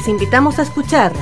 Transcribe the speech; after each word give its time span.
Les 0.00 0.08
invitamos 0.08 0.58
a 0.58 0.62
escuchar 0.62 1.12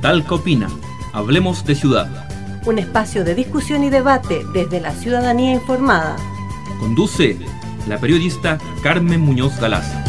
Talca 0.00 0.36
Opina, 0.36 0.68
Hablemos 1.12 1.64
de 1.64 1.74
Ciudad. 1.74 2.28
Un 2.64 2.78
espacio 2.78 3.24
de 3.24 3.34
discusión 3.34 3.82
y 3.82 3.90
debate 3.90 4.42
desde 4.54 4.80
la 4.80 4.92
ciudadanía 4.92 5.52
informada. 5.52 6.14
Conduce 6.78 7.36
la 7.88 7.98
periodista 7.98 8.58
Carmen 8.80 9.22
Muñoz 9.22 9.58
Galaz. 9.58 10.01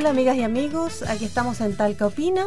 Hola 0.00 0.08
amigas 0.08 0.34
y 0.38 0.42
amigos, 0.42 1.02
aquí 1.02 1.26
estamos 1.26 1.60
en 1.60 1.76
Talca 1.76 2.06
Opina, 2.06 2.46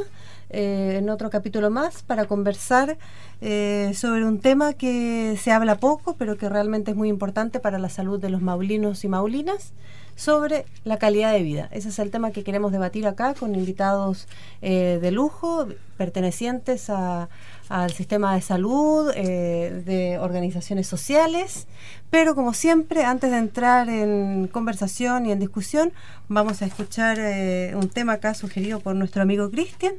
eh, 0.49 0.95
en 0.97 1.07
otro 1.11 1.29
capítulo 1.29 1.69
más 1.69 2.01
para 2.01 2.25
conversar 2.25 2.97
eh, 3.41 3.91
sobre 3.93 4.25
un 4.25 4.39
tema 4.39 4.73
que 4.73 5.37
se 5.39 5.51
habla 5.51 5.77
poco, 5.77 6.15
pero 6.17 6.35
que 6.35 6.49
realmente 6.49 6.89
es 6.89 6.97
muy 6.97 7.09
importante 7.09 7.59
para 7.59 7.77
la 7.77 7.89
salud 7.89 8.19
de 8.19 8.31
los 8.31 8.41
maulinos 8.41 9.03
y 9.03 9.07
maulinas, 9.07 9.73
sobre 10.15 10.65
la 10.83 10.97
calidad 10.97 11.31
de 11.31 11.43
vida. 11.43 11.69
Ese 11.71 11.89
es 11.89 11.99
el 11.99 12.09
tema 12.09 12.31
que 12.31 12.43
queremos 12.43 12.71
debatir 12.71 13.05
acá 13.05 13.35
con 13.35 13.53
invitados 13.53 14.27
eh, 14.63 14.97
de 14.99 15.11
lujo, 15.11 15.67
pertenecientes 15.95 16.89
a, 16.89 17.29
al 17.69 17.91
sistema 17.91 18.35
de 18.35 18.41
salud, 18.41 19.11
eh, 19.15 19.83
de 19.85 20.19
organizaciones 20.19 20.87
sociales, 20.87 21.67
pero 22.09 22.35
como 22.35 22.53
siempre, 22.53 23.05
antes 23.05 23.31
de 23.31 23.37
entrar 23.37 23.89
en 23.89 24.47
conversación 24.47 25.25
y 25.25 25.31
en 25.31 25.39
discusión, 25.39 25.93
vamos 26.27 26.61
a 26.61 26.65
escuchar 26.65 27.17
eh, 27.19 27.73
un 27.75 27.89
tema 27.89 28.13
acá 28.13 28.33
sugerido 28.33 28.79
por 28.79 28.95
nuestro 28.95 29.21
amigo 29.21 29.49
Cristian. 29.49 29.95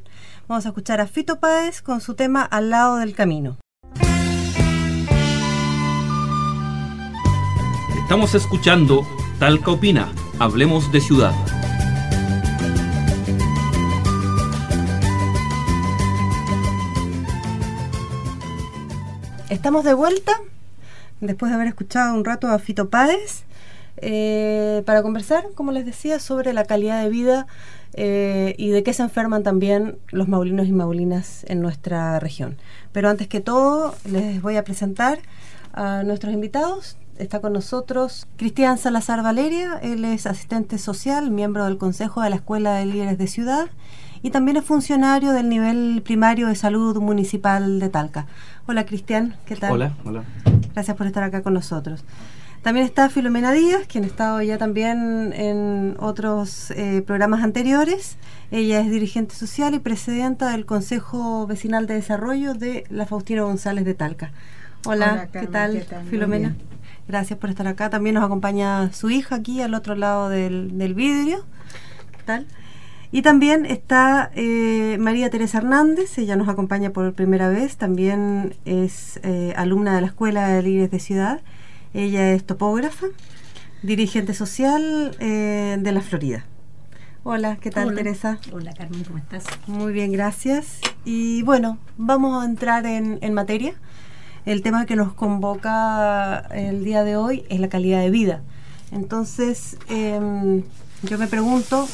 Vamos 0.46 0.66
a 0.66 0.68
escuchar 0.68 1.00
a 1.00 1.06
Fito 1.06 1.40
Páez 1.40 1.82
con 1.82 2.00
su 2.00 2.14
tema 2.14 2.42
Al 2.42 2.70
lado 2.70 2.96
del 2.96 3.14
camino. 3.14 3.56
Estamos 8.02 8.34
escuchando 8.34 9.06
Talca 9.38 9.70
Opina, 9.70 10.12
Hablemos 10.38 10.92
de 10.92 11.00
Ciudad. 11.00 11.63
Estamos 19.54 19.84
de 19.84 19.94
vuelta, 19.94 20.32
después 21.20 21.48
de 21.48 21.54
haber 21.54 21.68
escuchado 21.68 22.12
un 22.12 22.24
rato 22.24 22.48
a 22.48 22.58
Fito 22.58 22.90
Páez, 22.90 23.44
eh, 23.98 24.82
para 24.84 25.00
conversar, 25.00 25.44
como 25.54 25.70
les 25.70 25.86
decía, 25.86 26.18
sobre 26.18 26.52
la 26.52 26.64
calidad 26.64 27.00
de 27.00 27.08
vida 27.08 27.46
eh, 27.92 28.56
y 28.58 28.70
de 28.70 28.82
qué 28.82 28.92
se 28.92 29.04
enferman 29.04 29.44
también 29.44 29.96
los 30.10 30.26
maulinos 30.26 30.66
y 30.66 30.72
maulinas 30.72 31.44
en 31.48 31.60
nuestra 31.60 32.18
región. 32.18 32.58
Pero 32.90 33.08
antes 33.08 33.28
que 33.28 33.40
todo, 33.40 33.94
les 34.10 34.42
voy 34.42 34.56
a 34.56 34.64
presentar 34.64 35.20
a 35.72 36.02
nuestros 36.02 36.34
invitados. 36.34 36.96
Está 37.18 37.40
con 37.40 37.52
nosotros 37.52 38.26
Cristian 38.36 38.76
Salazar 38.76 39.22
Valeria, 39.22 39.78
él 39.80 40.04
es 40.04 40.26
asistente 40.26 40.78
social, 40.78 41.30
miembro 41.30 41.64
del 41.64 41.78
Consejo 41.78 42.22
de 42.22 42.30
la 42.30 42.36
Escuela 42.36 42.74
de 42.74 42.86
Líderes 42.86 43.18
de 43.18 43.28
Ciudad 43.28 43.68
y 44.24 44.30
también 44.30 44.56
es 44.56 44.64
funcionario 44.64 45.32
del 45.32 45.50
nivel 45.50 46.00
primario 46.02 46.48
de 46.48 46.54
salud 46.54 46.98
municipal 46.98 47.78
de 47.78 47.90
Talca. 47.90 48.24
Hola 48.66 48.86
Cristian, 48.86 49.36
¿qué 49.44 49.54
tal? 49.54 49.72
Hola, 49.72 49.92
hola. 50.02 50.24
Gracias 50.72 50.96
por 50.96 51.06
estar 51.06 51.22
acá 51.22 51.42
con 51.42 51.52
nosotros. 51.52 52.04
También 52.62 52.86
está 52.86 53.10
Filomena 53.10 53.52
Díaz, 53.52 53.82
quien 53.86 54.04
ha 54.04 54.06
estado 54.06 54.40
ya 54.40 54.56
también 54.56 55.34
en 55.34 55.96
otros 56.00 56.70
eh, 56.70 57.02
programas 57.06 57.44
anteriores. 57.44 58.16
Ella 58.50 58.80
es 58.80 58.90
dirigente 58.90 59.34
social 59.34 59.74
y 59.74 59.78
presidenta 59.78 60.52
del 60.52 60.64
Consejo 60.64 61.46
Vecinal 61.46 61.86
de 61.86 61.92
Desarrollo 61.92 62.54
de 62.54 62.84
la 62.88 63.04
Faustina 63.04 63.42
González 63.42 63.84
de 63.84 63.92
Talca. 63.92 64.32
Hola, 64.86 65.12
Hola, 65.12 65.26
¿qué, 65.26 65.46
tal, 65.48 65.72
¿qué 65.74 65.84
tal? 65.84 66.06
Filomena? 66.06 66.56
Gracias 67.06 67.38
por 67.38 67.50
estar 67.50 67.66
acá. 67.66 67.90
También 67.90 68.14
nos 68.14 68.24
acompaña 68.24 68.90
su 68.94 69.10
hija 69.10 69.34
aquí 69.34 69.60
al 69.60 69.74
otro 69.74 69.94
lado 69.94 70.30
del, 70.30 70.78
del 70.78 70.94
vidrio. 70.94 71.44
¿Qué 72.16 72.22
tal? 72.24 72.46
Y 73.14 73.22
también 73.22 73.64
está 73.64 74.32
eh, 74.34 74.96
María 74.98 75.30
Teresa 75.30 75.58
Hernández, 75.58 76.18
ella 76.18 76.34
nos 76.34 76.48
acompaña 76.48 76.90
por 76.90 77.14
primera 77.14 77.48
vez, 77.48 77.76
también 77.76 78.56
es 78.64 79.20
eh, 79.22 79.54
alumna 79.56 79.94
de 79.94 80.00
la 80.00 80.08
Escuela 80.08 80.48
de 80.48 80.60
Líderes 80.64 80.90
de 80.90 80.98
Ciudad, 80.98 81.40
ella 81.94 82.32
es 82.32 82.44
topógrafa, 82.44 83.06
dirigente 83.84 84.34
social 84.34 85.16
eh, 85.20 85.76
de 85.78 85.92
la 85.92 86.00
Florida. 86.00 86.44
Hola, 87.22 87.56
¿qué 87.60 87.70
tal 87.70 87.86
Hola. 87.86 87.96
Teresa? 87.98 88.38
Hola 88.52 88.72
Carmen, 88.72 89.04
¿cómo 89.04 89.18
estás? 89.18 89.44
Muy 89.68 89.92
bien, 89.92 90.10
gracias. 90.10 90.80
Y 91.04 91.42
bueno, 91.42 91.78
vamos 91.96 92.42
a 92.42 92.44
entrar 92.44 92.84
en, 92.84 93.20
en 93.20 93.32
materia. 93.32 93.74
El 94.44 94.60
tema 94.62 94.86
que 94.86 94.96
nos 94.96 95.12
convoca 95.12 96.48
el 96.50 96.82
día 96.82 97.04
de 97.04 97.16
hoy 97.16 97.44
es 97.48 97.60
la 97.60 97.68
calidad 97.68 98.00
de 98.00 98.10
vida. 98.10 98.42
Entonces, 98.90 99.78
em, 99.88 100.64
yo 101.04 101.16
me 101.16 101.28
pregunto, 101.28 101.86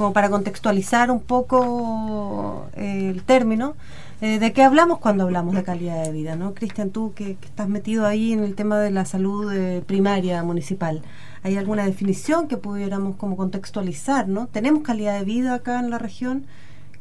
como 0.00 0.14
para 0.14 0.30
contextualizar 0.30 1.10
un 1.10 1.20
poco 1.20 2.68
eh, 2.74 3.10
el 3.14 3.22
término, 3.22 3.74
eh, 4.22 4.38
¿de 4.38 4.54
qué 4.54 4.62
hablamos 4.62 4.98
cuando 4.98 5.24
hablamos 5.24 5.54
de 5.54 5.62
calidad 5.62 6.02
de 6.02 6.10
vida? 6.10 6.36
¿no? 6.36 6.54
Cristian, 6.54 6.88
tú 6.88 7.12
que, 7.14 7.32
estás 7.32 7.68
metido 7.68 8.06
ahí 8.06 8.32
en 8.32 8.42
el 8.42 8.54
tema 8.54 8.78
de 8.80 8.90
la 8.90 9.04
salud 9.04 9.52
eh, 9.52 9.82
primaria 9.86 10.42
municipal, 10.42 11.02
¿hay 11.42 11.58
alguna 11.58 11.84
definición 11.84 12.48
que 12.48 12.56
pudiéramos 12.56 13.16
como 13.16 13.36
contextualizar? 13.36 14.26
¿no? 14.26 14.46
¿Tenemos 14.46 14.84
calidad 14.84 15.18
de 15.18 15.26
vida 15.26 15.52
acá 15.52 15.78
en 15.80 15.90
la 15.90 15.98
región? 15.98 16.46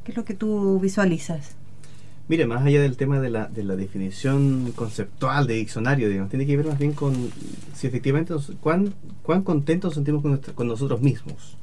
¿Qué 0.03 0.11
es 0.11 0.17
lo 0.17 0.25
que 0.25 0.33
tú 0.33 0.77
visualizas? 0.81 1.55
Mire, 2.27 2.47
más 2.47 2.65
allá 2.65 2.81
del 2.81 2.97
tema 2.97 3.21
de 3.21 3.29
la, 3.29 3.45
de 3.47 3.63
la 3.63 3.77
definición 3.77 4.73
conceptual 4.75 5.47
de 5.47 5.53
diccionario, 5.53 6.09
digamos, 6.09 6.29
tiene 6.31 6.45
que 6.45 6.57
ver 6.57 6.65
más 6.67 6.77
bien 6.77 6.91
con 6.91 7.13
si 7.73 7.87
efectivamente 7.87 8.33
cuán, 8.59 8.93
cuán 9.23 9.43
contentos 9.43 9.93
sentimos 9.93 10.21
con, 10.21 10.31
nuestra- 10.31 10.53
con 10.53 10.67
nosotros 10.67 10.99
mismos. 10.99 11.55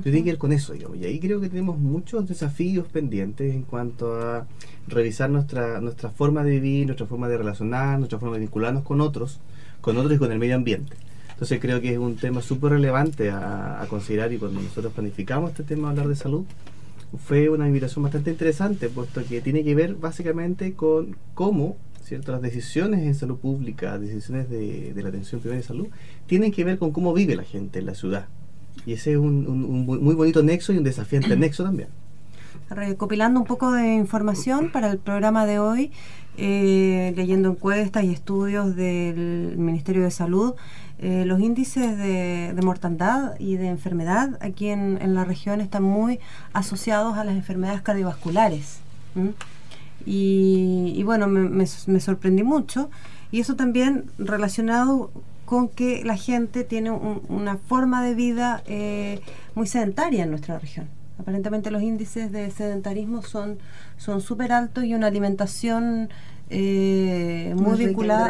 Tiene 0.00 0.24
que 0.24 0.30
ver 0.30 0.38
con 0.38 0.52
eso, 0.52 0.72
digamos. 0.72 0.98
Y 0.98 1.04
ahí 1.04 1.18
creo 1.18 1.40
que 1.40 1.48
tenemos 1.48 1.78
muchos 1.78 2.26
desafíos 2.28 2.86
pendientes 2.88 3.52
en 3.52 3.62
cuanto 3.62 4.14
a 4.14 4.46
revisar 4.86 5.30
nuestra, 5.30 5.80
nuestra 5.80 6.10
forma 6.10 6.42
de 6.44 6.52
vivir, 6.52 6.86
nuestra 6.86 7.06
forma 7.06 7.28
de 7.28 7.38
relacionar, 7.38 7.98
nuestra 7.98 8.18
forma 8.18 8.36
de 8.36 8.40
vincularnos 8.40 8.84
con 8.84 9.00
otros, 9.00 9.40
con 9.80 9.96
otros 9.96 10.14
y 10.14 10.18
con 10.18 10.32
el 10.32 10.38
medio 10.38 10.56
ambiente. 10.56 10.96
Entonces 11.30 11.60
creo 11.60 11.80
que 11.80 11.92
es 11.92 11.98
un 11.98 12.16
tema 12.16 12.40
súper 12.40 12.72
relevante 12.72 13.30
a, 13.30 13.82
a 13.82 13.86
considerar 13.86 14.32
y 14.32 14.38
cuando 14.38 14.60
nosotros 14.60 14.92
planificamos 14.92 15.50
este 15.50 15.64
tema 15.64 15.88
de 15.88 15.90
hablar 15.90 16.08
de 16.08 16.16
salud, 16.16 16.44
fue 17.18 17.48
una 17.48 17.66
invitación 17.66 18.02
bastante 18.02 18.30
interesante, 18.30 18.88
puesto 18.88 19.22
que 19.24 19.40
tiene 19.40 19.64
que 19.64 19.74
ver 19.74 19.94
básicamente 19.94 20.74
con 20.74 21.16
cómo 21.34 21.76
ciertas 22.02 22.40
decisiones 22.42 23.00
en 23.00 23.14
salud 23.14 23.38
pública, 23.38 23.98
decisiones 23.98 24.48
de, 24.48 24.92
de 24.94 25.02
la 25.02 25.08
atención 25.08 25.40
primaria 25.40 25.62
de 25.62 25.66
salud, 25.66 25.88
tienen 26.26 26.52
que 26.52 26.64
ver 26.64 26.78
con 26.78 26.92
cómo 26.92 27.12
vive 27.12 27.36
la 27.36 27.44
gente 27.44 27.78
en 27.78 27.86
la 27.86 27.94
ciudad. 27.94 28.26
Y 28.86 28.94
ese 28.94 29.12
es 29.12 29.18
un, 29.18 29.84
muy 29.86 30.14
bonito 30.14 30.42
nexo 30.42 30.72
y 30.72 30.78
un 30.78 30.84
desafiante 30.84 31.36
nexo 31.36 31.64
también. 31.64 31.88
recopilando 32.70 33.40
un 33.40 33.46
poco 33.46 33.72
de 33.72 33.94
información 33.94 34.72
para 34.72 34.90
el 34.90 34.98
programa 34.98 35.46
de 35.46 35.58
hoy, 35.58 35.92
eh, 36.36 37.12
leyendo 37.16 37.50
encuestas 37.50 38.04
y 38.04 38.12
estudios 38.12 38.74
del 38.74 39.54
Ministerio 39.56 40.02
de 40.02 40.10
Salud, 40.10 40.54
eh, 40.98 41.24
los 41.26 41.40
índices 41.40 41.98
de, 41.98 42.52
de 42.54 42.62
mortandad 42.62 43.38
y 43.38 43.56
de 43.56 43.68
enfermedad 43.68 44.38
aquí 44.40 44.68
en, 44.68 44.98
en 45.02 45.14
la 45.14 45.24
región 45.24 45.60
están 45.60 45.82
muy 45.82 46.20
asociados 46.52 47.16
a 47.18 47.24
las 47.24 47.34
enfermedades 47.34 47.82
cardiovasculares. 47.82 48.80
Y, 50.04 51.02
bueno, 51.04 51.28
me 51.28 51.66
sorprendí 52.00 52.42
mucho. 52.42 52.90
Y 53.30 53.40
eso 53.40 53.56
también 53.56 54.04
relacionado 54.18 55.10
con 55.44 55.68
que 55.68 56.04
la 56.04 56.16
gente 56.16 56.64
tiene 56.64 56.90
un- 56.90 57.22
una 57.28 57.56
forma 57.56 58.02
de 58.02 58.14
vida 58.14 58.62
eh, 58.66 59.20
muy 59.54 59.66
sedentaria 59.66 60.24
en 60.24 60.30
nuestra 60.30 60.58
región. 60.58 60.86
Aparentemente 61.18 61.70
los 61.70 61.82
índices 61.82 62.32
de 62.32 62.50
sedentarismo 62.50 63.22
son 63.22 63.58
son 63.96 64.20
súper 64.20 64.52
altos 64.52 64.84
y 64.84 64.94
una 64.94 65.06
alimentación 65.08 66.08
eh, 66.50 67.54
muy, 67.56 67.64
vinculada, 67.86 68.28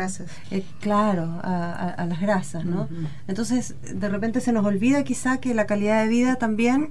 eh, 0.50 0.62
claro, 0.80 1.22
a, 1.42 1.72
a- 1.72 1.90
a 1.90 2.06
las 2.06 2.20
grasas, 2.20 2.64
¿no? 2.64 2.88
Entonces, 3.26 3.74
de 3.82 4.08
repente 4.08 4.40
se 4.40 4.52
nos 4.52 4.64
olvida 4.64 5.02
quizá 5.02 5.38
que 5.38 5.54
la 5.54 5.66
calidad 5.66 6.02
de 6.02 6.08
vida 6.08 6.36
también 6.36 6.90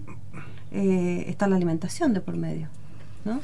eh, 0.72 1.26
está 1.28 1.48
la 1.48 1.56
alimentación 1.56 2.14
de 2.14 2.22
por 2.22 2.36
medio, 2.38 2.68
¿no? 3.26 3.40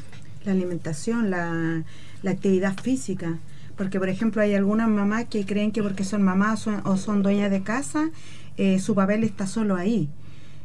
La 0.46 0.52
alimentación, 0.54 1.30
la, 1.30 1.84
la 2.24 2.32
actividad 2.32 2.76
física. 2.82 3.38
Porque, 3.78 4.00
por 4.00 4.10
ejemplo, 4.10 4.42
hay 4.42 4.56
algunas 4.56 4.90
mamás 4.90 5.26
que 5.26 5.46
creen 5.46 5.72
que 5.72 5.84
porque 5.84 6.04
son 6.04 6.24
mamás 6.24 6.68
o 6.68 6.98
son 6.98 7.22
dueñas 7.22 7.52
de 7.52 7.62
casa, 7.62 8.10
eh, 8.58 8.80
su 8.80 8.96
papel 8.96 9.24
está 9.24 9.46
solo 9.48 9.76
ahí. 9.76 10.10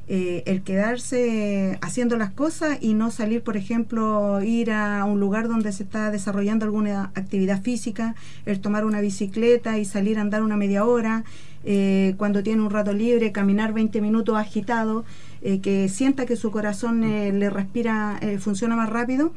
Eh, 0.09 0.43
el 0.47 0.62
quedarse 0.62 1.79
haciendo 1.81 2.17
las 2.17 2.32
cosas 2.32 2.79
y 2.81 2.94
no 2.94 3.11
salir, 3.11 3.43
por 3.43 3.56
ejemplo, 3.56 4.43
ir 4.43 4.73
a 4.73 5.05
un 5.05 5.20
lugar 5.20 5.47
donde 5.47 5.73
se 5.73 5.85
está 5.85 6.11
desarrollando 6.11 6.64
alguna 6.64 7.12
actividad 7.14 7.62
física, 7.62 8.17
el 8.44 8.61
tomar 8.61 8.85
una 8.85 9.00
bicicleta 9.00 9.79
y 9.79 9.85
salir 9.85 10.19
a 10.19 10.23
andar 10.23 10.43
una 10.43 10.56
media 10.56 10.85
hora, 10.85 11.25
eh, 11.64 12.14
cuando 12.17 12.43
tiene 12.43 12.62
un 12.62 12.70
rato 12.70 12.93
libre, 12.93 13.31
caminar 13.31 13.73
20 13.73 14.00
minutos 14.00 14.37
agitado, 14.37 15.05
eh, 15.41 15.61
que 15.61 15.88
sienta 15.88 16.26
que 16.26 16.35
su 16.35 16.50
corazón 16.50 17.00
le 17.03 17.50
respira, 17.50 18.19
funciona 18.41 18.75
más 18.75 18.91
rápido, 18.91 19.32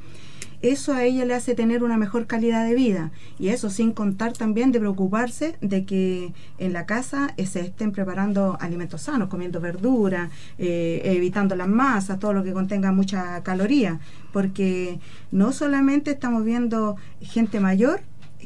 eso 0.61 0.93
a 0.93 1.03
ella 1.03 1.25
le 1.25 1.33
hace 1.33 1.55
tener 1.55 1.83
una 1.83 1.97
mejor 1.97 2.27
calidad 2.27 2.67
de 2.67 2.75
vida. 2.75 3.11
Y 3.39 3.49
eso 3.49 3.69
sin 3.69 3.91
contar 3.91 4.33
también 4.33 4.71
de 4.71 4.79
preocuparse 4.79 5.55
de 5.61 5.85
que 5.85 6.33
en 6.57 6.73
la 6.73 6.85
casa 6.85 7.33
se 7.45 7.61
estén 7.61 7.91
preparando 7.91 8.57
alimentos 8.59 9.03
sanos, 9.03 9.29
comiendo 9.29 9.59
verdura, 9.59 10.29
evitando 10.57 11.55
las 11.55 11.67
masas, 11.67 12.19
todo 12.19 12.33
lo 12.33 12.43
que 12.43 12.53
contenga 12.53 12.91
mucha 12.91 13.41
caloría. 13.43 13.99
Porque 14.31 14.99
no 15.31 15.51
solamente 15.51 16.11
estamos 16.11 16.43
viendo 16.43 16.95
gente 17.21 17.59
mayor, 17.59 18.01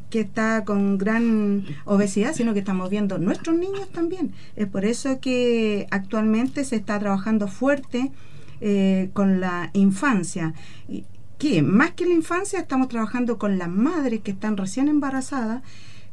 que 0.09 0.21
está 0.21 0.65
con 0.65 0.97
gran 0.97 1.65
obesidad, 1.85 2.33
sino 2.33 2.53
que 2.53 2.59
estamos 2.59 2.89
viendo 2.89 3.17
nuestros 3.19 3.57
niños 3.57 3.89
también. 3.89 4.33
Es 4.55 4.67
por 4.67 4.85
eso 4.85 5.19
que 5.19 5.87
actualmente 5.91 6.63
se 6.65 6.77
está 6.77 6.99
trabajando 6.99 7.47
fuerte 7.47 8.11
eh, 8.61 9.09
con 9.13 9.39
la 9.39 9.69
infancia. 9.73 10.53
Y, 10.87 11.05
que 11.39 11.63
más 11.63 11.91
que 11.91 12.05
la 12.05 12.13
infancia 12.13 12.59
estamos 12.59 12.89
trabajando 12.89 13.39
con 13.39 13.57
las 13.57 13.69
madres 13.69 14.21
que 14.21 14.31
están 14.31 14.57
recién 14.57 14.87
embarazadas, 14.87 15.63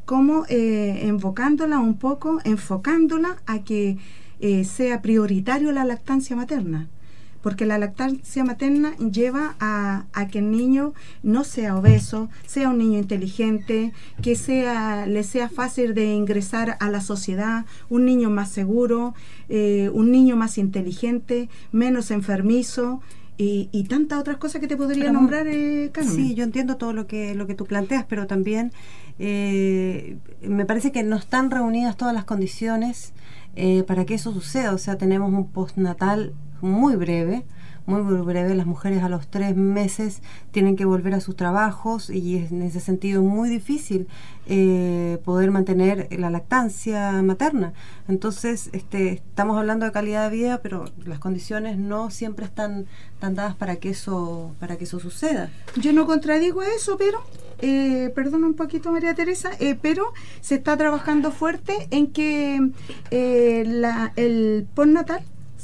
como 0.06 0.46
eh, 0.48 1.04
invocándola 1.06 1.78
un 1.78 1.98
poco, 1.98 2.40
enfocándola 2.44 3.36
a 3.44 3.58
que 3.64 3.98
eh, 4.40 4.64
sea 4.64 5.02
prioritario 5.02 5.72
la 5.72 5.84
lactancia 5.84 6.36
materna 6.36 6.88
porque 7.46 7.64
la 7.64 7.78
lactancia 7.78 8.42
materna 8.42 8.96
lleva 8.96 9.54
a, 9.60 10.06
que 10.32 10.40
el 10.40 10.50
niño 10.50 10.94
no 11.22 11.44
sea 11.44 11.76
obeso, 11.76 12.28
sea 12.44 12.70
un 12.70 12.78
niño 12.78 12.98
inteligente, 12.98 13.92
que 14.20 14.34
sea, 14.34 15.06
le 15.06 15.22
sea 15.22 15.48
fácil 15.48 15.94
de 15.94 16.06
ingresar 16.06 16.76
a 16.80 16.90
la 16.90 17.00
sociedad, 17.00 17.64
un 17.88 18.04
niño 18.04 18.30
más 18.30 18.50
seguro, 18.50 19.14
eh, 19.48 19.90
un 19.94 20.10
niño 20.10 20.34
más 20.34 20.58
inteligente, 20.58 21.48
menos 21.70 22.10
enfermizo. 22.10 23.00
Y, 23.38 23.84
tantas 23.84 24.18
otras 24.18 24.38
cosas 24.38 24.62
que 24.62 24.66
te 24.66 24.76
podría 24.78 25.12
nombrar, 25.12 25.46
eh, 25.46 25.90
Carmen. 25.92 26.14
Sí, 26.14 26.34
yo 26.34 26.42
entiendo 26.42 26.76
todo 26.76 26.94
lo 26.94 27.06
que, 27.06 27.34
lo 27.34 27.46
que 27.46 27.54
tú 27.54 27.66
planteas, 27.66 28.06
pero 28.08 28.26
también 28.26 28.72
eh, 29.18 30.16
me 30.40 30.64
parece 30.64 30.90
que 30.90 31.02
no 31.02 31.16
están 31.16 31.50
reunidas 31.50 31.96
todas 31.96 32.14
las 32.14 32.24
condiciones 32.24 33.12
eh, 33.54 33.82
para 33.82 34.06
que 34.06 34.14
eso 34.14 34.32
suceda. 34.32 34.72
O 34.72 34.78
sea, 34.78 34.96
tenemos 34.96 35.32
un 35.32 35.48
postnatal 35.48 36.32
muy 36.60 36.96
breve, 36.96 37.44
muy, 37.86 38.02
breve. 38.22 38.54
Las 38.54 38.66
mujeres 38.66 39.02
a 39.02 39.08
los 39.08 39.28
tres 39.28 39.56
meses 39.56 40.22
tienen 40.50 40.76
que 40.76 40.84
volver 40.84 41.14
a 41.14 41.20
sus 41.20 41.36
trabajos 41.36 42.10
y 42.10 42.36
es 42.36 42.50
en 42.50 42.62
ese 42.62 42.80
sentido 42.80 43.22
muy 43.22 43.48
difícil 43.48 44.08
eh, 44.46 45.18
poder 45.24 45.50
mantener 45.50 46.08
la 46.18 46.30
lactancia 46.30 47.22
materna. 47.22 47.72
Entonces, 48.08 48.70
este, 48.72 49.12
estamos 49.12 49.56
hablando 49.56 49.86
de 49.86 49.92
calidad 49.92 50.30
de 50.30 50.36
vida, 50.36 50.60
pero 50.62 50.86
las 51.04 51.18
condiciones 51.18 51.78
no 51.78 52.10
siempre 52.10 52.44
están, 52.44 52.86
tan 53.20 53.34
dadas 53.34 53.54
para 53.54 53.76
que 53.76 53.90
eso, 53.90 54.52
para 54.58 54.76
que 54.76 54.84
eso 54.84 54.98
suceda. 54.98 55.50
Yo 55.76 55.92
no 55.92 56.06
contradigo 56.06 56.62
eso, 56.62 56.96
pero 56.96 57.22
eh, 57.58 58.12
perdona 58.14 58.46
un 58.46 58.54
poquito 58.54 58.92
María 58.92 59.14
Teresa, 59.14 59.50
eh, 59.60 59.78
pero 59.80 60.12
se 60.40 60.56
está 60.56 60.76
trabajando 60.76 61.30
fuerte 61.30 61.88
en 61.90 62.08
que 62.08 62.70
eh, 63.10 63.64
la, 63.66 64.12
el 64.16 64.66
postnatal 64.74 65.22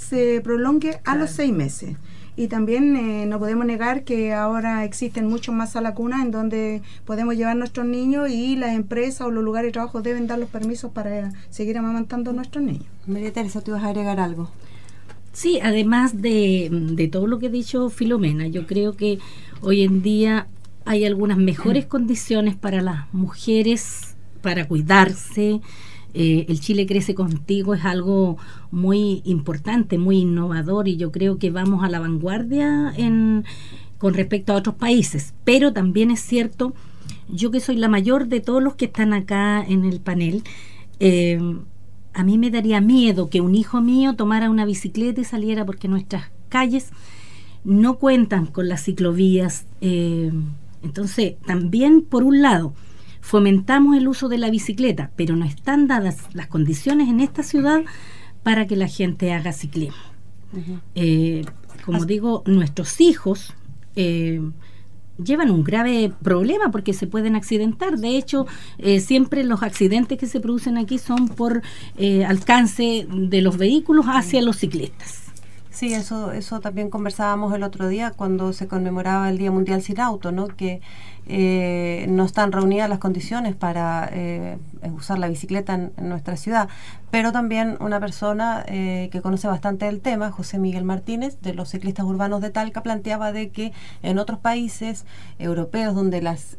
se 0.08 0.40
prolongue 0.42 1.00
a 1.04 1.16
los 1.16 1.30
seis 1.30 1.52
meses. 1.52 1.96
Y 2.34 2.48
también 2.48 2.96
eh, 2.96 3.26
no 3.26 3.38
podemos 3.38 3.66
negar 3.66 4.04
que 4.04 4.32
ahora 4.32 4.84
existen 4.84 5.26
muchos 5.26 5.54
más 5.54 5.72
salas 5.72 5.94
cuna 5.94 6.22
en 6.22 6.30
donde 6.30 6.80
podemos 7.04 7.36
llevar 7.36 7.56
nuestros 7.56 7.86
niños 7.86 8.30
y 8.30 8.56
las 8.56 8.74
empresas 8.74 9.26
o 9.26 9.30
los 9.30 9.44
lugares 9.44 9.68
de 9.68 9.72
trabajo 9.72 10.00
deben 10.00 10.26
dar 10.26 10.38
los 10.38 10.48
permisos 10.48 10.92
para 10.92 11.30
seguir 11.50 11.76
amamantando 11.76 12.30
a 12.30 12.34
nuestros 12.34 12.64
niños. 12.64 12.86
María 13.06 13.32
Teresa, 13.32 13.60
¿tú 13.60 13.72
vas 13.72 13.84
a 13.84 13.88
agregar 13.88 14.18
algo? 14.18 14.50
Sí, 15.34 15.60
además 15.62 16.22
de, 16.22 16.68
de 16.70 17.08
todo 17.08 17.26
lo 17.26 17.38
que 17.38 17.46
ha 17.46 17.50
dicho 17.50 17.90
Filomena, 17.90 18.46
yo 18.46 18.66
creo 18.66 18.94
que 18.96 19.18
hoy 19.60 19.82
en 19.82 20.02
día 20.02 20.46
hay 20.84 21.04
algunas 21.04 21.38
mejores 21.38 21.86
condiciones 21.86 22.56
para 22.56 22.80
las 22.80 23.12
mujeres 23.12 24.16
para 24.40 24.66
cuidarse, 24.66 25.60
eh, 26.14 26.46
el 26.48 26.60
Chile 26.60 26.86
crece 26.86 27.14
contigo 27.14 27.74
es 27.74 27.84
algo 27.84 28.36
muy 28.70 29.22
importante, 29.24 29.98
muy 29.98 30.18
innovador 30.18 30.88
y 30.88 30.96
yo 30.96 31.10
creo 31.10 31.38
que 31.38 31.50
vamos 31.50 31.82
a 31.84 31.88
la 31.88 32.00
vanguardia 32.00 32.92
en, 32.96 33.44
con 33.98 34.14
respecto 34.14 34.52
a 34.52 34.56
otros 34.56 34.74
países. 34.76 35.34
Pero 35.44 35.72
también 35.72 36.10
es 36.10 36.20
cierto, 36.20 36.74
yo 37.28 37.50
que 37.50 37.60
soy 37.60 37.76
la 37.76 37.88
mayor 37.88 38.28
de 38.28 38.40
todos 38.40 38.62
los 38.62 38.74
que 38.74 38.86
están 38.86 39.12
acá 39.12 39.64
en 39.66 39.84
el 39.84 40.00
panel, 40.00 40.42
eh, 41.00 41.40
a 42.14 42.24
mí 42.24 42.36
me 42.36 42.50
daría 42.50 42.80
miedo 42.80 43.30
que 43.30 43.40
un 43.40 43.54
hijo 43.54 43.80
mío 43.80 44.14
tomara 44.14 44.50
una 44.50 44.66
bicicleta 44.66 45.20
y 45.20 45.24
saliera 45.24 45.64
porque 45.64 45.88
nuestras 45.88 46.30
calles 46.48 46.90
no 47.64 47.98
cuentan 47.98 48.46
con 48.46 48.68
las 48.68 48.84
ciclovías. 48.84 49.66
Eh, 49.80 50.30
entonces, 50.82 51.36
también 51.46 52.02
por 52.02 52.24
un 52.24 52.42
lado, 52.42 52.74
fomentamos 53.22 53.96
el 53.96 54.08
uso 54.08 54.28
de 54.28 54.36
la 54.36 54.50
bicicleta, 54.50 55.10
pero 55.16 55.36
no 55.36 55.46
están 55.46 55.86
dadas 55.86 56.18
las 56.34 56.48
condiciones 56.48 57.08
en 57.08 57.20
esta 57.20 57.42
ciudad 57.42 57.80
para 58.42 58.66
que 58.66 58.76
la 58.76 58.88
gente 58.88 59.32
haga 59.32 59.52
ciclismo. 59.52 60.02
Eh, 60.94 61.46
como 61.86 62.04
digo, 62.04 62.42
nuestros 62.44 63.00
hijos 63.00 63.54
eh, 63.96 64.42
llevan 65.22 65.50
un 65.50 65.62
grave 65.64 66.12
problema 66.22 66.70
porque 66.70 66.92
se 66.92 67.06
pueden 67.06 67.36
accidentar. 67.36 67.96
De 67.96 68.18
hecho, 68.18 68.46
eh, 68.78 69.00
siempre 69.00 69.44
los 69.44 69.62
accidentes 69.62 70.18
que 70.18 70.26
se 70.26 70.40
producen 70.40 70.76
aquí 70.76 70.98
son 70.98 71.28
por 71.28 71.62
alcance 72.26 73.06
de 73.08 73.40
los 73.40 73.56
vehículos 73.56 74.06
hacia 74.08 74.42
los 74.42 74.58
ciclistas. 74.58 75.22
Sí, 75.70 75.94
eso, 75.94 76.32
eso 76.32 76.60
también 76.60 76.90
conversábamos 76.90 77.54
el 77.54 77.62
otro 77.62 77.88
día 77.88 78.10
cuando 78.10 78.52
se 78.52 78.68
conmemoraba 78.68 79.30
el 79.30 79.38
Día 79.38 79.50
Mundial 79.50 79.80
sin 79.80 80.00
Auto, 80.00 80.30
¿no? 80.30 80.48
Que 80.48 80.82
eh, 81.26 82.06
no 82.08 82.24
están 82.24 82.50
reunidas 82.50 82.88
las 82.88 82.98
condiciones 82.98 83.54
para 83.54 84.10
eh, 84.12 84.58
usar 84.94 85.18
la 85.18 85.28
bicicleta 85.28 85.74
en, 85.74 85.92
nuestra 86.08 86.36
ciudad. 86.36 86.68
Pero 87.10 87.30
también 87.30 87.76
una 87.80 88.00
persona 88.00 88.64
eh, 88.66 89.08
que 89.12 89.20
conoce 89.20 89.46
bastante 89.46 89.86
el 89.86 90.00
tema, 90.00 90.30
José 90.30 90.58
Miguel 90.58 90.84
Martínez, 90.84 91.40
de 91.40 91.54
los 91.54 91.68
ciclistas 91.68 92.04
urbanos 92.06 92.40
de 92.40 92.50
Talca, 92.50 92.82
planteaba 92.82 93.32
de 93.32 93.50
que 93.50 93.72
en 94.02 94.18
otros 94.18 94.38
países 94.38 95.04
europeos 95.38 95.94
donde 95.94 96.22
las 96.22 96.56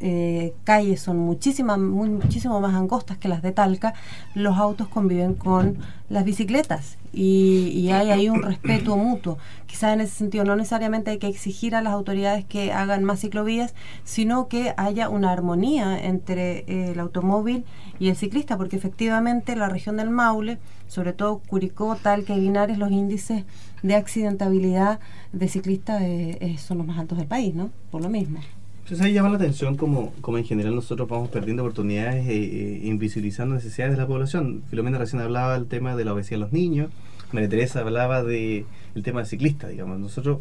calles 0.64 1.02
son 1.02 1.18
muchísimas, 1.18 1.80
muchísimo 1.80 2.60
más 2.62 2.76
angostas 2.76 3.18
que 3.18 3.28
las 3.28 3.42
de 3.42 3.52
Talca, 3.52 3.94
los 4.36 4.58
autos 4.58 4.88
conviven 4.88 5.34
con 5.34 5.80
las 6.10 6.24
bicicletas 6.24 6.98
y, 7.14 7.90
hay 7.92 8.10
ahí 8.10 8.30
un 8.30 8.42
respeto 8.42 8.98
mutuo. 8.98 9.38
Quizás 9.68 9.94
en 9.94 10.02
ese 10.02 10.16
sentido 10.16 10.44
no 10.46 10.56
necesariamente 10.56 11.12
hay 11.12 11.20
que 11.20 11.28
exigir 11.28 11.76
a 11.76 11.82
las 11.82 11.94
autoridades 11.94 12.44
que 12.46 12.72
hagan 12.72 13.04
más 13.04 13.20
ciclovías, 13.22 13.76
sino 14.04 14.48
que 14.54 14.72
haya 14.78 15.10
una 15.10 15.32
armonía 15.32 16.00
entre 16.06 16.60
eh, 16.68 16.92
el 16.92 17.00
automóvil 17.00 17.66
y 17.98 18.10
el 18.10 18.16
ciclista, 18.16 18.56
porque 18.56 18.76
efectivamente 18.76 19.56
la 19.56 19.68
región 19.68 19.98
del 19.98 20.12
Maule, 20.12 20.60
sobre 20.88 21.12
todo 21.12 21.40
Curicó, 21.40 21.96
Talca 21.96 22.36
y 22.36 22.42
Linares, 22.42 22.78
los 22.78 22.92
índices 22.92 23.46
de 23.82 23.96
accidentabilidad 23.96 25.00
de 25.32 25.48
ciclistas 25.48 26.04
eh, 26.04 26.38
eh, 26.40 26.58
son 26.60 26.78
los 26.78 26.86
más 26.86 27.00
altos 27.00 27.18
del 27.18 27.26
país, 27.26 27.56
¿no? 27.56 27.72
Por 27.90 28.04
lo 28.04 28.10
mismo. 28.10 28.42
Entonces 28.84 29.04
ahí 29.04 29.14
llama 29.14 29.30
la 29.30 29.38
atención 29.38 29.76
como, 29.76 30.14
como 30.22 30.38
en 30.38 30.46
general 30.46 30.76
nosotros 30.76 31.10
vamos 31.10 31.30
perdiendo 31.30 31.64
oportunidades 31.64 32.28
e, 32.28 32.82
invisibilizando 32.84 33.56
necesidades 33.56 33.96
de 33.96 34.02
la 34.04 34.06
población. 34.06 34.62
Filomena 34.70 35.00
recién 35.00 35.20
hablaba 35.20 35.56
del 35.56 35.66
tema 35.66 35.96
de 35.96 36.06
la 36.06 36.14
obesidad 36.14 36.38
de 36.38 36.42
los 36.42 36.54
niños, 36.54 36.92
María 37.32 37.50
Teresa 37.50 37.80
hablaba 37.80 38.22
de 38.22 38.68
el 38.94 39.02
tema 39.02 39.22
de 39.22 39.26
ciclista, 39.26 39.68
digamos. 39.68 40.00
Nosotros 40.00 40.38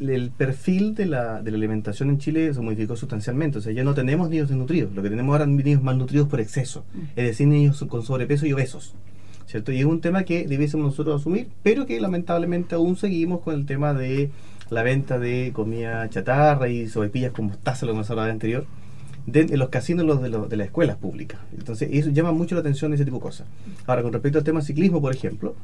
el, 0.00 0.30
perfil 0.30 0.94
de 0.94 1.06
la, 1.06 1.42
de 1.42 1.50
la, 1.50 1.56
alimentación 1.56 2.10
en 2.10 2.18
Chile 2.18 2.52
se 2.52 2.60
modificó 2.60 2.96
sustancialmente. 2.96 3.58
O 3.58 3.60
sea, 3.60 3.72
ya 3.72 3.84
no 3.84 3.94
tenemos 3.94 4.30
niños 4.30 4.48
desnutridos. 4.48 4.94
Lo 4.94 5.02
que 5.02 5.10
tenemos 5.10 5.32
ahora 5.32 5.44
son 5.44 5.56
niños 5.56 5.82
malnutridos 5.82 6.28
por 6.28 6.40
exceso. 6.40 6.84
Mm. 6.92 7.00
Es 7.16 7.26
decir, 7.26 7.46
niños 7.48 7.84
con 7.88 8.02
sobrepeso 8.02 8.46
y 8.46 8.52
obesos. 8.52 8.94
¿Cierto? 9.46 9.72
Y 9.72 9.80
es 9.80 9.84
un 9.84 10.00
tema 10.00 10.24
que 10.24 10.46
debiésemos 10.46 10.86
nosotros 10.86 11.20
asumir, 11.20 11.48
pero 11.62 11.86
que 11.86 12.00
lamentablemente 12.00 12.74
aún 12.74 12.96
seguimos 12.96 13.40
con 13.42 13.54
el 13.54 13.66
tema 13.66 13.92
de 13.92 14.30
la 14.70 14.82
venta 14.82 15.18
de 15.18 15.52
comida 15.54 16.08
chatarra 16.08 16.68
y 16.68 16.88
sobrepillas 16.88 17.32
con 17.32 17.46
mostaza, 17.46 17.86
lo 17.86 17.92
que 17.92 17.98
nos 17.98 18.10
hablaba 18.10 18.30
anterior, 18.30 18.66
de, 19.26 19.42
en 19.42 19.58
los 19.58 19.68
casinos 19.68 20.06
los 20.06 20.22
de, 20.22 20.30
los, 20.30 20.48
de 20.48 20.56
las 20.56 20.66
escuelas 20.66 20.96
públicas. 20.96 21.40
Entonces, 21.56 21.88
eso 21.92 22.10
llama 22.10 22.32
mucho 22.32 22.54
la 22.54 22.62
atención 22.62 22.92
ese 22.94 23.04
tipo 23.04 23.18
de 23.18 23.22
cosas. 23.22 23.46
Ahora, 23.86 24.02
con 24.02 24.12
respecto 24.12 24.38
al 24.38 24.44
tema 24.44 24.62
ciclismo, 24.62 25.00
por 25.00 25.14
ejemplo, 25.14 25.54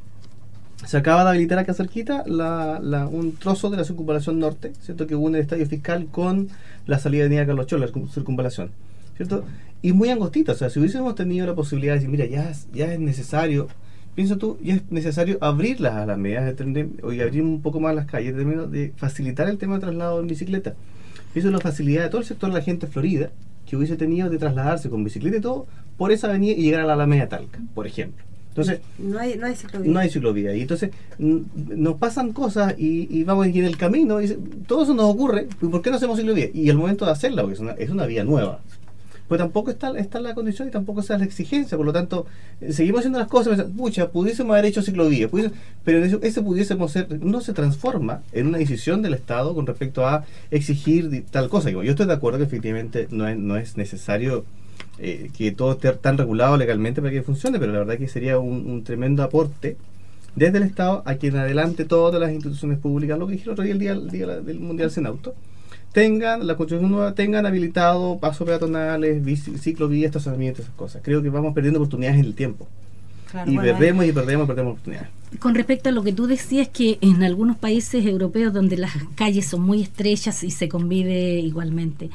se 0.87 0.97
acaba 0.97 1.25
de 1.25 1.31
habilitar 1.31 1.59
acá 1.59 1.75
cerquita 1.75 2.25
la, 2.27 3.09
un 3.11 3.37
trozo 3.37 3.71
de 3.71 3.77
la 3.77 3.85
circunvalación 3.85 4.39
norte, 4.39 4.73
¿cierto? 4.81 5.07
Que 5.07 5.15
une 5.15 5.39
el 5.39 5.43
estadio 5.43 5.67
fiscal 5.67 6.07
con 6.11 6.49
la 6.87 6.99
salida 6.99 7.23
de 7.23 7.27
Avenida 7.27 7.47
Carlos 7.47 7.67
Chola, 7.67 7.87
la 7.87 8.09
circunvalación, 8.09 8.71
¿cierto? 9.17 9.45
Y 9.83 9.93
muy 9.93 10.09
angostita, 10.09 10.53
o 10.53 10.55
sea, 10.55 10.71
si 10.71 10.79
hubiésemos 10.79 11.15
tenido 11.15 11.47
la 11.47 11.55
posibilidad 11.55 11.95
de 11.95 12.01
decir, 12.01 12.11
mira, 12.11 12.27
ya, 12.27 12.53
ya 12.73 12.93
es 12.93 13.01
necesario, 13.01 13.69
piensa 14.15 14.37
tú, 14.37 14.59
ya 14.63 14.75
es 14.75 14.83
necesario 14.91 15.39
abrir 15.41 15.81
las 15.81 15.95
alamedas 15.95 16.55
y 16.59 17.21
abrir 17.21 17.43
un 17.43 17.63
poco 17.63 17.81
más 17.81 17.95
las 17.95 18.07
calles, 18.07 18.35
de, 18.37 18.45
de 18.45 18.93
facilitar 18.97 19.49
el 19.49 19.59
tema 19.59 19.75
de 19.75 19.81
traslado 19.81 20.21
en 20.21 20.27
bicicleta. 20.27 20.75
Eso 21.35 21.49
es 21.49 21.53
la 21.53 21.61
facilidad 21.61 22.05
de 22.05 22.09
todo 22.09 22.21
el 22.21 22.27
sector 22.27 22.51
de 22.51 22.57
la 22.57 22.63
gente 22.63 22.87
Florida, 22.87 23.31
que 23.67 23.77
hubiese 23.77 23.97
tenido 23.97 24.29
de 24.29 24.39
trasladarse 24.39 24.91
con 24.91 25.05
bicicleta 25.05 25.37
y 25.37 25.41
todo 25.41 25.67
por 25.97 26.11
esa 26.11 26.29
avenida 26.29 26.55
y 26.55 26.63
llegar 26.63 26.81
a 26.81 26.87
la 26.87 26.95
Alameda 26.95 27.29
Talca, 27.29 27.61
por 27.75 27.87
ejemplo. 27.87 28.25
Entonces, 28.51 28.81
no 28.99 29.19
hay, 29.19 29.37
no 29.37 29.47
hay 29.47 29.55
ciclovía. 29.55 29.93
No 29.93 29.99
hay 30.01 30.11
ciclovía. 30.11 30.55
Y 30.55 30.63
entonces 30.63 30.91
nos 31.19 31.95
pasan 31.97 32.33
cosas 32.33 32.75
y, 32.77 33.23
vamos 33.25 33.47
en 33.47 33.65
el 33.65 33.77
camino 33.77 34.21
y 34.21 34.29
todo 34.67 34.83
eso 34.83 34.95
nos 34.95 35.07
ocurre. 35.07 35.49
¿Por 35.61 35.83
qué 35.83 35.91
no 35.91 35.97
hacemos 35.97 36.19
ciclovía? 36.19 36.49
Y 36.53 36.69
el 36.69 36.77
momento 36.77 37.05
de 37.05 37.13
hacerla, 37.13 37.43
porque 37.43 37.55
es 37.55 37.61
una, 37.61 37.73
es 37.73 37.91
una 37.91 38.07
vía 38.07 38.25
nueva. 38.25 38.61
Pues 39.29 39.39
tampoco 39.39 39.71
está, 39.71 39.97
está 39.97 40.21
la 40.21 40.35
condición 40.35 40.67
y 40.67 40.73
tampoco 40.73 41.03
está 41.03 41.17
la 41.17 41.25
exigencia. 41.25 41.77
Por 41.77 41.87
lo 41.87 41.93
tanto, 41.93 42.27
eh, 42.61 42.73
seguimos 42.73 42.99
haciendo 42.99 43.21
las 43.21 43.29
cosas. 43.29 43.63
Pucha, 43.77 44.11
pudiésemos 44.11 44.53
haber 44.53 44.65
hecho 44.65 44.83
ciclovía. 44.83 45.29
pero 45.85 46.05
eso, 46.05 46.19
ese 46.21 46.43
pudiésemos 46.43 46.91
ser, 46.91 47.23
no 47.23 47.41
se 47.41 47.53
transforma 47.53 48.25
en 48.33 48.49
una 48.49 48.59
decisión 48.59 49.03
del 49.03 49.15
Estado 49.15 49.55
con 49.55 49.69
respecto 49.69 50.05
a 50.05 50.25
exigir 50.51 51.25
tal 51.31 51.49
cosa. 51.49 51.71
Yo 51.71 51.81
estoy 51.83 52.07
de 52.07 52.13
acuerdo 52.13 52.39
que 52.41 52.45
efectivamente 52.47 53.07
no 53.13 53.29
es, 53.29 53.39
no 53.39 53.57
es 53.57 53.77
necesario 53.77 54.45
eh, 55.03 55.31
que 55.35 55.51
todo 55.51 55.73
esté 55.73 55.91
tan 55.93 56.19
regulado 56.19 56.59
legalmente 56.59 57.01
para 57.01 57.11
que 57.11 57.23
funcione, 57.23 57.59
pero 57.59 57.73
la 57.73 57.79
verdad 57.79 57.97
que 57.97 58.07
sería 58.07 58.39
un, 58.39 58.85
tremendo 58.85 59.23
aporte 59.23 59.79
desde 60.37 60.59
el 60.59 60.65
Estado 60.65 61.03
a 61.07 61.15
que 61.15 61.29
en 61.29 61.37
adelante 61.37 61.87
todas 61.87 62.21
las 62.21 62.31
instituciones 62.33 62.79
públicas, 62.79 63.19
lo 63.19 63.27
que 63.27 63.33
dijeron 63.33 63.55
otro 63.55 63.65
día 63.65 63.73
el 63.73 63.79
día, 63.79 63.93
el 63.93 64.11
día 64.11 64.27
del 64.27 64.61
Mundial 64.61 64.91
Sin 64.91 65.07
Auto, 65.07 65.35
tengan 65.93 66.47
la 66.47 66.57
construcción 66.57 66.91
nueva, 66.91 67.15
tengan 67.15 67.47
habilitado 67.47 68.19
pasos 68.19 68.47
peatonales, 68.47 69.23
ciclovías, 69.59 70.09
estacionamientos, 70.09 70.67
esas 70.67 70.75
cosas. 70.75 71.01
Creo 71.03 71.23
que 71.23 71.31
vamos 71.31 71.55
perdiendo 71.55 71.79
oportunidades 71.79 72.21
en 72.21 72.27
el 72.27 72.35
tiempo. 72.35 72.69
y 73.47 73.57
perdemos 73.57 74.05
y 74.05 74.13
perdemos 74.13 74.45
y 74.45 74.49
perdemos 74.49 74.73
oportunidades. 74.73 75.09
Con 75.39 75.55
respecto 75.55 75.89
a 75.89 75.93
lo 75.93 76.03
que 76.03 76.13
tú 76.13 76.27
decías, 76.27 76.69
que 76.69 76.99
en 77.01 77.23
algunos 77.23 77.57
países 77.57 78.05
europeos 78.05 78.53
donde 78.53 78.77
las 78.77 78.93
calles 79.15 79.47
son 79.47 79.63
muy 79.63 79.81
estrechas 79.81 80.45
y 80.45 80.51
se 80.51 80.69
convive 80.69 81.39
igualmente, 81.39 82.11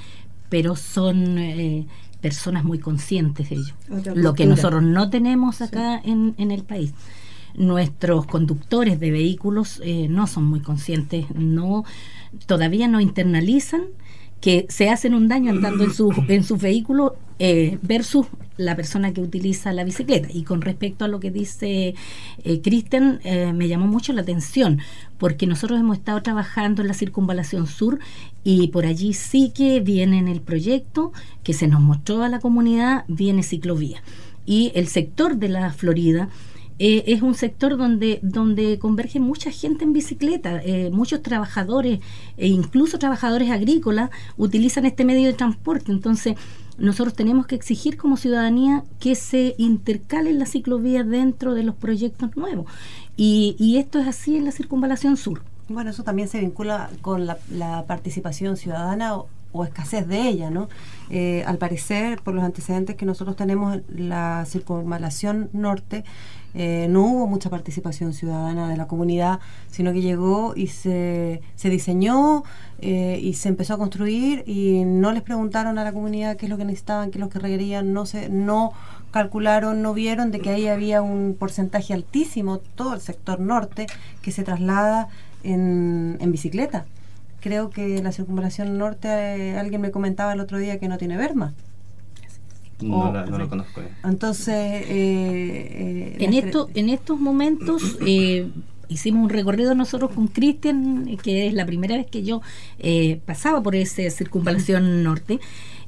pero 0.49 0.75
son 0.75 1.37
eh, 1.37 1.85
personas 2.25 2.63
muy 2.63 2.79
conscientes 2.79 3.51
de 3.51 3.57
ello. 3.57 3.75
lo 4.15 4.33
que 4.33 4.47
nosotros 4.47 4.81
no 4.81 5.11
tenemos 5.11 5.61
acá 5.61 6.01
en, 6.03 6.33
en, 6.39 6.49
el 6.49 6.63
país. 6.63 6.91
Nuestros 7.53 8.25
conductores 8.25 8.99
de 8.99 9.11
vehículos 9.11 9.79
eh, 9.83 10.07
no 10.09 10.25
son 10.25 10.45
muy 10.45 10.59
conscientes, 10.59 11.27
no 11.35 11.85
todavía 12.47 12.87
no 12.87 12.99
internalizan 12.99 13.83
que 14.41 14.65
se 14.69 14.89
hacen 14.89 15.13
un 15.13 15.27
daño 15.27 15.51
andando 15.51 15.83
en 15.83 15.93
su, 15.93 16.13
en 16.27 16.43
su 16.43 16.57
vehículo 16.57 17.15
eh, 17.39 17.77
versus 17.81 18.27
la 18.57 18.75
persona 18.75 19.11
que 19.11 19.21
utiliza 19.21 19.73
la 19.73 19.83
bicicleta. 19.83 20.29
Y 20.31 20.43
con 20.43 20.61
respecto 20.61 21.03
a 21.03 21.07
lo 21.07 21.19
que 21.19 21.31
dice 21.31 21.95
eh, 22.43 22.61
Cristian, 22.61 23.19
eh, 23.23 23.51
me 23.53 23.67
llamó 23.67 23.87
mucho 23.87 24.13
la 24.13 24.21
atención, 24.21 24.79
porque 25.17 25.47
nosotros 25.47 25.79
hemos 25.79 25.97
estado 25.97 26.21
trabajando 26.21 26.81
en 26.81 26.87
la 26.87 26.93
circunvalación 26.93 27.67
sur 27.67 27.99
y 28.43 28.69
por 28.69 28.85
allí 28.85 29.13
sí 29.13 29.51
que 29.53 29.79
viene 29.81 30.19
en 30.19 30.27
el 30.27 30.41
proyecto 30.41 31.11
que 31.43 31.53
se 31.53 31.67
nos 31.67 31.81
mostró 31.81 32.23
a 32.23 32.29
la 32.29 32.39
comunidad, 32.39 33.03
viene 33.07 33.43
ciclovía. 33.43 34.01
Y 34.45 34.71
el 34.75 34.87
sector 34.87 35.37
de 35.37 35.49
la 35.49 35.73
Florida 35.73 36.29
eh, 36.77 37.03
es 37.07 37.21
un 37.21 37.35
sector 37.35 37.77
donde, 37.77 38.19
donde 38.21 38.79
converge 38.79 39.19
mucha 39.19 39.51
gente 39.51 39.85
en 39.85 39.93
bicicleta, 39.93 40.61
eh, 40.63 40.89
muchos 40.91 41.21
trabajadores 41.21 41.99
e 42.37 42.47
incluso 42.47 42.99
trabajadores 42.99 43.49
agrícolas 43.49 44.09
utilizan 44.37 44.85
este 44.85 45.05
medio 45.05 45.27
de 45.27 45.33
transporte. 45.33 45.91
Entonces, 45.91 46.35
nosotros 46.77 47.13
tenemos 47.13 47.47
que 47.47 47.55
exigir 47.55 47.95
como 47.95 48.17
ciudadanía 48.17 48.83
que 48.99 49.15
se 49.15 49.55
intercalen 49.57 50.39
las 50.39 50.51
ciclovías 50.51 51.07
dentro 51.07 51.53
de 51.53 51.63
los 51.63 51.75
proyectos 51.75 52.35
nuevos. 52.35 52.65
Y, 53.15 53.55
y 53.57 53.77
esto 53.77 53.99
es 53.99 54.07
así 54.07 54.35
en 54.35 54.43
la 54.43 54.51
circunvalación 54.51 55.15
sur. 55.15 55.41
Bueno, 55.69 55.89
eso 55.89 56.03
también 56.03 56.27
se 56.27 56.39
vincula 56.39 56.89
con 57.01 57.25
la, 57.25 57.37
participación 57.87 58.57
ciudadana 58.57 59.15
o, 59.15 59.27
o, 59.51 59.63
escasez 59.63 60.07
de 60.07 60.27
ella, 60.27 60.51
¿no? 60.51 60.69
Eh, 61.09 61.43
al 61.47 61.57
parecer, 61.57 62.21
por 62.21 62.35
los 62.35 62.43
antecedentes 62.43 62.95
que 62.97 63.05
nosotros 63.05 63.35
tenemos, 63.35 63.79
la 63.87 64.45
circunvalación 64.45 65.49
norte 65.53 66.03
eh, 66.55 66.87
no 66.89 67.03
hubo 67.03 67.27
mucha 67.27 67.49
participación 67.49 68.13
ciudadana 68.13 68.69
de 68.69 68.77
la 68.77 68.87
comunidad, 68.87 69.39
sino 69.69 69.91
que 69.91 70.01
llegó 70.01 70.53
y 70.55 70.67
se, 70.67 71.41
se 71.55 71.69
diseñó 71.69 72.43
eh, 72.79 73.19
y 73.21 73.33
se 73.33 73.49
empezó 73.49 73.73
a 73.73 73.77
construir 73.77 74.43
y 74.47 74.85
no 74.85 75.11
les 75.11 75.21
preguntaron 75.21 75.77
a 75.77 75.83
la 75.83 75.91
comunidad 75.91 76.37
qué 76.37 76.45
es 76.45 76.49
lo 76.49 76.57
que 76.57 76.65
necesitaban, 76.65 77.11
qué 77.11 77.17
es 77.17 77.21
lo 77.21 77.29
que 77.29 77.39
requerían, 77.39 77.91
no 77.91 78.05
se, 78.05 78.29
no 78.29 78.71
calcularon, 79.11 79.81
no 79.81 79.93
vieron 79.93 80.31
de 80.31 80.39
que 80.39 80.49
ahí 80.49 80.67
había 80.67 81.01
un 81.01 81.35
porcentaje 81.37 81.93
altísimo, 81.93 82.59
todo 82.59 82.93
el 82.93 83.01
sector 83.01 83.39
norte, 83.39 83.87
que 84.21 84.31
se 84.31 84.43
traslada 84.43 85.09
en, 85.43 86.17
en 86.19 86.31
bicicleta. 86.31 86.85
Creo 87.41 87.69
que 87.69 88.01
la 88.01 88.11
circunvalación 88.11 88.77
norte, 88.77 89.07
eh, 89.07 89.57
alguien 89.57 89.81
me 89.81 89.91
comentaba 89.91 90.33
el 90.33 90.39
otro 90.39 90.57
día 90.57 90.79
que 90.79 90.87
no 90.87 90.97
tiene 90.97 91.17
verma. 91.17 91.53
No, 92.81 93.11
lo 93.11 93.49
conozco. 93.49 93.81
Entonces, 94.03 94.53
eh, 94.53 94.85
eh, 94.89 96.17
en, 96.19 96.33
esto, 96.33 96.69
en 96.73 96.89
estos 96.89 97.19
momentos 97.19 97.97
eh, 98.05 98.49
hicimos 98.89 99.23
un 99.23 99.29
recorrido 99.29 99.75
nosotros 99.75 100.11
con 100.11 100.27
Cristian, 100.27 101.17
que 101.23 101.47
es 101.47 101.53
la 101.53 101.65
primera 101.65 101.95
vez 101.95 102.07
que 102.07 102.23
yo 102.23 102.41
pasaba 103.25 103.61
por 103.61 103.75
esa 103.75 104.09
circunvalación 104.09 105.03
norte. 105.03 105.39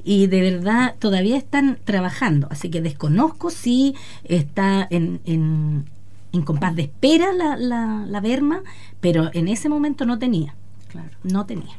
Y 0.03 0.27
de 0.27 0.39
verdad 0.39 0.95
todavía 0.99 1.35
están 1.35 1.79
trabajando, 1.83 2.47
así 2.49 2.69
que 2.69 2.81
desconozco 2.81 3.49
si 3.49 3.93
está 4.23 4.87
en, 4.89 5.19
en, 5.25 5.83
en 6.31 6.41
compás 6.43 6.77
de 6.77 6.83
espera 6.83 7.33
la, 7.33 7.57
la, 7.57 8.05
la 8.07 8.21
Berma, 8.21 8.61
pero 9.01 9.29
en 9.33 9.49
ese 9.49 9.67
momento 9.67 10.05
no 10.05 10.17
tenía. 10.17 10.55
Claro. 10.87 11.09
No 11.23 11.45
tenía. 11.45 11.75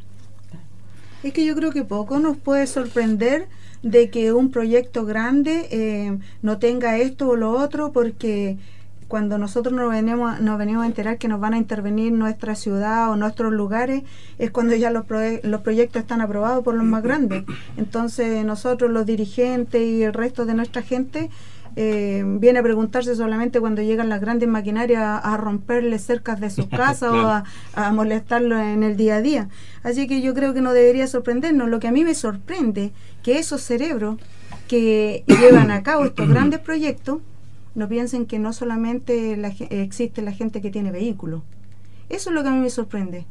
Es 1.23 1.33
que 1.33 1.47
yo 1.47 1.55
creo 1.57 1.73
que 1.73 1.85
poco 1.85 2.19
nos 2.19 2.37
puede 2.37 2.67
sorprender 2.67 3.49
de 3.83 4.11
que 4.11 4.33
un 4.33 4.51
proyecto 4.51 5.05
grande 5.05 5.69
eh, 5.71 6.19
no 6.43 6.59
tenga 6.59 6.99
esto 6.99 7.29
o 7.29 7.37
lo 7.37 7.53
otro, 7.53 7.93
porque 7.93 8.59
cuando 9.09 9.39
nosotros 9.39 9.75
nos 9.75 9.91
venimos, 9.91 10.39
nos 10.41 10.59
venimos 10.59 10.85
a 10.85 10.87
enterar 10.87 11.17
que 11.17 11.29
nos 11.29 11.41
van 11.41 11.55
a 11.55 11.59
intervenir 11.59 12.13
nuestra 12.13 12.55
ciudad 12.55 13.11
o 13.11 13.17
nuestros 13.17 13.53
lugares, 13.53 14.03
es 14.39 14.51
cuando 14.51 14.77
ya 14.77 14.91
los, 14.91 15.05
los 15.43 15.61
proyectos 15.63 16.03
están 16.03 16.21
aprobados 16.21 16.63
por 16.63 16.75
los 16.75 16.85
más 16.85 17.03
grandes. 17.03 17.45
Entonces 17.79 18.45
nosotros, 18.45 18.91
los 18.91 19.07
dirigentes 19.07 19.83
y 19.83 20.03
el 20.03 20.13
resto 20.13 20.45
de 20.45 20.55
nuestra 20.55 20.83
gente, 20.83 21.31
eh, 21.81 22.25
viene 22.27 22.59
a 22.59 22.63
preguntarse 22.65 23.15
solamente 23.15 23.61
cuando 23.61 23.83
llegan 23.83 24.09
las 24.09 24.21
grandes 24.21 24.49
maquinarias 24.49 25.21
a, 25.23 25.37
romperle 25.37 26.01
cercas 26.01 26.41
de 26.41 26.51
sus 26.51 26.67
casas 26.81 27.13
o 27.13 27.29
a, 27.29 27.45
a, 27.73 27.93
molestarlo 27.93 28.59
en 28.59 28.83
el 28.83 28.97
día 28.97 29.15
a 29.15 29.23
día. 29.23 29.49
Así 29.85 30.09
que 30.09 30.21
yo 30.21 30.35
creo 30.35 30.55
que 30.55 30.61
no 30.61 30.73
debería 30.73 31.07
sorprendernos. 31.07 31.69
Lo 31.69 31.79
que 31.79 31.87
a 31.87 31.93
mí 31.93 32.03
me 32.03 32.17
sorprende 32.17 32.91
que 33.23 33.39
esos 33.39 33.63
cerebros 33.63 34.19
que 34.67 35.23
llevan 35.29 35.71
a 35.71 35.85
cabo 35.85 36.05
estos 36.05 36.29
grandes 36.29 36.59
proyectos 36.59 37.21
no 37.77 37.89
piensen 37.89 38.27
que 38.27 38.41
no 38.41 38.53
solamente 38.53 39.37
la, 39.37 39.55
existe 39.71 40.21
la 40.21 40.33
gente 40.33 40.61
que 40.61 40.73
tiene 40.73 40.91
vehículos. 40.91 41.43
Eso 42.09 42.31
es 42.31 42.35
lo 42.35 42.43
que 42.43 42.49
a 42.49 42.53
mí 42.53 42.59
me 42.59 42.71
sorprende. 42.71 43.25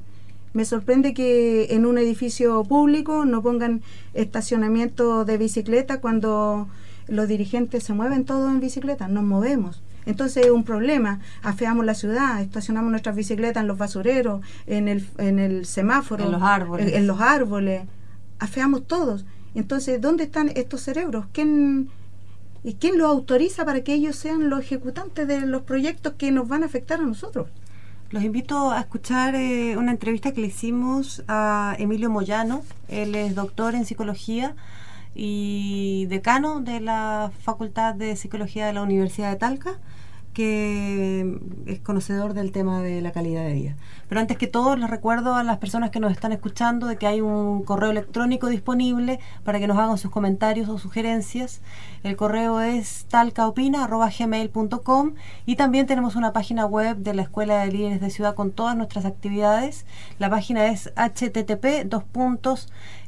Me 0.53 0.63
sorprende 0.63 1.13
que 1.13 1.67
en 1.71 1.85
un 1.85 1.97
edificio 1.97 2.63
público 2.63 3.25
no 3.25 3.41
pongan 3.41 3.81
estacionamiento 4.13 5.25
de 5.25 5.37
bicicleta 5.37 5.99
cuando 5.99 6.69
los 7.07 7.27
dirigentes 7.27 7.83
se 7.83 7.93
mueven 7.93 8.25
todos 8.25 8.49
en 8.49 8.59
bicicleta, 8.59 9.07
nos 9.07 9.23
movemos. 9.23 9.81
Entonces 10.05 10.45
es 10.45 10.51
un 10.51 10.63
problema, 10.63 11.19
afeamos 11.43 11.85
la 11.85 11.93
ciudad, 11.93 12.41
estacionamos 12.41 12.91
nuestras 12.91 13.15
bicicletas 13.15 13.61
en 13.61 13.67
los 13.67 13.77
basureros, 13.77 14.41
en 14.65 14.87
el, 14.87 15.05
en 15.17 15.37
el 15.37 15.65
semáforo, 15.65 16.23
en 16.23 16.31
los 16.31 16.41
árboles. 16.41 16.93
En, 16.93 17.07
los 17.07 17.19
árboles, 17.19 17.83
afeamos 18.39 18.87
todos. 18.87 19.25
Entonces, 19.53 19.99
¿dónde 19.99 20.23
están 20.23 20.49
estos 20.55 20.81
cerebros? 20.81 21.25
¿Quién, 21.33 21.89
¿Y 22.63 22.75
quién 22.75 22.97
los 22.97 23.07
autoriza 23.07 23.65
para 23.65 23.81
que 23.81 23.93
ellos 23.93 24.15
sean 24.15 24.49
los 24.49 24.61
ejecutantes 24.61 25.27
de 25.27 25.41
los 25.41 25.63
proyectos 25.63 26.13
que 26.13 26.31
nos 26.31 26.47
van 26.47 26.63
a 26.63 26.67
afectar 26.67 27.01
a 27.01 27.03
nosotros? 27.03 27.47
Los 28.09 28.23
invito 28.23 28.71
a 28.71 28.79
escuchar 28.79 29.35
eh, 29.35 29.75
una 29.75 29.91
entrevista 29.91 30.31
que 30.31 30.39
le 30.39 30.47
hicimos 30.47 31.21
a 31.27 31.75
Emilio 31.79 32.09
Moyano. 32.09 32.63
Él 32.87 33.13
es 33.15 33.35
doctor 33.35 33.75
en 33.75 33.83
psicología 33.83 34.55
y 35.17 36.05
decano 36.05 36.61
de 36.61 36.79
la 36.79 37.31
Facultad 37.41 37.95
de 37.95 38.15
Psicología 38.15 38.67
de 38.67 38.73
la 38.73 38.83
Universidad 38.83 39.31
de 39.31 39.37
Talca 39.37 39.79
que 40.37 41.39
es 41.65 41.79
conocedor 41.79 42.35
del 42.35 42.51
tema 42.51 42.83
de 42.83 43.01
la 43.01 43.11
calidad 43.11 43.43
de 43.43 43.53
vida. 43.53 43.75
Pero 44.07 44.21
antes 44.21 44.37
que 44.37 44.45
todo, 44.45 44.75
les 44.75 44.87
recuerdo 44.87 45.33
a 45.33 45.43
las 45.43 45.57
personas 45.57 45.89
que 45.89 45.99
nos 45.99 46.11
están 46.11 46.31
escuchando 46.31 46.85
de 46.85 46.97
que 46.97 47.07
hay 47.07 47.21
un 47.21 47.63
correo 47.63 47.89
electrónico 47.89 48.45
disponible 48.45 49.19
para 49.43 49.57
que 49.57 49.65
nos 49.65 49.79
hagan 49.79 49.97
sus 49.97 50.11
comentarios 50.11 50.69
o 50.69 50.77
sugerencias. 50.77 51.61
El 52.03 52.15
correo 52.15 52.61
es 52.61 53.07
talcaopina.gmail.com 53.09 55.15
y 55.47 55.55
también 55.55 55.87
tenemos 55.87 56.15
una 56.15 56.33
página 56.33 56.67
web 56.67 56.97
de 56.97 57.15
la 57.15 57.23
Escuela 57.23 57.65
de 57.65 57.71
Líderes 57.71 57.99
de 57.99 58.11
Ciudad 58.11 58.35
con 58.35 58.51
todas 58.51 58.77
nuestras 58.77 59.05
actividades. 59.05 59.87
La 60.19 60.29
página 60.29 60.67
es 60.67 60.93
http 60.95 61.85
dos 61.85 62.03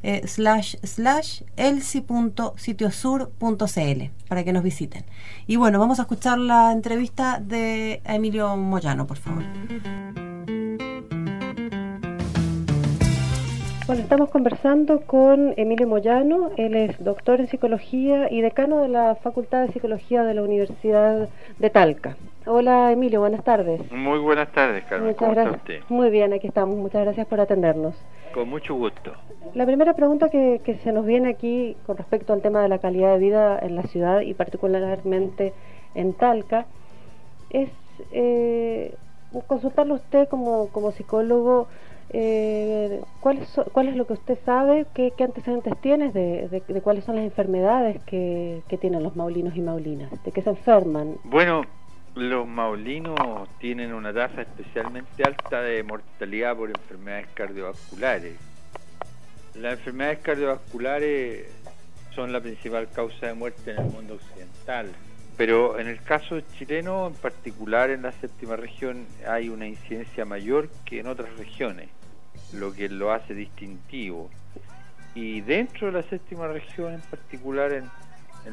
eh, 0.02 0.26
para 4.28 4.44
que 4.44 4.54
nos 4.54 4.64
visiten. 4.64 5.06
Y 5.46 5.58
bueno, 5.58 5.80
vamos 5.80 6.00
a 6.00 6.04
escuchar 6.04 6.38
la 6.38 6.72
entrevista 6.72 7.19
de 7.20 8.02
Emilio 8.06 8.56
Moyano, 8.56 9.06
por 9.06 9.18
favor. 9.18 9.44
Bueno, 13.88 14.04
estamos 14.04 14.30
conversando 14.30 15.02
con 15.02 15.54
Emilio 15.58 15.86
Moyano, 15.86 16.52
él 16.56 16.76
es 16.76 17.04
doctor 17.04 17.42
en 17.42 17.48
psicología 17.48 18.32
y 18.32 18.40
decano 18.40 18.82
de 18.82 18.88
la 18.88 19.16
Facultad 19.16 19.66
de 19.66 19.74
Psicología 19.74 20.24
de 20.24 20.34
la 20.34 20.44
Universidad 20.44 21.28
de 21.58 21.70
Talca. 21.70 22.16
Hola 22.46 22.90
Emilio, 22.94 23.20
buenas 23.20 23.44
tardes. 23.44 23.82
Muy 23.92 24.20
buenas 24.20 24.50
tardes, 24.54 24.86
Carmen. 24.86 25.14
¿Cómo 25.16 25.34
está 25.34 25.52
usted? 25.52 25.82
Muy 25.90 26.10
bien, 26.12 26.32
aquí 26.32 26.48
estamos. 26.48 26.78
Muchas 26.78 27.04
gracias 27.04 27.28
por 27.28 27.42
atendernos. 27.42 27.96
Con 28.34 28.48
mucho 28.48 28.76
gusto. 28.76 29.12
La 29.56 29.66
primera 29.66 29.94
pregunta 29.94 30.30
que, 30.30 30.62
que 30.64 30.76
se 30.76 30.94
nos 30.94 31.06
viene 31.06 31.28
aquí 31.28 31.76
con 31.86 31.98
respecto 31.98 32.32
al 32.32 32.42
tema 32.42 32.62
de 32.62 32.70
la 32.70 32.80
calidad 32.80 33.12
de 33.12 33.20
vida 33.20 33.60
en 33.62 33.76
la 33.76 33.84
ciudad 33.84 34.22
y 34.22 34.34
particularmente 34.36 35.54
en 35.96 36.14
Talca 36.14 36.66
es 37.50 37.70
eh, 38.12 38.96
consultarlo 39.48 39.96
usted 39.96 40.28
como, 40.28 40.70
como 40.70 40.92
psicólogo 40.92 41.68
eh, 42.12 43.02
¿cuál, 43.20 43.38
es, 43.38 43.62
¿Cuál 43.72 43.90
es 43.90 43.96
lo 43.96 44.08
que 44.08 44.14
usted 44.14 44.38
sabe? 44.44 44.88
¿Qué, 44.94 45.14
antecedentes 45.20 45.80
tienes 45.82 46.14
de, 46.14 46.64
cuáles 46.84 47.04
son 47.04 47.16
las 47.16 47.26
enfermedades 47.26 48.02
que, 48.06 48.64
tienen 48.82 49.04
los 49.04 49.16
maulinos 49.16 49.56
y 49.56 49.62
maulinas? 49.62 50.12
¿De 50.24 50.32
qué 50.32 50.42
se 50.42 50.50
enferman? 50.50 51.18
Bueno, 51.24 51.64
los 52.16 52.48
maulinos 52.48 53.48
tienen 53.60 53.94
una 53.94 54.12
tasa 54.12 54.42
especialmente 54.42 55.24
alta 55.24 55.62
de 55.62 55.84
mortalidad 55.84 56.56
por 56.56 56.70
enfermedades 56.70 57.28
cardiovasculares. 57.36 58.36
Las 59.56 59.74
enfermedades 59.74 60.20
cardiovasculares 60.20 61.46
son 62.16 62.32
la 62.32 62.42
principal 62.42 62.90
causa 62.90 63.28
de 63.28 63.34
muerte 63.36 63.72
en 63.72 63.78
el 63.78 63.92
mundo 63.92 64.16
occidental. 64.16 64.88
Pero 65.40 65.80
en 65.80 65.88
el 65.88 66.02
caso 66.02 66.42
chileno, 66.42 67.08
en 67.08 67.14
particular 67.14 67.92
en 67.92 68.02
la 68.02 68.12
séptima 68.12 68.58
región, 68.58 69.08
hay 69.26 69.48
una 69.48 69.68
incidencia 69.68 70.26
mayor 70.26 70.68
que 70.84 71.00
en 71.00 71.08
otras 71.08 71.34
regiones 71.38 71.88
lo 72.52 72.74
que 72.74 72.90
lo 72.90 73.14
hace 73.14 73.34
distintivo. 73.34 74.30
Y 75.16 75.40
dentro 75.40 75.88
de 75.88 75.94
la 75.94 76.04
séptima 76.10 76.50
región, 76.50 76.96
en 76.96 77.00
particular 77.00 77.72
en, 77.72 77.90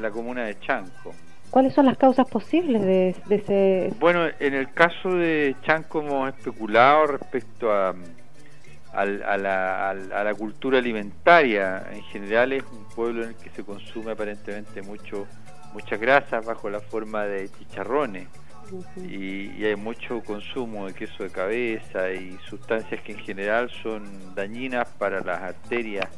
la 0.00 0.12
comuna 0.12 0.44
de 0.44 0.60
Chanco. 0.60 1.12
¿Cuáles 1.50 1.74
son 1.74 1.86
las 1.86 1.98
causas 1.98 2.30
posibles 2.30 2.80
de, 2.80 3.16
ese...? 3.30 3.92
Bueno, 3.98 4.28
en 4.38 4.54
el 4.54 4.72
caso 4.72 5.08
de 5.08 5.56
Chanco 5.62 6.02
hemos 6.02 6.28
especulado 6.28 7.08
respecto 7.08 7.72
a, 7.72 7.96
a, 8.92 9.04
la, 9.04 9.90
a, 9.90 9.94
la, 10.22 10.34
cultura 10.34 10.78
alimentaria. 10.78 11.84
En 11.92 12.02
general 12.04 12.52
es 12.52 12.62
un 12.62 12.84
pueblo 12.94 13.24
en 13.24 13.30
el 13.30 13.34
que 13.34 13.50
se 13.50 13.64
consume 13.64 14.12
aparentemente 14.12 14.82
mucho 14.82 15.26
mucha 15.72 15.96
grasa 15.96 16.40
bajo 16.40 16.70
la 16.70 16.80
forma 16.80 17.24
de 17.24 17.50
chicharrones 17.50 18.28
y, 19.08 19.64
hay 19.64 19.76
mucho 19.76 20.22
consumo 20.22 20.86
de 20.86 20.94
queso 20.94 21.22
de 21.22 21.30
cabeza 21.30 22.10
y 22.10 22.38
sustancias 22.48 23.00
que 23.02 23.12
en 23.12 23.18
general 23.18 23.70
son 23.82 24.34
dañinas 24.34 24.88
para 24.98 25.20
las 25.20 25.40
arterias 25.40 26.08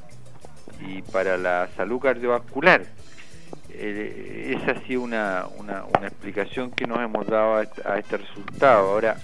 y 0.81 1.03
para 1.03 1.37
la 1.37 1.69
salud 1.77 2.01
cardiovascular. 2.01 2.85
Eh, 3.71 4.57
esa 4.57 4.73
ha 4.73 4.87
sido 4.87 5.03
una, 5.03 5.47
una, 5.59 6.07
explicación 6.07 6.71
que 6.71 6.87
nos 6.87 7.01
hemos 7.01 7.27
dado 7.27 7.57
a 7.57 7.63
este, 7.63 7.83
a 7.87 7.99
este 7.99 8.17
resultado. 8.19 8.91
Ahora, 8.91 9.17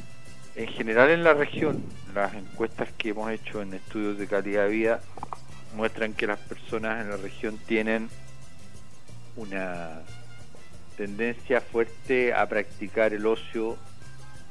en 0.55 0.69
general 0.69 1.11
en 1.11 1.25
la 1.25 1.35
región, 1.35 1.83
las 2.15 2.35
encuestas 2.35 2.91
que 2.93 3.11
hemos 3.11 3.31
hecho 3.31 3.63
en 3.63 3.75
estudios 3.75 4.19
de 4.19 4.27
calidad 4.27 4.65
de 4.65 4.71
vida 4.71 5.01
muestran 5.75 6.13
que 6.13 6.27
las 6.27 6.39
personas 6.39 7.03
en 7.03 7.11
la 7.11 7.17
región 7.17 7.59
tienen 7.67 8.09
una 9.37 10.03
tendencia 10.97 11.61
fuerte 11.61 12.33
a 12.33 12.47
practicar 12.47 13.15
el 13.15 13.27
ocio 13.27 13.77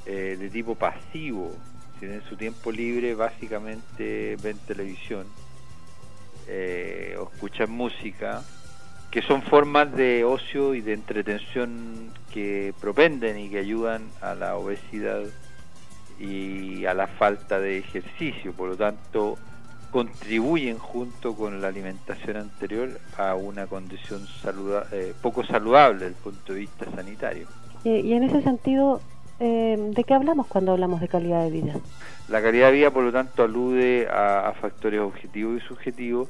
eh, 0.05 0.37
de 0.39 0.49
tipo 0.49 0.75
pasivo. 0.75 1.55
Si 1.99 2.05
en 2.05 2.23
su 2.23 2.35
tiempo 2.35 2.71
libre 2.71 3.15
básicamente 3.15 4.35
ven 4.41 4.57
televisión 4.67 5.25
eh, 6.47 7.15
o 7.17 7.29
escuchan 7.33 7.71
música, 7.71 8.43
que 9.09 9.21
son 9.21 9.41
formas 9.43 9.95
de 9.95 10.23
ocio 10.23 10.73
y 10.73 10.81
de 10.81 10.93
entretención 10.93 12.11
que 12.33 12.73
propenden 12.81 13.37
y 13.39 13.49
que 13.49 13.59
ayudan 13.59 14.09
a 14.21 14.33
la 14.33 14.55
obesidad 14.57 15.21
y 16.19 16.85
a 16.85 16.93
la 16.93 17.07
falta 17.07 17.59
de 17.59 17.77
ejercicio. 17.77 18.53
Por 18.53 18.69
lo 18.69 18.75
tanto, 18.75 19.37
contribuyen 19.93 20.79
junto 20.79 21.35
con 21.35 21.61
la 21.61 21.67
alimentación 21.67 22.37
anterior 22.37 22.99
a 23.15 23.35
una 23.35 23.67
condición 23.67 24.27
eh, 24.91 25.13
poco 25.21 25.45
saludable 25.45 25.99
desde 25.99 26.17
el 26.17 26.23
punto 26.23 26.53
de 26.53 26.59
vista 26.61 26.85
sanitario. 26.95 27.47
Y, 27.83 28.13
en 28.13 28.23
ese 28.23 28.41
sentido, 28.41 29.01
eh, 29.39 29.77
¿de 29.95 30.03
qué 30.03 30.15
hablamos 30.15 30.47
cuando 30.47 30.71
hablamos 30.71 30.99
de 30.99 31.07
calidad 31.07 31.43
de 31.43 31.51
vida? 31.51 31.75
La 32.27 32.41
calidad 32.41 32.71
de 32.71 32.77
vida, 32.77 32.91
por 32.91 33.03
lo 33.03 33.11
tanto, 33.11 33.43
alude 33.43 34.07
a, 34.09 34.51
factores 34.59 34.99
objetivos 34.99 35.61
y 35.61 35.67
subjetivos 35.67 36.27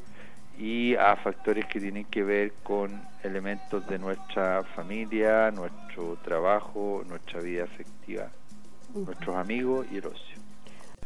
y 0.60 0.96
a 0.96 1.16
factores 1.16 1.66
que 1.66 1.80
tienen 1.80 2.04
que 2.04 2.22
ver 2.22 2.52
con 2.64 3.02
elementos 3.24 3.88
de 3.88 3.98
nuestra 3.98 4.64
familia, 4.76 5.52
nuestro 5.52 6.18
trabajo, 6.22 7.04
nuestra 7.08 7.40
vida 7.40 7.64
afectiva, 7.64 8.28
nuestros 8.94 9.38
amigos 9.38 9.88
y 9.90 9.98
el 9.98 10.08
ocio 10.08 10.43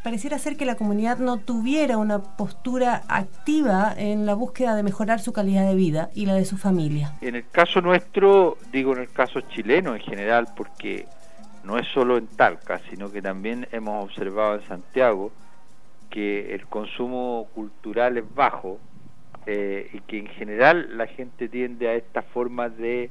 pareciera 0.03 0.37
ser 0.39 0.57
que 0.57 0.65
la 0.65 0.75
comunidad 0.75 1.17
no 1.17 1.37
tuviera 1.37 1.97
una 1.97 2.19
postura 2.19 3.03
activa 3.07 3.93
en 3.97 4.25
la 4.25 4.33
búsqueda 4.33 4.75
de 4.75 4.83
mejorar 4.83 5.19
su 5.19 5.33
calidad 5.33 5.67
de 5.67 5.75
vida 5.75 6.09
y 6.13 6.25
la 6.25 6.33
de 6.35 6.45
su 6.45 6.57
familia. 6.57 7.13
En 7.21 7.35
el 7.35 7.47
caso 7.49 7.81
nuestro, 7.81 8.57
digo 8.71 8.93
en 8.93 9.01
el 9.01 9.11
caso 9.11 9.41
chileno 9.41 9.95
en 9.95 10.01
general, 10.01 10.47
porque 10.55 11.05
no 11.63 11.77
es 11.77 11.87
solo 11.87 12.17
en 12.17 12.27
Talca, 12.27 12.79
sino 12.89 13.11
que 13.11 13.21
también 13.21 13.67
hemos 13.71 14.05
observado 14.05 14.55
en 14.55 14.67
Santiago 14.67 15.31
que 16.09 16.55
el 16.55 16.65
consumo 16.67 17.47
cultural 17.53 18.17
es 18.17 18.33
bajo 18.33 18.79
eh, 19.45 19.89
y 19.93 19.99
que 20.01 20.19
en 20.19 20.27
general 20.27 20.97
la 20.97 21.07
gente 21.07 21.49
tiende 21.49 21.89
a 21.89 21.93
estas 21.93 22.25
formas 22.25 22.77
de 22.77 23.09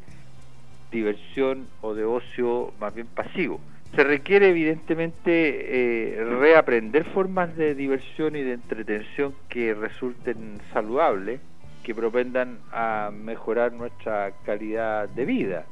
diversión 0.91 1.69
o 1.83 1.95
de 1.95 2.05
ocio 2.05 2.73
más 2.81 2.95
bien 2.95 3.07
pasivo 3.07 3.61
se 3.95 4.05
requiere 4.05 4.51
evidentemente 4.51 5.31
eh, 5.31 6.25
reaprender 6.25 7.05
formas 7.05 7.57
de 7.57 7.75
diversión 7.75 8.37
y 8.37 8.43
de 8.43 8.55
entretención 8.55 9.35
que 9.49 9.75
resulten 9.75 10.59
saludables, 10.73 11.41
que 11.83 11.95
propendan 11.95 12.59
a 12.73 13.11
mejorar 13.13 13.73
nuestra 13.73 14.33
calidad 14.45 15.09
de 15.09 15.25
vida. 15.25 15.67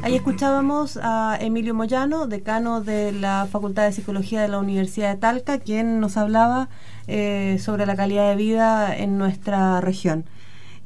Ahí 0.00 0.14
escuchábamos 0.14 0.96
a 1.02 1.36
Emilio 1.40 1.74
Moyano, 1.74 2.28
decano 2.28 2.80
de 2.80 3.10
la 3.10 3.48
Facultad 3.50 3.84
de 3.84 3.92
Psicología 3.92 4.40
de 4.40 4.48
la 4.48 4.58
Universidad 4.58 5.12
de 5.12 5.20
Talca, 5.20 5.58
quien 5.58 5.98
nos 5.98 6.16
hablaba 6.16 6.68
eh, 7.08 7.58
sobre 7.58 7.84
la 7.84 7.96
calidad 7.96 8.30
de 8.30 8.36
vida 8.36 8.96
en 8.96 9.18
nuestra 9.18 9.80
región. 9.80 10.24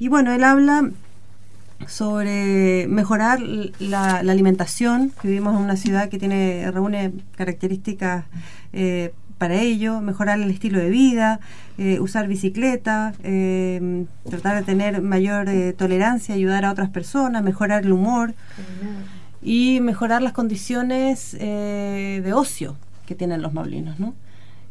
Y 0.02 0.08
bueno, 0.08 0.32
él 0.32 0.42
habla 0.42 0.90
sobre 1.86 2.88
mejorar 2.88 3.38
la, 3.38 4.16
alimentación, 4.16 5.12
vivimos 5.22 5.54
en 5.54 5.60
una 5.60 5.76
ciudad 5.76 6.08
que 6.08 6.18
tiene 6.18 6.68
reúne 6.72 7.12
características 7.36 8.24
eh, 8.72 9.14
para 9.38 9.60
ello, 9.60 10.00
mejorar 10.00 10.40
el 10.40 10.50
estilo 10.50 10.80
de 10.80 10.90
vida, 10.90 11.38
eh, 11.78 12.00
usar 12.00 12.26
bicicleta, 12.26 13.14
eh, 13.22 14.04
tratar 14.28 14.56
de 14.56 14.62
tener 14.64 15.02
mayor 15.02 15.46
tolerancia, 15.76 16.34
ayudar 16.34 16.64
a 16.64 16.72
otras 16.72 16.90
personas, 16.90 17.44
mejorar 17.44 17.84
el 17.84 17.92
humor 17.92 18.34
y 19.40 19.78
mejorar 19.82 20.20
las 20.20 20.32
condiciones 20.32 21.30
de 21.30 22.32
ocio 22.34 22.76
que 23.06 23.14
tienen 23.14 23.40
los 23.40 23.54
maulinos, 23.54 24.00
¿no? 24.00 24.14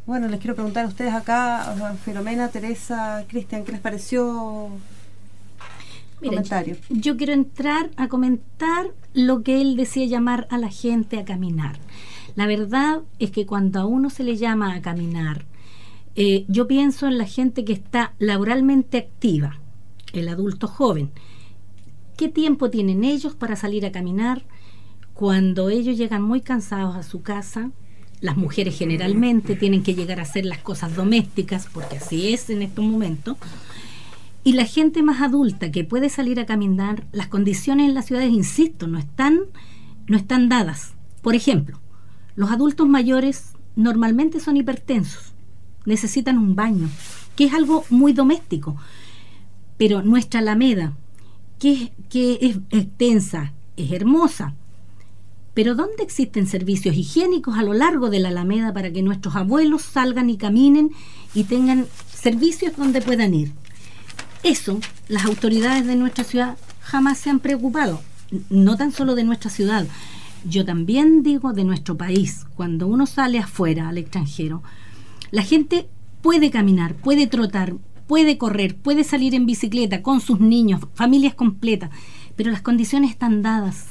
Bueno, 0.06 0.28
les 0.28 0.42
quiero 0.42 0.56
preguntar 0.56 0.84
a 0.84 0.88
ustedes 0.90 1.14
acá, 1.14 1.74
Filomena, 2.04 2.50
Teresa, 2.50 3.24
Cristian, 3.30 3.64
¿qué 3.64 3.72
les 3.72 3.80
pareció 3.80 4.72
yo, 6.90 7.18
quiero 7.18 7.34
entrar 7.34 7.90
a 7.96 8.08
comentar 8.08 8.92
lo 9.14 9.44
que 9.44 9.62
él 9.62 9.76
decía 9.76 10.06
llamar 10.06 10.48
a 10.50 10.58
la 10.58 10.70
gente 10.70 11.20
a 11.20 11.26
caminar. 11.26 11.80
La 12.36 12.48
verdad 12.48 13.02
es 13.20 13.32
que 13.32 13.46
cuando 13.46 13.80
a 13.80 13.86
uno 13.86 14.10
se 14.10 14.24
le 14.24 14.38
llama 14.38 14.74
a 14.74 14.82
caminar, 14.82 15.46
eh, 16.16 16.46
yo 16.48 16.68
pienso 16.68 17.08
en 17.08 17.18
la 17.18 17.26
gente 17.26 17.66
que 17.66 17.74
está 17.74 18.14
laboralmente 18.20 18.98
activa, 18.98 19.60
el 20.14 20.30
adulto 20.30 20.68
joven. 20.68 21.12
¿Qué 22.18 22.30
tiempo 22.30 22.70
tienen 22.70 23.04
ellos 23.04 23.34
para 23.34 23.56
salir 23.56 23.86
a 23.86 23.92
caminar 23.92 24.44
cuando 25.14 25.70
ellos 25.70 25.98
llegan 25.98 26.22
muy 26.22 26.42
cansados 26.42 26.96
a 26.96 27.04
su 27.04 27.22
casa? 27.22 27.72
Las 28.20 28.38
mujeres 28.38 28.78
generalmente 28.78 29.56
tienen 29.56 29.82
que 29.82 29.96
llegar 29.96 30.20
a 30.20 30.24
hacer 30.24 30.46
las 30.46 30.60
cosas 30.60 30.96
domésticas, 30.96 31.68
porque 31.74 31.98
así 31.98 32.34
es 32.34 32.50
en 32.52 32.62
estos 32.62 32.86
momentos 32.86 33.38
y 34.44 34.54
la 34.54 34.66
gente 34.66 35.04
más 35.04 35.22
adulta 35.22 35.72
que 35.72 35.84
puede 35.84 36.10
salir 36.10 36.40
a 36.40 36.46
caminar, 36.46 37.06
las 37.12 37.28
condiciones 37.28 37.88
en 37.88 37.94
las 37.94 38.06
ciudades, 38.06 38.32
insisto, 38.32 38.88
no 38.88 38.98
están, 38.98 39.42
no 40.08 40.18
están 40.18 40.50
dadas. 40.50 40.94
Por 41.22 41.36
ejemplo, 41.36 41.80
los 42.36 42.50
adultos 42.50 42.88
mayores 42.88 43.54
normalmente 43.76 44.40
son 44.40 44.58
hipertensos, 44.58 45.34
necesitan 45.86 46.38
un 46.38 46.56
baño, 46.56 46.90
que 47.36 47.46
es 47.46 47.54
algo 47.54 47.86
muy 47.90 48.14
doméstico. 48.14 48.78
Pero 49.78 50.02
nuestra 50.02 50.40
Alameda, 50.40 50.98
que, 51.60 51.92
que 52.10 52.40
es 52.42 52.58
extensa, 52.72 53.54
es 53.78 53.92
hermosa, 53.92 54.56
Pero 55.54 55.76
¿dónde 55.76 56.02
existen 56.04 56.48
servicios 56.48 56.96
higiénicos 56.96 57.58
a 57.58 57.64
lo 57.64 57.74
largo 57.74 58.10
de 58.10 58.20
la 58.20 58.30
Alameda 58.30 58.74
para 58.74 58.92
que 58.92 59.04
nuestros 59.04 59.36
abuelos 59.36 59.82
salgan 59.82 60.30
y 60.30 60.38
caminen 60.38 60.92
y 61.34 61.44
tengan 61.44 61.88
servicios 62.14 62.78
donde 62.78 63.02
puedan 63.02 63.34
ir? 63.34 63.52
Eso, 64.44 64.80
las 65.08 65.26
autoridades 65.26 65.86
de 65.86 65.96
nuestra 65.96 66.24
ciudad 66.24 66.58
jamás 66.82 67.20
se 67.20 67.30
han 67.30 67.40
preocupado, 67.40 68.02
no 68.50 68.76
tan 68.76 68.92
solo 68.92 69.16
de 69.16 69.24
nuestra 69.24 69.52
ciudad, 69.52 69.86
yo 70.44 70.66
también 70.66 71.22
digo 71.22 71.54
de 71.54 71.64
nuestro 71.64 71.96
país, 71.96 72.46
cuando 72.56 72.88
uno 72.88 73.06
sale 73.06 73.38
afuera, 73.38 73.90
al 73.90 74.00
extranjero, 74.00 74.64
la 75.30 75.44
gente 75.44 75.88
puede 76.22 76.50
caminar, 76.50 76.96
puede 76.96 77.28
trotar, 77.28 77.76
puede 78.08 78.38
correr, 78.38 78.76
puede 78.76 79.04
salir 79.04 79.36
en 79.36 79.46
bicicleta 79.46 80.02
con 80.02 80.20
sus 80.20 80.40
niños, 80.40 80.82
familias 80.96 81.36
completas, 81.36 81.92
pero 82.36 82.50
las 82.50 82.62
condiciones 82.62 83.12
están 83.12 83.44
dadas. 83.44 83.90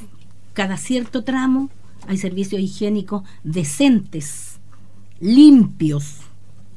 Cada 0.52 0.76
cierto 0.76 1.22
tramo 1.22 1.70
hay 2.08 2.18
servicios 2.18 2.60
higiénicos 2.60 3.22
decentes, 3.44 4.58
limpios, 5.20 6.16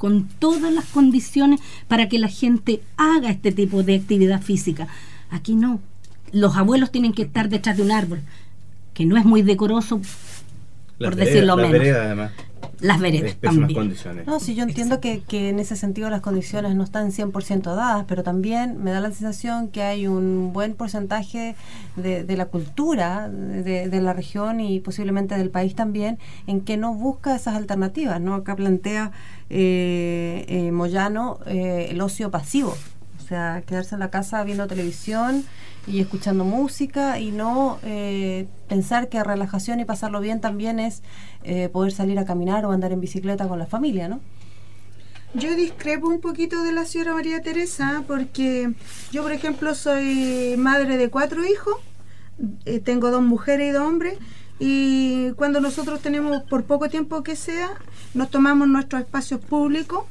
con 0.04 0.28
todas 0.28 0.74
las 0.74 0.84
condiciones 0.84 1.62
para 1.88 2.10
que 2.10 2.20
la 2.20 2.28
gente 2.28 2.82
haga 2.98 3.30
este 3.30 3.54
tipo 3.54 3.84
de 3.84 3.96
actividad 3.96 4.42
física. 4.42 4.90
Aquí 5.30 5.56
no. 5.56 5.80
Los 6.34 6.58
abuelos 6.58 6.92
tienen 6.92 7.14
que 7.14 7.22
estar 7.22 7.48
detrás 7.48 7.78
de 7.78 7.84
un 7.84 7.92
árbol, 7.94 8.20
que 8.94 9.06
no 9.06 9.16
es 9.16 9.24
muy 9.24 9.44
decoroso, 9.44 10.02
por 11.00 11.16
decirlo 11.16 11.56
menos. 11.56 11.88
además. 11.96 12.34
Las 12.80 13.00
veredas 13.00 13.36
también. 13.38 13.74
condiciones. 13.74 14.28
No, 14.28 14.40
sí, 14.40 14.56
yo 14.56 14.64
entiendo 14.64 15.00
que, 15.00 15.22
que, 15.22 15.50
en 15.50 15.60
ese 15.60 15.76
sentido 15.76 16.10
las 16.10 16.22
condiciones 16.22 16.76
no 16.76 16.84
están 16.84 17.12
100% 17.12 17.76
dadas, 17.76 18.06
pero 18.08 18.24
también 18.24 18.84
me 18.84 18.92
da 18.92 19.00
la 19.00 19.12
sensación 19.12 19.70
que 19.70 19.82
hay 19.84 20.08
un 20.08 20.52
buen 20.54 20.74
porcentaje 20.74 21.56
de, 21.96 22.24
de 22.24 22.38
la 22.38 22.46
cultura 22.46 23.30
de, 23.30 23.90
de, 23.90 24.02
la 24.02 24.14
región 24.14 24.60
y 24.60 24.80
posiblemente 24.80 25.38
del 25.38 25.50
país 25.50 25.76
también 25.76 26.20
en 26.48 26.62
que 26.62 26.78
no 26.78 26.94
busca 26.94 27.36
esas 27.36 27.56
alternativas, 27.56 28.20
¿no? 28.20 28.36
Acá 28.36 28.56
plantea 28.56 29.12
eh, 29.50 30.46
eh, 30.48 30.72
Moyano 30.72 31.40
eh, 31.46 31.90
el 31.92 32.02
ocio 32.02 32.32
pasivo, 32.32 32.76
o 33.24 33.28
sea, 33.28 33.64
quedarse 33.66 33.96
en 33.96 34.00
la 34.00 34.10
casa 34.10 34.44
viendo 34.44 34.68
televisión 34.68 35.46
y 35.88 36.00
escuchando 36.00 36.44
música 36.44 37.20
y 37.20 37.32
no 37.32 37.80
eh, 37.84 38.48
pensar 38.68 39.10
que 39.10 39.24
relajación 39.24 39.80
y 39.80 39.86
pasarlo 39.86 40.20
bien 40.20 40.42
también 40.42 40.80
es 40.80 41.04
eh, 41.44 41.70
poder 41.70 41.92
salir 41.92 42.20
a 42.20 42.26
caminar 42.26 42.66
o 42.66 42.72
andar 42.72 42.92
en 42.92 43.00
bicicleta 43.00 43.48
con 43.48 43.60
la 43.60 43.66
familia, 43.66 44.08
¿no? 44.08 44.20
Yo 45.36 45.56
discrepo 45.56 46.08
un 46.08 46.22
poquito 46.22 46.64
de 46.64 46.74
la 46.74 46.86
señora 46.86 47.14
María 47.14 47.42
Teresa 47.42 48.04
porque 48.06 48.74
yo, 49.12 49.24
por 49.24 49.32
ejemplo, 49.32 49.74
soy 49.74 50.56
madre 50.58 50.98
de 50.98 51.10
cuatro 51.10 51.44
hijos, 51.46 51.76
eh, 52.66 52.80
tengo 52.80 53.10
dos 53.10 53.24
mujeres 53.24 53.70
y 53.70 53.72
dos 53.72 53.88
hombres 53.88 54.20
y 54.60 55.32
cuando 55.32 55.60
nosotros 55.60 56.02
tenemos, 56.02 56.44
por 56.44 56.66
poco 56.66 56.88
tiempo 56.90 57.24
que 57.24 57.36
sea, 57.36 57.72
nos 58.14 58.30
tomamos 58.30 58.68
nuestros 58.68 59.02
espacios 59.02 59.40
públicos, 59.42 60.06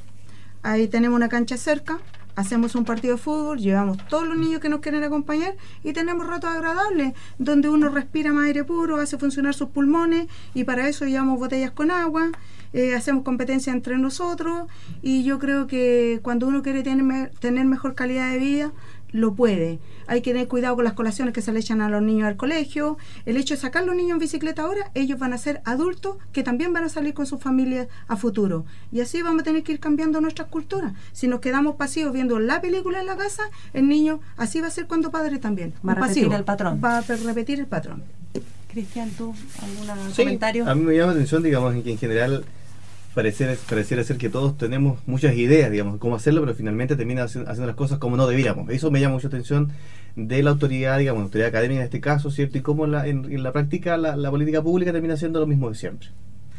ahí 0.63 0.89
tenemos 0.89 1.17
una 1.17 1.29
cancha 1.29 1.57
cerca, 1.57 2.01
hacemos 2.37 2.75
un 2.75 2.85
partido 2.85 3.17
de 3.17 3.23
fútbol, 3.23 3.59
llevamos 3.59 3.99
todos 4.09 4.27
los 4.27 4.37
niños 4.37 4.61
que 4.61 4.69
nos 4.69 4.81
quieren 4.81 5.05
acompañar 5.05 5.55
y 5.85 5.93
tenemos 5.93 6.27
ratos 6.27 6.51
agradables 6.51 7.13
donde 7.39 7.69
uno 7.69 7.89
respira 7.89 8.33
más 8.33 8.47
aire 8.47 8.65
puro, 8.65 8.97
hace 8.97 9.19
funcionar 9.19 9.55
sus 9.55 9.69
pulmones 9.69 10.29
y 10.55 10.65
para 10.65 10.89
eso 10.89 11.05
llevamos 11.05 11.39
botellas 11.39 11.71
con 11.73 11.91
agua, 11.91 12.31
eh, 12.73 12.95
hacemos 12.95 13.23
competencia 13.23 13.73
entre 13.73 13.99
nosotros 13.99 14.67
y 15.03 15.25
yo 15.25 15.39
creo 15.39 15.67
que 15.67 16.21
cuando 16.23 16.47
uno 16.47 16.63
quiere 16.63 16.83
tener, 16.83 17.31
tener 17.39 17.67
mejor 17.67 17.95
calidad 17.95 18.31
de 18.33 18.39
vida, 18.39 18.73
lo 19.13 19.35
puede. 19.35 19.79
Hay 20.07 20.23
que 20.23 20.33
tener 20.33 20.49
cuidado 20.49 20.75
con 20.75 20.85
las 20.85 20.95
colaciones 20.95 21.33
que 21.33 21.43
se 21.43 21.53
le 21.53 21.61
echan 21.61 21.81
a 21.81 21.89
los 21.89 22.03
niños 22.03 22.27
al 22.27 22.37
colegio. 22.37 22.99
El 23.25 23.37
hecho 23.37 23.55
de 23.55 23.61
sacar 23.61 23.83
a 23.83 23.87
los 23.87 23.95
niños 23.95 24.13
en 24.13 24.19
bicicleta 24.19 24.63
ahora, 24.63 24.91
ellos 24.95 25.19
van 25.19 25.33
a 25.33 25.39
ser 25.39 25.61
adultos 25.65 26.17
que 26.33 26.43
también 26.43 26.73
van 26.73 26.85
a 26.85 26.89
salir 26.89 27.15
con 27.15 27.27
sus 27.27 27.41
familias 27.41 27.89
a 28.09 28.17
futuro. 28.17 28.65
Y 28.91 29.01
así 29.01 29.23
vamos 29.23 29.43
a 29.43 29.45
tener 29.45 29.63
que 29.63 29.73
ir 29.73 29.81
cambiando 29.81 30.21
nuestras 30.21 30.49
culturas. 30.49 30.95
Si 31.13 31.29
nos 31.29 31.41
quedamos 31.41 31.77
pasivos 31.77 32.13
viendo 32.13 32.39
la 32.41 32.61
película 32.61 33.01
en 33.01 33.07
la 33.07 33.17
casa, 33.17 33.45
el 33.73 33.89
niño 33.89 34.21
así 34.37 34.61
va 34.61 34.67
a 34.67 34.71
ser 34.71 34.87
cuando 34.87 35.11
padre 35.11 35.39
también. 35.39 35.75
Va 35.87 35.93
a 35.93 35.95
repetir 35.97 36.33
el 36.33 36.45
patrón. 36.45 36.81
Va 36.83 36.99
a 36.99 37.01
repetir 37.03 37.61
el 37.61 37.67
patrón. 37.67 38.03
Cristian, 38.69 39.11
¿tú 39.11 39.35
algún 39.61 40.13
comentario? 40.13 40.69
A 40.69 40.75
mí 40.75 40.83
me 40.83 40.95
llama 40.95 41.09
la 41.09 41.13
atención, 41.13 41.43
digamos, 41.43 41.75
en 41.75 41.83
que 41.83 41.91
en 41.93 41.99
general 41.99 42.45
pareciera, 43.15 43.55
pareciera 43.69 44.05
ser 44.05 44.17
que 44.17 44.29
todos 44.29 44.57
tenemos 44.57 45.01
muchas 45.07 45.35
ideas, 45.35 45.71
digamos, 45.71 45.99
cómo 45.99 46.17
hacerlo, 46.17 46.41
pero 46.41 46.55
finalmente 46.55 46.97
termina 46.97 47.25
haciendo 47.25 47.67
las 47.67 47.77
cosas 47.77 47.99
como 47.99 48.17
no 48.17 48.27
debiéramos. 48.27 48.71
Eso 48.71 48.91
me 48.91 49.01
llama 49.01 49.15
mucha 49.15 49.29
atención 49.29 49.73
de 50.17 50.43
la 50.43 50.51
autoridad, 50.51 50.99
digamos, 50.99 51.21
la 51.21 51.25
autoridad 51.25 51.49
académica 51.49 51.81
en 51.81 51.85
este 51.85 52.01
caso, 52.01 52.31
¿cierto? 52.31 52.59
Y 52.59 52.63
cómo 52.63 52.87
la, 52.87 53.07
en, 53.07 53.43
la 53.43 53.53
práctica 53.53 53.97
la, 53.97 54.31
política 54.31 54.63
pública 54.63 54.93
termina 54.93 55.17
siendo 55.17 55.41
lo 55.41 55.47
mismo 55.47 55.69
de 55.69 55.75
siempre. 55.75 56.09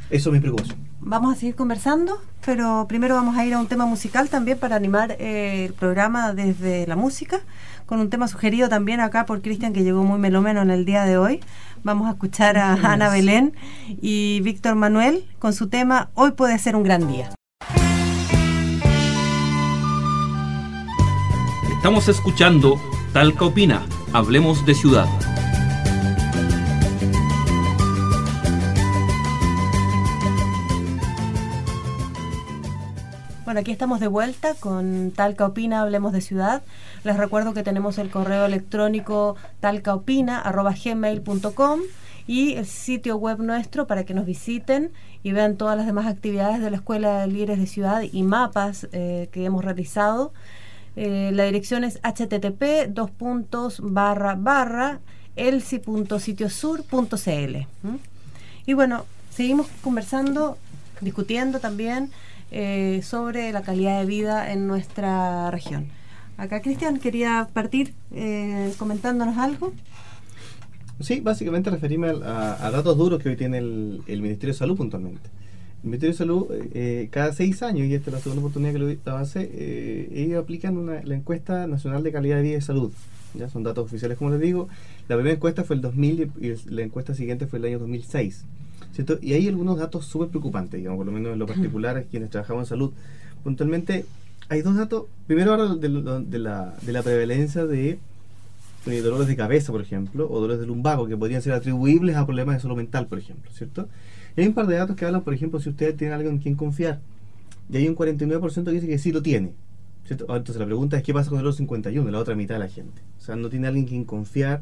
Eso 0.10 0.30
es 0.30 0.34
mi 0.34 0.40
preocupación. 0.40 0.78
Vamos 1.00 1.36
a 1.36 1.40
seguir 1.40 1.56
conversando, 1.56 2.22
pero 2.46 2.86
primero 2.88 3.16
vamos 3.16 3.38
a 3.38 3.46
ir 3.46 3.54
a 3.54 3.60
un 3.60 3.68
tema 3.68 3.86
musical 3.86 4.30
también 4.30 4.58
para 4.58 4.76
animar 4.76 5.16
eh, 5.20 5.66
el 5.66 5.74
programa 5.74 6.34
desde 6.34 6.86
la 6.88 6.96
música, 6.96 7.42
con 7.86 8.00
un 8.00 8.10
tema 8.10 8.28
sugerido 8.28 8.70
también 8.70 9.00
acá 9.00 9.26
por 9.26 9.42
Cristian 9.42 9.74
que 9.74 9.84
llegó 9.84 10.04
muy 10.04 10.20
melómeno 10.20 10.62
en 10.62 10.70
el 10.70 10.86
día 10.86 11.04
de 11.06 11.18
hoy. 11.18 11.40
Vamos 11.84 12.08
a 12.08 12.12
escuchar 12.12 12.58
a 12.58 12.74
Ana 12.74 13.10
Belén 13.10 13.56
y 14.02 14.40
Víctor 14.42 14.76
Manuel 14.76 15.26
con 15.38 15.54
su 15.54 15.68
tema 15.68 16.10
Hoy 16.14 16.32
puede 16.32 16.58
ser 16.58 16.78
un 16.78 16.84
gran 16.84 17.08
día. 17.08 17.30
Estamos 21.76 22.08
escuchando 22.08 22.80
Talca 23.12 23.44
Opina, 23.44 23.86
Hablemos 24.14 24.66
de 24.66 24.74
Ciudad. 24.74 25.08
Bueno, 33.54 33.62
aquí 33.62 33.72
estamos 33.72 34.00
de 34.00 34.08
vuelta 34.08 34.56
con 34.56 35.12
Talca 35.12 35.46
Opina, 35.46 35.82
Hablemos 35.82 36.12
de 36.12 36.22
Ciudad. 36.22 36.64
Les 37.04 37.16
recuerdo 37.16 37.54
que 37.54 37.62
tenemos 37.62 38.00
el 38.00 38.10
correo 38.10 38.48
electrónico 38.48 39.36
talcaopina.gmail.com 39.60 41.82
y 42.26 42.54
el 42.54 42.66
sitio 42.66 43.18
web 43.18 43.38
nuestro 43.38 43.86
para 43.86 44.06
que 44.06 44.16
nos 44.16 44.26
visiten 44.26 44.92
y 45.22 45.34
vean 45.34 45.56
todas 45.56 45.78
las 45.78 45.86
demás 45.86 46.08
actividades 46.08 46.62
de 46.62 46.72
la 46.72 46.78
Escuela 46.78 47.22
de 47.22 47.28
Líderes 47.28 47.60
de 47.60 47.68
Ciudad 47.68 48.02
y 48.12 48.24
mapas 48.24 48.88
eh, 48.92 49.30
que 49.32 49.46
hemos 49.46 49.64
realizado. 49.64 50.34
Eh, 50.96 51.30
la 51.32 51.44
dirección 51.44 51.84
es 51.84 52.00
http 52.02 52.88
dos 52.88 53.12
barra 53.84 55.00
elsi.sitiosur.cl 55.36 57.58
y 58.66 58.74
bueno 58.74 59.06
seguimos 59.30 59.68
conversando 59.84 60.58
discutiendo 61.02 61.60
también 61.60 62.10
eh, 62.54 63.02
sobre 63.04 63.52
la 63.52 63.62
calidad 63.62 64.00
de 64.00 64.06
vida 64.06 64.52
en 64.52 64.68
nuestra 64.68 65.52
región 65.52 65.88
Acá 66.38 66.62
Cristian 66.62 67.00
quería 67.00 67.48
partir 67.54 67.94
eh, 68.12 68.74
comentándonos 68.78 69.38
algo. 69.38 69.74
Sí, 71.00 71.20
básicamente 71.20 71.70
referirme 71.70 72.10
a, 72.10 72.72
datos 72.72 72.98
duros 72.98 73.22
que 73.22 73.30
hoy 73.30 73.36
tiene 73.36 73.60
el, 73.60 74.02
Ministerio 74.08 74.54
de 74.54 74.58
Salud 74.58 74.76
puntualmente. 74.76 75.30
El 75.84 75.90
Ministerio 75.90 76.14
de 76.14 76.18
Salud, 76.18 76.48
eh, 76.74 77.10
cada 77.12 77.34
seis 77.34 77.62
años, 77.62 77.88
y 77.88 77.94
esta 77.94 78.10
es 78.10 78.14
la 78.16 78.20
segunda 78.20 78.42
oportunidad 78.42 78.74
que 78.74 78.80
lo 78.80 79.18
hace, 79.18 79.50
eh, 79.54 80.10
ellos 80.14 80.42
aplican 80.42 80.78
una, 80.78 81.04
la 81.04 81.16
encuesta 81.16 81.68
nacional 81.68 82.04
de 82.04 82.12
calidad 82.12 82.38
de 82.38 82.44
vida 82.44 82.58
y 82.58 82.62
salud. 82.62 82.92
Ya 83.36 83.50
son 83.50 83.64
datos 83.64 83.86
oficiales, 83.86 84.18
como 84.18 84.32
les 84.32 84.40
digo. 84.40 84.70
La 85.08 85.16
primera 85.16 85.36
encuesta 85.36 85.64
fue 85.64 85.76
el 85.76 85.82
2000 85.82 86.32
y 86.40 86.72
la 86.72 86.82
encuesta 86.84 87.14
siguiente 87.16 87.48
fue 87.48 87.60
el 87.60 87.66
año 87.66 87.80
2006. 87.80 88.46
¿Cierto? 88.94 89.18
Y 89.22 89.34
hay 89.34 89.48
algunos 89.48 89.78
datos 89.78 90.06
súper 90.06 90.30
preocupantes, 90.30 90.78
digamos, 90.78 90.98
por 90.98 91.06
lo 91.06 91.12
menos 91.12 91.34
en 91.34 91.40
lo 91.40 91.48
particular, 91.48 92.06
quienes 92.10 92.30
trabajamos 92.30 92.64
en 92.64 92.70
salud. 92.70 92.92
Puntualmente, 93.44 94.06
hay 94.50 94.62
dos 94.62 94.76
datos. 94.76 95.06
Primero 95.28 95.52
ahora 95.52 95.76
de, 95.76 95.90
la, 96.40 96.74
de 96.82 96.92
la 96.94 97.04
prevalencia 97.04 97.66
de 97.66 98.00
eh, 98.86 99.02
dolores 99.02 99.28
de 99.28 99.36
cabeza, 99.36 99.72
por 99.72 99.82
ejemplo, 99.82 100.30
o 100.30 100.40
dolores 100.40 100.60
de 100.60 100.68
lumbago, 100.68 101.08
que 101.08 101.18
podrían 101.18 101.42
ser 101.42 101.54
atribuibles 101.54 102.16
a 102.16 102.26
problemas 102.26 102.56
de 102.56 102.62
salud 102.62 102.78
mental, 102.78 103.08
por 103.08 103.18
ejemplo, 103.18 103.50
¿cierto? 103.52 103.88
Y 104.36 104.42
hay 104.42 104.48
un 104.48 104.54
par 104.54 104.68
de 104.68 104.76
datos 104.76 104.96
que 104.96 105.06
hablan, 105.06 105.22
por 105.22 105.34
ejemplo, 105.34 105.60
si 105.60 105.70
usted 105.70 105.96
tiene 105.96 106.14
algo 106.14 106.30
en 106.30 106.38
quien 106.38 106.56
confiar. 106.56 107.00
Y 107.72 107.78
hay 107.78 107.88
un 107.88 107.96
49% 107.96 108.66
que 108.66 108.72
dice 108.72 108.88
que 108.88 108.98
sí 109.00 109.12
lo 109.12 109.22
tiene. 109.22 109.54
Entonces 110.10 110.58
la 110.58 110.66
pregunta 110.66 110.98
es 110.98 111.04
qué 111.04 111.14
pasa 111.14 111.30
con 111.30 111.40
el 111.40 111.46
otro 111.46 111.58
51, 111.58 112.10
la 112.12 112.20
otra 112.20 112.36
mitad 112.36 112.56
de 112.56 112.60
la 112.60 112.68
gente. 112.68 113.02
O 113.18 113.22
sea, 113.22 113.36
no 113.36 113.50
tiene 113.50 113.68
alguien 113.68 113.86
en 113.86 113.90
quien 113.90 114.04
confiar. 114.04 114.62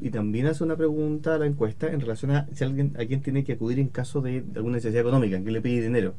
Y, 0.00 0.10
también 0.10 0.46
hace 0.46 0.64
una 0.64 0.76
pregunta 0.76 1.34
a 1.34 1.38
la 1.38 1.46
encuesta 1.46 1.92
en 1.92 2.00
relación 2.00 2.30
a 2.30 2.46
si 2.54 2.64
alguien 2.64 2.94
a 2.98 3.04
quién 3.04 3.20
tiene 3.20 3.44
que 3.44 3.52
acudir 3.52 3.78
en 3.78 3.88
caso 3.88 4.22
de, 4.22 4.42
alguna 4.54 4.76
necesidad 4.76 5.02
económica, 5.02 5.36
en 5.36 5.42
quién 5.42 5.52
le 5.52 5.60
pide 5.60 5.82
dinero. 5.82 6.14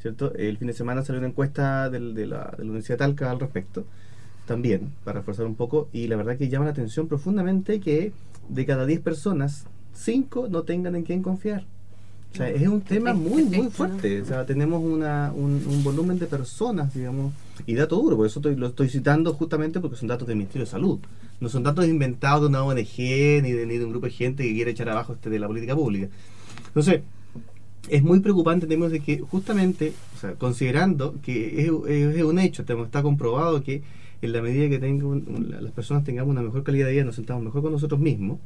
¿cierto? 0.00 0.34
El 0.34 0.58
fin 0.58 0.68
de 0.68 0.74
semana 0.74 1.02
salió 1.02 1.20
una 1.20 1.28
encuesta 1.28 1.88
de, 1.88 2.00
la, 2.00 2.14
de 2.16 2.26
la 2.26 2.54
Universidad 2.58 2.96
de 2.96 3.04
Talca 3.04 3.30
al 3.30 3.40
respecto, 3.40 3.86
también, 4.46 4.92
para 5.04 5.20
reforzar 5.20 5.46
un 5.46 5.54
poco, 5.54 5.88
y 5.92 6.08
la 6.08 6.16
verdad 6.16 6.36
que 6.36 6.48
llama 6.48 6.64
la 6.64 6.72
atención 6.72 7.06
profundamente 7.06 7.78
que 7.78 8.12
de 8.48 8.66
cada 8.66 8.84
10 8.84 9.00
personas, 9.00 9.66
5 9.94 10.48
no 10.50 10.64
tengan 10.64 10.96
en 10.96 11.04
quién 11.04 11.22
confiar. 11.22 11.64
O 12.32 12.36
sea, 12.36 12.48
es 12.48 12.66
un 12.66 12.80
tema 12.80 13.12
muy, 13.12 13.44
muy 13.44 13.68
fuerte. 13.68 14.22
O 14.22 14.24
sea, 14.24 14.46
tenemos 14.46 14.82
una, 14.82 15.32
un, 15.34 15.62
un, 15.68 15.84
volumen 15.84 16.18
de 16.18 16.26
personas, 16.26 16.94
digamos, 16.94 17.34
y 17.66 17.74
dato 17.74 17.96
duro, 17.96 18.16
por 18.16 18.26
eso 18.26 18.40
estoy, 18.40 18.56
lo 18.56 18.68
estoy 18.68 18.88
citando 18.88 19.34
justamente 19.34 19.80
porque 19.80 19.96
son 19.96 20.08
datos 20.08 20.26
del 20.26 20.36
Ministerio 20.36 20.64
de 20.64 20.70
Salud. 20.70 20.98
No 21.40 21.48
son 21.48 21.62
datos 21.62 21.86
inventados 21.86 22.42
de 22.42 22.48
una 22.48 22.64
ONG 22.64 22.98
ni 22.98 23.52
de, 23.52 23.66
ni 23.66 23.76
de 23.76 23.84
un 23.84 23.90
grupo 23.90 24.06
de 24.06 24.12
gente 24.12 24.44
que 24.44 24.54
quiere 24.54 24.70
echar 24.70 24.88
abajo 24.88 25.12
este 25.12 25.28
de 25.28 25.38
la 25.38 25.46
política 25.46 25.74
pública. 25.74 26.08
Entonces, 26.68 27.02
es 27.88 28.02
muy 28.02 28.20
preocupante 28.20 28.66
tenemos 28.66 28.92
de 28.92 29.00
que 29.00 29.18
justamente, 29.18 29.92
o 30.16 30.20
sea, 30.20 30.34
considerando 30.34 31.16
que 31.22 31.62
es, 31.62 31.70
es, 31.88 32.22
un 32.22 32.38
hecho, 32.38 32.62
está 32.62 33.02
comprobado 33.02 33.62
que 33.62 33.82
en 34.22 34.32
la 34.32 34.40
medida 34.40 34.68
que 34.68 34.78
tengo 34.78 35.20
las 35.60 35.72
personas 35.72 36.04
tengamos 36.04 36.30
una 36.30 36.42
mejor 36.42 36.62
calidad 36.62 36.86
de 36.86 36.92
vida, 36.92 37.04
nos 37.04 37.16
sentamos 37.16 37.42
mejor 37.42 37.62
con 37.62 37.72
nosotros 37.72 38.00
mismos, 38.00 38.38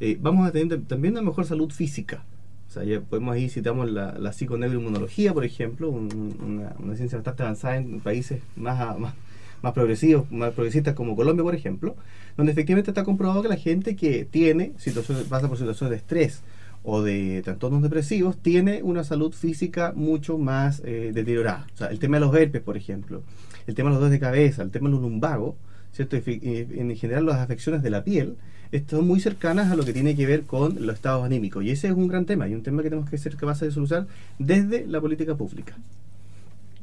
eh, 0.00 0.18
vamos 0.20 0.48
a 0.48 0.52
tener 0.52 0.80
también 0.82 1.14
una 1.14 1.22
mejor 1.22 1.44
salud 1.44 1.70
física. 1.70 2.24
O 2.68 2.70
sea, 2.70 2.84
ya 2.84 3.00
podemos 3.00 3.34
ahí 3.34 3.48
citamos 3.48 3.90
la, 3.90 4.12
la 4.18 4.32
psiconeuroinmunología, 4.32 5.32
por 5.32 5.44
ejemplo, 5.44 5.88
una, 5.88 6.96
ciencia 6.96 7.16
bastante 7.16 7.42
avanzada 7.42 7.76
en 7.78 8.00
países 8.00 8.42
más, 8.56 8.98
más, 8.98 9.14
más 9.62 9.72
progresivos, 9.72 10.30
más 10.30 10.52
progresistas 10.52 10.94
como 10.94 11.16
Colombia, 11.16 11.42
por 11.42 11.54
ejemplo, 11.54 11.96
donde 12.36 12.52
efectivamente 12.52 12.90
está 12.90 13.04
comprobado 13.04 13.42
que 13.42 13.48
la 13.48 13.56
gente 13.56 13.96
que 13.96 14.26
tiene 14.26 14.72
situaciones, 14.76 15.24
pasa 15.24 15.48
por 15.48 15.56
situaciones 15.56 15.90
de 15.92 15.96
estrés 15.96 16.42
o 16.82 17.00
de 17.02 17.40
trastornos 17.42 17.82
depresivos, 17.82 18.36
tiene 18.36 18.82
una 18.82 19.02
salud 19.02 19.32
física 19.32 19.92
mucho 19.96 20.36
más 20.36 20.82
eh, 20.84 21.12
deteriorada. 21.14 21.66
O 21.74 21.76
sea, 21.76 21.86
el 21.86 21.98
tema 21.98 22.18
de 22.18 22.26
los 22.26 22.34
herpes, 22.34 22.60
por 22.60 22.76
ejemplo, 22.76 23.22
el 23.66 23.74
tema 23.74 23.88
de 23.88 23.94
los 23.94 24.00
dolores 24.00 24.20
de 24.20 24.26
cabeza, 24.26 24.62
el 24.62 24.70
tema 24.70 24.88
de 24.88 24.92
los 24.92 25.02
lumbagos, 25.02 25.54
¿cierto? 25.92 26.16
en 26.16 26.94
general 26.96 27.24
las 27.24 27.38
afecciones 27.38 27.82
de 27.82 27.90
la 27.90 28.04
piel, 28.04 28.36
están 28.72 29.06
muy 29.06 29.20
cercanas 29.20 29.70
a 29.70 29.76
lo 29.76 29.84
que 29.84 29.92
tiene 29.92 30.14
que 30.14 30.26
ver 30.26 30.44
con 30.44 30.86
los 30.86 30.94
estados 30.94 31.24
anímicos. 31.24 31.64
Y 31.64 31.70
ese 31.70 31.88
es 31.88 31.94
un 31.94 32.08
gran 32.08 32.26
tema, 32.26 32.48
y 32.48 32.54
un 32.54 32.62
tema 32.62 32.82
que 32.82 32.90
tenemos 32.90 33.10
que 33.10 33.18
ser 33.18 33.36
capaces 33.36 33.68
de 33.68 33.72
solucionar 33.72 34.06
desde 34.38 34.86
la 34.86 35.00
política 35.00 35.34
pública. 35.34 35.74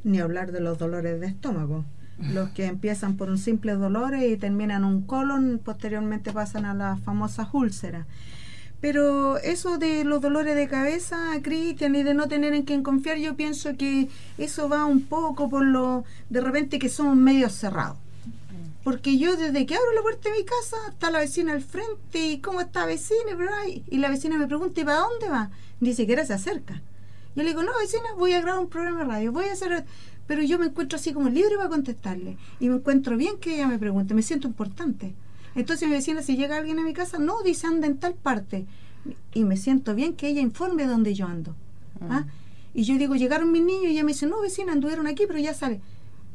Ni 0.04 0.20
hablar 0.20 0.52
de 0.52 0.60
los 0.60 0.78
dolores 0.78 1.20
de 1.20 1.26
estómago. 1.26 1.84
Los 2.32 2.48
que 2.50 2.64
empiezan 2.64 3.16
por 3.16 3.28
un 3.28 3.36
simple 3.36 3.74
dolor 3.74 4.14
y 4.16 4.36
terminan 4.38 4.84
un 4.84 5.02
colon, 5.02 5.60
posteriormente 5.62 6.32
pasan 6.32 6.64
a 6.64 6.72
las 6.72 6.98
famosas 7.00 7.48
úlceras. 7.52 8.06
Pero 8.80 9.38
eso 9.38 9.78
de 9.78 10.04
los 10.04 10.20
dolores 10.20 10.54
de 10.54 10.68
cabeza, 10.68 11.16
Cristian, 11.42 11.94
y 11.94 12.02
de 12.02 12.14
no 12.14 12.28
tener 12.28 12.54
en 12.54 12.62
quién 12.62 12.82
confiar, 12.82 13.18
yo 13.18 13.36
pienso 13.36 13.76
que 13.76 14.08
eso 14.38 14.68
va 14.68 14.86
un 14.86 15.02
poco 15.02 15.48
por 15.48 15.64
lo 15.64 16.04
de 16.30 16.40
repente 16.40 16.78
que 16.78 16.88
somos 16.88 17.16
medio 17.16 17.48
cerrados. 17.50 17.98
Porque 18.86 19.18
yo 19.18 19.36
desde 19.36 19.66
que 19.66 19.74
abro 19.74 19.92
la 19.96 20.00
puerta 20.00 20.30
de 20.30 20.38
mi 20.38 20.44
casa 20.44 20.76
está 20.90 21.10
la 21.10 21.18
vecina 21.18 21.52
al 21.52 21.60
frente 21.60 22.24
y 22.24 22.38
cómo 22.38 22.60
está 22.60 22.86
vecina, 22.86 23.32
y 23.66 23.98
la 23.98 24.08
vecina 24.08 24.38
me 24.38 24.46
pregunta, 24.46 24.80
¿y 24.80 24.84
para 24.84 25.00
dónde 25.00 25.28
va? 25.28 25.50
Ni 25.80 25.92
siquiera 25.92 26.24
se 26.24 26.34
acerca. 26.34 26.80
Yo 27.34 27.42
le 27.42 27.48
digo, 27.48 27.64
no, 27.64 27.72
vecina, 27.80 28.04
voy 28.16 28.34
a 28.34 28.40
grabar 28.40 28.62
un 28.62 28.68
programa 28.68 29.00
de 29.00 29.04
radio, 29.06 29.32
voy 29.32 29.46
a 29.46 29.54
hacer... 29.54 29.84
Pero 30.28 30.44
yo 30.44 30.60
me 30.60 30.66
encuentro 30.66 30.98
así 30.98 31.12
como 31.12 31.28
libre 31.28 31.56
para 31.56 31.68
contestarle. 31.68 32.36
Y 32.60 32.68
me 32.68 32.76
encuentro 32.76 33.16
bien 33.16 33.38
que 33.38 33.56
ella 33.56 33.66
me 33.66 33.80
pregunte, 33.80 34.14
me 34.14 34.22
siento 34.22 34.46
importante. 34.46 35.14
Entonces 35.56 35.88
mi 35.88 35.94
vecina, 35.94 36.22
si 36.22 36.36
llega 36.36 36.56
alguien 36.56 36.78
a 36.78 36.84
mi 36.84 36.92
casa, 36.92 37.18
no, 37.18 37.42
dice 37.42 37.66
anda 37.66 37.88
en 37.88 37.98
tal 37.98 38.14
parte. 38.14 38.66
Y 39.34 39.42
me 39.42 39.56
siento 39.56 39.96
bien 39.96 40.14
que 40.14 40.28
ella 40.28 40.42
informe 40.42 40.86
dónde 40.86 41.12
yo 41.12 41.26
ando. 41.26 41.56
¿ah? 42.08 42.20
Mm. 42.20 42.78
Y 42.78 42.84
yo 42.84 42.96
digo, 42.98 43.16
llegaron 43.16 43.50
mis 43.50 43.64
niños 43.64 43.86
y 43.86 43.94
ella 43.94 44.04
me 44.04 44.12
dice, 44.12 44.26
no, 44.26 44.40
vecina, 44.40 44.70
anduvieron 44.70 45.08
aquí, 45.08 45.24
pero 45.26 45.40
ya 45.40 45.54
sale 45.54 45.80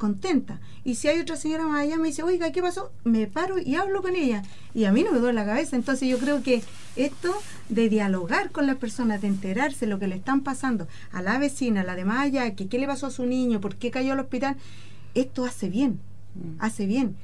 contenta. 0.01 0.59
Y 0.83 0.95
si 0.95 1.09
hay 1.09 1.19
otra 1.19 1.35
señora 1.35 1.67
más 1.67 1.81
allá 1.81 1.97
me 1.97 2.07
dice, 2.07 2.23
oiga, 2.23 2.51
¿qué 2.51 2.59
pasó? 2.59 2.91
Me 3.03 3.27
paro 3.27 3.59
y 3.59 3.75
hablo 3.75 4.01
con 4.01 4.15
ella. 4.15 4.41
Y 4.73 4.85
a 4.85 4.91
mí 4.91 5.03
no 5.03 5.11
me 5.11 5.19
duele 5.19 5.35
la 5.35 5.45
cabeza. 5.45 5.75
Entonces 5.75 6.09
yo 6.09 6.17
creo 6.17 6.41
que 6.41 6.63
esto 6.95 7.31
de 7.69 7.87
dialogar 7.87 8.49
con 8.49 8.65
las 8.65 8.77
personas, 8.77 9.21
de 9.21 9.27
enterarse 9.27 9.85
lo 9.85 9.99
que 9.99 10.07
le 10.07 10.15
están 10.15 10.41
pasando 10.41 10.87
a 11.11 11.21
la 11.21 11.37
vecina, 11.37 11.81
a 11.81 11.83
la 11.83 11.95
de 11.95 12.05
más 12.05 12.21
allá, 12.21 12.55
que 12.55 12.67
qué 12.67 12.79
le 12.79 12.87
pasó 12.87 13.05
a 13.05 13.11
su 13.11 13.27
niño, 13.27 13.61
por 13.61 13.75
qué 13.75 13.91
cayó 13.91 14.13
al 14.13 14.21
hospital, 14.21 14.55
esto 15.13 15.45
hace 15.45 15.69
bien. 15.69 15.99
Mm. 16.33 16.55
Hace 16.57 16.87
bien. 16.87 17.15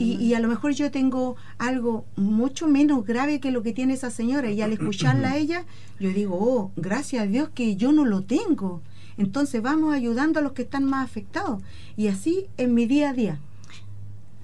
Y, 0.00 0.16
y, 0.16 0.34
a 0.34 0.40
lo 0.40 0.48
mejor 0.48 0.72
yo 0.72 0.90
tengo 0.90 1.36
algo 1.58 2.04
mucho 2.16 2.66
menos 2.66 3.06
grave 3.06 3.38
que 3.38 3.52
lo 3.52 3.62
que 3.62 3.72
tiene 3.72 3.94
esa 3.94 4.10
señora. 4.10 4.50
Y 4.50 4.60
al 4.60 4.72
escucharla 4.72 5.32
a 5.32 5.36
ella, 5.36 5.66
yo 6.00 6.10
digo, 6.10 6.36
oh, 6.40 6.72
gracias 6.74 7.22
a 7.22 7.26
Dios 7.28 7.50
que 7.54 7.76
yo 7.76 7.92
no 7.92 8.04
lo 8.04 8.22
tengo. 8.22 8.82
Entonces 9.16 9.62
vamos 9.62 9.94
ayudando 9.94 10.40
a 10.40 10.42
los 10.42 10.52
que 10.52 10.62
están 10.62 10.84
más 10.84 11.04
afectados. 11.04 11.62
Y 11.96 12.08
así 12.08 12.46
en 12.56 12.74
mi 12.74 12.86
día 12.86 13.10
a 13.10 13.12
día. 13.12 13.38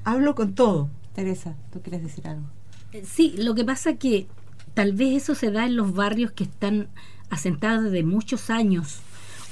Hablo 0.04 0.34
con 0.34 0.54
todo. 0.54 0.88
Teresa, 1.14 1.56
¿tú 1.72 1.80
quieres 1.82 2.02
decir 2.02 2.26
algo? 2.28 2.46
Eh, 2.92 3.04
sí, 3.04 3.34
lo 3.36 3.54
que 3.54 3.64
pasa 3.64 3.96
que 3.96 4.26
tal 4.74 4.92
vez 4.92 5.22
eso 5.22 5.34
se 5.34 5.50
da 5.50 5.66
en 5.66 5.76
los 5.76 5.94
barrios 5.94 6.32
que 6.32 6.44
están 6.44 6.88
asentados 7.28 7.84
desde 7.84 8.04
muchos 8.04 8.50
años. 8.50 9.00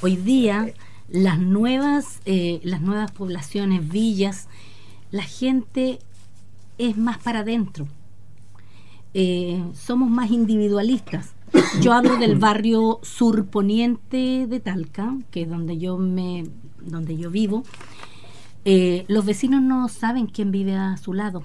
Hoy 0.01 0.17
día 0.17 0.73
las 1.09 1.39
nuevas, 1.39 2.21
eh, 2.27 2.61
las 2.63 2.81
nuevas 2.81 3.11
poblaciones, 3.11 3.89
villas, 3.89 4.49
la 5.11 5.23
gente 5.23 5.99
es 6.77 6.97
más 6.97 7.19
para 7.19 7.41
adentro. 7.41 7.89
Eh, 9.15 9.63
somos 9.75 10.11
más 10.11 10.31
individualistas. 10.31 11.33
Yo 11.81 11.93
hablo 11.93 12.17
del 12.17 12.37
barrio 12.37 13.01
surponiente 13.03 14.47
de 14.47 14.61
Talca, 14.61 15.17
que 15.31 15.43
es 15.43 15.49
donde 15.49 15.79
yo 15.79 15.97
me, 15.97 16.45
donde 16.81 17.17
yo 17.17 17.31
vivo. 17.31 17.63
Eh, 18.65 19.05
los 19.09 19.25
vecinos 19.25 19.63
no 19.63 19.89
saben 19.89 20.27
quién 20.27 20.51
vive 20.51 20.75
a 20.75 20.97
su 20.97 21.15
lado. 21.15 21.45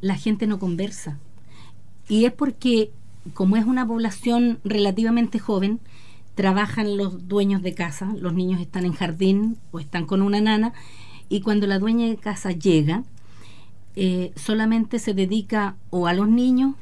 La 0.00 0.16
gente 0.16 0.46
no 0.46 0.58
conversa. 0.58 1.18
Y 2.08 2.24
es 2.24 2.32
porque, 2.32 2.90
como 3.34 3.56
es 3.56 3.64
una 3.64 3.86
población 3.86 4.60
relativamente 4.64 5.38
joven, 5.38 5.80
trabajan 6.34 6.96
los 6.96 7.28
dueños 7.28 7.62
de 7.62 7.74
casa, 7.74 8.14
los 8.18 8.34
niños 8.34 8.60
están 8.60 8.84
en 8.84 8.92
jardín 8.92 9.56
o 9.70 9.80
están 9.80 10.06
con 10.06 10.22
una 10.22 10.40
nana, 10.40 10.72
y 11.28 11.40
cuando 11.40 11.66
la 11.66 11.78
dueña 11.78 12.06
de 12.06 12.16
casa 12.16 12.52
llega, 12.52 13.04
eh, 13.96 14.32
solamente 14.36 14.98
se 14.98 15.14
dedica 15.14 15.76
o 15.90 16.06
a 16.06 16.12
los 16.12 16.28
niños 16.28 16.74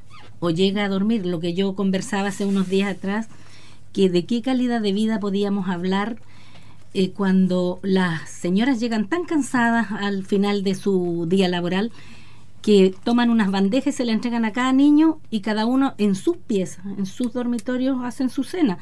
o 0.42 0.50
llega 0.50 0.84
a 0.84 0.88
dormir, 0.88 1.24
lo 1.24 1.38
que 1.38 1.54
yo 1.54 1.76
conversaba 1.76 2.28
hace 2.28 2.44
unos 2.44 2.68
días 2.68 2.90
atrás, 2.90 3.28
que 3.92 4.10
de 4.10 4.26
qué 4.26 4.42
calidad 4.42 4.80
de 4.80 4.92
vida 4.92 5.20
podíamos 5.20 5.68
hablar 5.68 6.16
eh, 6.94 7.10
cuando 7.12 7.78
las 7.84 8.28
señoras 8.28 8.80
llegan 8.80 9.06
tan 9.06 9.24
cansadas 9.24 9.92
al 9.92 10.24
final 10.24 10.64
de 10.64 10.74
su 10.74 11.26
día 11.28 11.48
laboral 11.48 11.92
que 12.60 12.92
toman 13.04 13.30
unas 13.30 13.52
bandejas 13.52 13.94
y 13.94 13.96
se 13.98 14.04
le 14.04 14.10
entregan 14.10 14.44
a 14.44 14.50
cada 14.50 14.72
niño 14.72 15.20
y 15.30 15.42
cada 15.42 15.64
uno 15.64 15.94
en 15.98 16.16
sus 16.16 16.38
piezas, 16.38 16.86
en 16.98 17.06
sus 17.06 17.32
dormitorios 17.32 18.02
hacen 18.02 18.28
su 18.28 18.42
cena, 18.42 18.78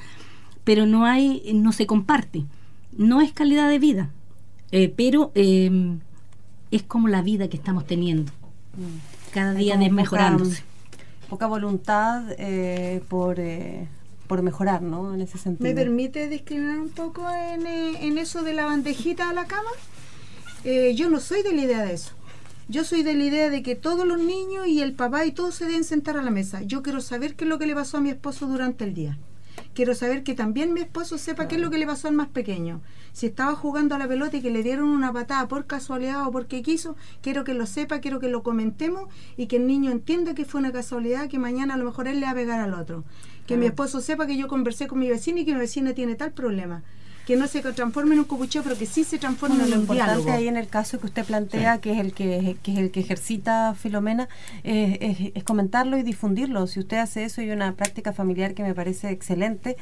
pero 0.64 0.86
no 0.86 1.04
hay, 1.04 1.42
no 1.52 1.72
se 1.72 1.86
comparte, 1.86 2.46
no 2.96 3.20
es 3.20 3.32
calidad 3.32 3.68
de 3.68 3.78
vida, 3.78 4.10
eh, 4.72 4.90
pero 4.96 5.30
em, 5.34 6.00
es 6.70 6.82
como 6.84 7.08
la 7.08 7.20
vida 7.20 7.48
que 7.48 7.58
estamos 7.58 7.86
teniendo, 7.86 8.32
mm. 8.78 9.34
cada 9.34 9.52
día 9.52 9.76
desmejorándose 9.76 10.69
poca 11.30 11.46
voluntad 11.46 12.24
eh, 12.38 13.02
por, 13.08 13.38
eh, 13.38 13.86
por 14.26 14.42
mejorar, 14.42 14.82
¿no? 14.82 15.14
En 15.14 15.20
ese 15.22 15.38
sentido. 15.38 15.66
¿Me 15.66 15.74
permite 15.74 16.28
discriminar 16.28 16.80
un 16.80 16.90
poco 16.90 17.30
en, 17.30 17.66
eh, 17.66 18.04
en 18.06 18.18
eso 18.18 18.42
de 18.42 18.52
la 18.52 18.66
bandejita 18.66 19.30
a 19.30 19.32
la 19.32 19.46
cama? 19.46 19.70
yo 20.94 21.08
no 21.08 21.20
soy 21.20 21.42
de 21.42 21.54
la 21.54 21.62
idea 21.62 21.82
de 21.82 21.94
eso. 21.94 22.12
Yo 22.68 22.84
soy 22.84 23.02
de 23.02 23.14
la 23.14 23.24
idea 23.24 23.48
de 23.48 23.62
que 23.62 23.76
todos 23.76 24.06
los 24.06 24.18
niños 24.18 24.66
y 24.66 24.82
el 24.82 24.92
papá 24.92 25.24
y 25.24 25.32
todos 25.32 25.54
se 25.54 25.64
deben 25.64 25.84
sentar 25.84 26.18
a 26.18 26.22
la 26.22 26.30
mesa. 26.30 26.60
Yo 26.60 26.82
quiero 26.82 27.00
saber 27.00 27.34
qué 27.34 27.44
es 27.44 27.48
lo 27.48 27.58
que 27.58 27.66
le 27.66 27.74
pasó 27.74 27.96
a 27.96 28.02
mi 28.02 28.10
esposo 28.10 28.46
durante 28.46 28.84
el 28.84 28.92
día. 28.92 29.16
Quiero 29.72 29.94
saber 29.94 30.22
que 30.22 30.34
también 30.34 30.74
mi 30.74 30.82
esposo 30.82 31.16
sepa 31.16 31.48
qué 31.48 31.54
es 31.54 31.62
lo 31.62 31.70
que 31.70 31.78
le 31.78 31.86
pasó 31.86 32.08
al 32.08 32.14
más 32.14 32.28
pequeño 32.28 32.82
si 33.12 33.26
estaba 33.26 33.54
jugando 33.54 33.94
a 33.94 33.98
la 33.98 34.08
pelota 34.08 34.36
y 34.36 34.42
que 34.42 34.50
le 34.50 34.62
dieron 34.62 34.88
una 34.88 35.12
patada 35.12 35.48
por 35.48 35.66
casualidad 35.66 36.26
o 36.26 36.30
porque 36.30 36.62
quiso, 36.62 36.96
quiero 37.22 37.44
que 37.44 37.54
lo 37.54 37.66
sepa, 37.66 38.00
quiero 38.00 38.20
que 38.20 38.28
lo 38.28 38.42
comentemos 38.42 39.08
y 39.36 39.46
que 39.46 39.56
el 39.56 39.66
niño 39.66 39.90
entienda 39.90 40.34
que 40.34 40.44
fue 40.44 40.60
una 40.60 40.72
casualidad, 40.72 41.28
que 41.28 41.38
mañana 41.38 41.74
a 41.74 41.76
lo 41.76 41.84
mejor 41.84 42.08
él 42.08 42.20
le 42.20 42.26
va 42.26 42.32
a 42.32 42.34
pegar 42.34 42.60
al 42.60 42.74
otro. 42.74 43.04
Que 43.46 43.56
mi 43.56 43.66
esposo 43.66 44.00
sepa 44.00 44.26
que 44.26 44.36
yo 44.36 44.46
conversé 44.46 44.86
con 44.86 45.00
mi 45.00 45.08
vecino 45.08 45.40
y 45.40 45.44
que 45.44 45.52
mi 45.52 45.60
vecina 45.60 45.92
tiene 45.92 46.14
tal 46.14 46.32
problema 46.32 46.84
que 47.30 47.36
no 47.36 47.46
se 47.46 47.60
transforme 47.60 48.14
en 48.14 48.18
un 48.18 48.24
copucheo, 48.24 48.64
pero 48.64 48.76
que 48.76 48.86
sí 48.86 49.04
se 49.04 49.16
transforme 49.16 49.62
en 49.62 49.72
un 49.72 49.80
importante 49.82 50.32
ahí 50.32 50.48
en 50.48 50.56
el 50.56 50.66
caso 50.66 50.98
que 50.98 51.06
usted 51.06 51.24
plantea, 51.24 51.78
que 51.78 51.92
es 51.92 52.00
el 52.00 52.12
que, 52.12 52.56
es 52.64 52.76
el 52.76 52.90
que 52.90 53.00
ejercita 53.00 53.74
Filomena, 53.74 54.28
es, 54.64 55.30
es, 55.34 55.44
comentarlo 55.44 55.96
y 55.96 56.02
difundirlo. 56.02 56.66
Si 56.66 56.80
usted 56.80 56.96
hace 56.96 57.22
eso, 57.22 57.40
hay 57.40 57.50
una 57.50 57.72
práctica 57.74 58.12
familiar 58.12 58.54
que 58.54 58.64
me 58.64 58.74
parece 58.74 59.10
excelente, 59.10 59.76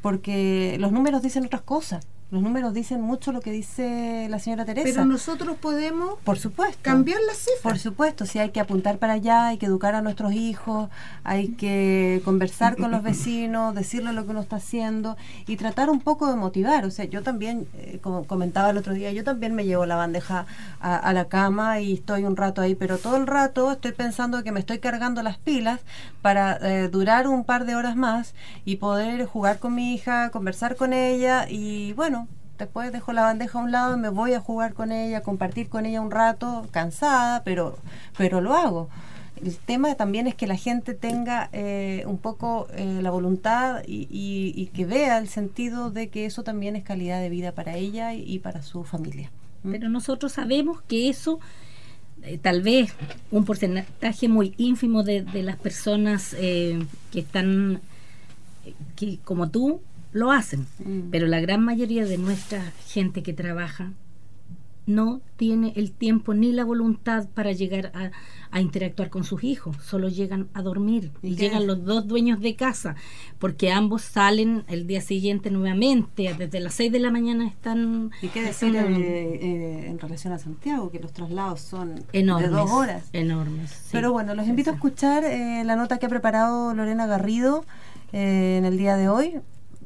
porque 0.00 0.76
los 0.80 0.92
números 0.92 1.20
dicen 1.20 1.44
otras 1.44 1.60
cosas. 1.60 2.06
Los 2.34 2.42
números 2.42 2.74
dicen 2.74 3.00
mucho 3.00 3.30
lo 3.30 3.40
que 3.40 3.52
dice 3.52 4.26
la 4.28 4.40
señora 4.40 4.64
Teresa. 4.64 4.88
Pero 4.88 5.04
nosotros 5.04 5.56
podemos 5.56 6.18
por 6.24 6.36
supuesto. 6.36 6.80
cambiar 6.82 7.20
las 7.28 7.36
cifras. 7.36 7.60
Por 7.62 7.78
supuesto, 7.78 8.26
si 8.26 8.40
hay 8.40 8.50
que 8.50 8.58
apuntar 8.58 8.98
para 8.98 9.12
allá, 9.12 9.46
hay 9.46 9.56
que 9.56 9.66
educar 9.66 9.94
a 9.94 10.02
nuestros 10.02 10.32
hijos, 10.32 10.90
hay 11.22 11.50
que 11.50 12.22
conversar 12.24 12.76
con 12.76 12.90
los 12.90 13.04
vecinos, 13.04 13.72
decirle 13.76 14.12
lo 14.12 14.24
que 14.24 14.32
uno 14.32 14.40
está 14.40 14.56
haciendo 14.56 15.16
y 15.46 15.54
tratar 15.54 15.90
un 15.90 16.00
poco 16.00 16.28
de 16.28 16.34
motivar. 16.34 16.84
O 16.86 16.90
sea, 16.90 17.04
yo 17.04 17.22
también, 17.22 17.68
eh, 17.74 18.00
como 18.02 18.24
comentaba 18.24 18.70
el 18.70 18.78
otro 18.78 18.94
día, 18.94 19.12
yo 19.12 19.22
también 19.22 19.54
me 19.54 19.64
llevo 19.64 19.86
la 19.86 19.94
bandeja 19.94 20.46
a, 20.80 21.12
la 21.12 21.26
cama 21.26 21.78
y 21.78 21.92
estoy 21.92 22.24
un 22.24 22.36
rato 22.36 22.62
ahí, 22.62 22.74
pero 22.74 22.98
todo 22.98 23.16
el 23.16 23.28
rato 23.28 23.70
estoy 23.70 23.92
pensando 23.92 24.42
que 24.42 24.50
me 24.50 24.58
estoy 24.58 24.80
cargando 24.80 25.22
las 25.22 25.38
pilas 25.38 25.78
para 26.20 26.58
eh, 26.62 26.88
durar 26.88 27.28
un 27.28 27.44
par 27.44 27.64
de 27.64 27.76
horas 27.76 27.94
más 27.94 28.34
y 28.64 28.76
poder 28.76 29.24
jugar 29.24 29.60
con 29.60 29.76
mi 29.76 29.94
hija, 29.94 30.30
conversar 30.30 30.74
con 30.74 30.92
ella 30.92 31.46
y 31.48 31.92
bueno, 31.92 32.23
después 32.58 32.92
dejo 32.92 33.12
la 33.12 33.22
bandeja 33.22 33.58
a 33.58 33.62
un 33.62 33.72
lado 33.72 33.96
y 33.96 34.00
me 34.00 34.08
voy 34.08 34.32
a 34.34 34.40
jugar 34.40 34.74
con 34.74 34.92
ella, 34.92 35.22
compartir 35.22 35.68
con 35.68 35.86
ella 35.86 36.00
un 36.00 36.10
rato, 36.10 36.66
cansada, 36.70 37.42
pero, 37.44 37.78
pero 38.16 38.40
lo 38.40 38.54
hago. 38.54 38.88
El 39.42 39.56
tema 39.56 39.94
también 39.96 40.26
es 40.26 40.34
que 40.34 40.46
la 40.46 40.56
gente 40.56 40.94
tenga 40.94 41.48
eh, 41.52 42.04
un 42.06 42.18
poco 42.18 42.68
eh, 42.74 43.00
la 43.02 43.10
voluntad 43.10 43.82
y, 43.86 44.70
que 44.72 44.86
vea 44.86 45.18
el 45.18 45.28
sentido 45.28 45.90
de 45.90 46.08
que 46.08 46.24
eso 46.24 46.44
también 46.44 46.76
es 46.76 46.84
calidad 46.84 47.20
de 47.20 47.28
vida 47.28 47.52
para 47.52 47.76
ella 47.76 48.14
y, 48.14 48.38
para 48.38 48.62
su 48.62 48.84
familia. 48.84 49.30
¿Mm? 49.64 49.72
Pero 49.72 49.88
nosotros 49.88 50.32
sabemos 50.32 50.82
que 50.82 51.08
eso, 51.08 51.40
eh, 52.22 52.38
tal 52.38 52.62
vez 52.62 52.94
un 53.32 53.44
porcentaje 53.44 54.28
muy 54.28 54.54
ínfimo 54.56 55.02
de, 55.02 55.22
de 55.22 55.42
las 55.42 55.56
personas 55.56 56.30
que 56.30 56.86
están, 57.12 57.80
que 58.94 59.18
como 59.24 59.50
tú, 59.50 59.80
lo 60.14 60.30
hacen, 60.32 60.66
mm. 60.78 61.10
pero 61.10 61.26
la 61.26 61.40
gran 61.40 61.62
mayoría 61.62 62.06
de 62.06 62.16
nuestra 62.16 62.72
gente 62.86 63.22
que 63.22 63.34
trabaja 63.34 63.92
no 64.86 65.20
tiene 65.36 65.72
el 65.76 65.92
tiempo 65.92 66.34
ni 66.34 66.52
la 66.52 66.64
voluntad 66.64 67.26
para 67.34 67.52
llegar 67.52 67.92
a, 67.94 68.10
interactuar 68.60 69.10
con 69.10 69.24
sus 69.24 69.42
hijos, 69.42 69.76
solo 69.82 70.08
llegan 70.08 70.48
a 70.54 70.62
dormir 70.62 71.10
y, 71.22 71.34
llegan 71.34 71.66
los 71.66 71.84
dos 71.84 72.06
dueños 72.06 72.38
de 72.38 72.54
casa, 72.54 72.94
porque 73.40 73.72
ambos 73.72 74.02
salen 74.02 74.62
el 74.68 74.86
día 74.86 75.00
siguiente 75.00 75.50
nuevamente, 75.50 76.32
desde 76.38 76.60
las 76.60 76.74
6 76.74 76.92
de 76.92 77.00
la 77.00 77.10
mañana 77.10 77.48
están... 77.48 78.12
¿Y 78.22 78.28
qué 78.28 78.42
decir 78.42 78.76
eh, 78.76 78.82
eh, 78.84 79.86
en 79.88 79.98
relación 79.98 80.32
a 80.32 80.38
Santiago, 80.38 80.92
que 80.92 81.00
los 81.00 81.12
traslados 81.12 81.62
son 81.62 82.04
enormes, 82.12 82.50
de 82.50 82.56
dos 82.56 82.70
horas? 82.70 83.08
Enormes. 83.12 83.88
Pero 83.90 84.12
bueno, 84.12 84.36
los 84.36 84.46
invito 84.46 84.70
a 84.70 84.74
escuchar 84.74 85.24
eh, 85.24 85.64
la 85.64 85.74
nota 85.74 85.98
que 85.98 86.06
ha 86.06 86.10
preparado 86.10 86.74
Lorena 86.74 87.06
Garrido 87.06 87.64
en 88.12 88.64
el 88.64 88.78
día 88.78 88.96
de 88.96 89.08
hoy, 89.08 89.40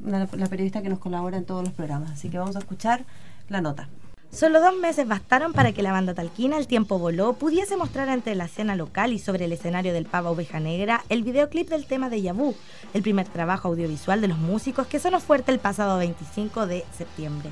la, 0.04 0.26
periodista 0.26 0.82
que 0.82 0.88
nos 0.88 0.98
colabora 0.98 1.36
en 1.36 1.44
todos 1.44 1.64
los 1.64 1.72
programas. 1.72 2.12
Así 2.12 2.28
que 2.28 2.38
vamos 2.38 2.56
a 2.56 2.60
escuchar 2.60 3.04
la 3.48 3.60
nota. 3.60 3.88
Solo 4.30 4.60
dos 4.60 4.76
meses 4.76 5.08
bastaron 5.08 5.54
para 5.54 5.72
que 5.72 5.82
la 5.82 5.92
banda 5.92 6.12
talquina 6.12 6.58
El 6.58 6.66
Tiempo 6.66 6.98
Voló 6.98 7.32
pudiese 7.32 7.78
mostrar 7.78 8.10
ante 8.10 8.34
la 8.34 8.44
escena 8.44 8.76
local 8.76 9.14
y 9.14 9.18
sobre 9.18 9.46
el 9.46 9.52
escenario 9.52 9.94
del 9.94 10.04
Pava 10.04 10.30
Oveja 10.30 10.60
Negra 10.60 11.02
el 11.08 11.22
videoclip 11.22 11.70
del 11.70 11.86
tema 11.86 12.10
de 12.10 12.20
Yabú, 12.20 12.54
el 12.92 13.02
primer 13.02 13.26
trabajo 13.26 13.68
audiovisual 13.68 14.20
de 14.20 14.28
los 14.28 14.38
músicos 14.38 14.86
que 14.86 15.00
sonó 15.00 15.18
fuerte 15.20 15.50
el 15.50 15.58
pasado 15.58 15.96
25 15.96 16.66
de 16.66 16.84
septiembre. 16.96 17.50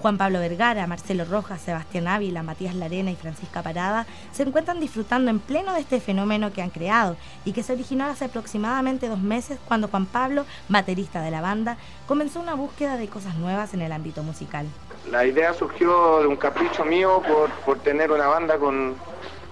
Juan 0.00 0.18
Pablo 0.18 0.38
Vergara, 0.40 0.86
Marcelo 0.86 1.24
Rojas, 1.24 1.60
Sebastián 1.60 2.06
Ávila, 2.06 2.42
Matías 2.42 2.74
Larena 2.74 3.10
y 3.10 3.16
Francisca 3.16 3.62
Parada 3.62 4.06
se 4.32 4.42
encuentran 4.42 4.78
disfrutando 4.78 5.30
en 5.30 5.38
pleno 5.38 5.72
de 5.74 5.80
este 5.80 6.00
fenómeno 6.00 6.52
que 6.52 6.62
han 6.62 6.70
creado 6.70 7.16
y 7.44 7.52
que 7.52 7.62
se 7.62 7.72
originó 7.72 8.04
hace 8.04 8.26
aproximadamente 8.26 9.08
dos 9.08 9.18
meses 9.18 9.58
cuando 9.66 9.88
Juan 9.88 10.06
Pablo, 10.06 10.44
baterista 10.68 11.22
de 11.22 11.30
la 11.30 11.40
banda, 11.40 11.76
comenzó 12.06 12.40
una 12.40 12.54
búsqueda 12.54 12.96
de 12.96 13.08
cosas 13.08 13.36
nuevas 13.36 13.74
en 13.74 13.82
el 13.82 13.92
ámbito 13.92 14.22
musical. 14.22 14.66
La 15.10 15.24
idea 15.24 15.54
surgió 15.54 16.20
de 16.20 16.26
un 16.26 16.36
capricho 16.36 16.84
mío 16.84 17.22
por, 17.64 17.78
tener 17.78 18.10
una 18.10 18.26
banda 18.26 18.58
con, 18.58 18.94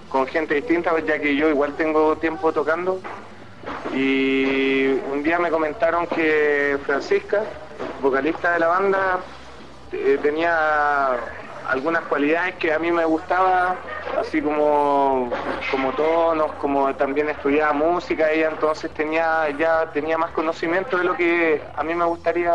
con 0.08 0.26
gente 0.26 0.54
distinta, 0.54 0.92
ya 1.06 1.20
que 1.20 1.36
yo 1.36 1.48
igual 1.48 1.74
tengo 1.74 2.16
tiempo 2.16 2.52
tocando. 2.52 3.00
Y 3.94 4.86
un 5.12 5.22
día 5.22 5.38
me 5.38 5.50
comentaron 5.50 6.06
que 6.06 6.78
Francisca, 6.84 7.44
vocalista 8.02 8.52
de 8.52 8.58
la 8.58 8.66
banda, 8.66 9.20
eh, 9.94 10.18
tenía 10.22 11.18
algunas 11.70 12.02
cualidades 12.02 12.54
que 12.56 12.72
a 12.72 12.78
mí 12.78 12.90
me 12.90 13.04
gustaba, 13.04 13.76
así 14.20 14.42
como, 14.42 15.30
como 15.70 15.92
tonos, 15.92 16.52
como 16.54 16.94
también 16.96 17.28
estudiaba 17.28 17.72
música, 17.72 18.30
ella 18.30 18.48
entonces 18.48 18.92
tenía, 18.92 19.48
ya 19.58 19.90
tenía 19.92 20.18
más 20.18 20.30
conocimiento 20.32 20.98
de 20.98 21.04
lo 21.04 21.16
que 21.16 21.62
a 21.76 21.82
mí 21.82 21.94
me 21.94 22.04
gustaría. 22.04 22.52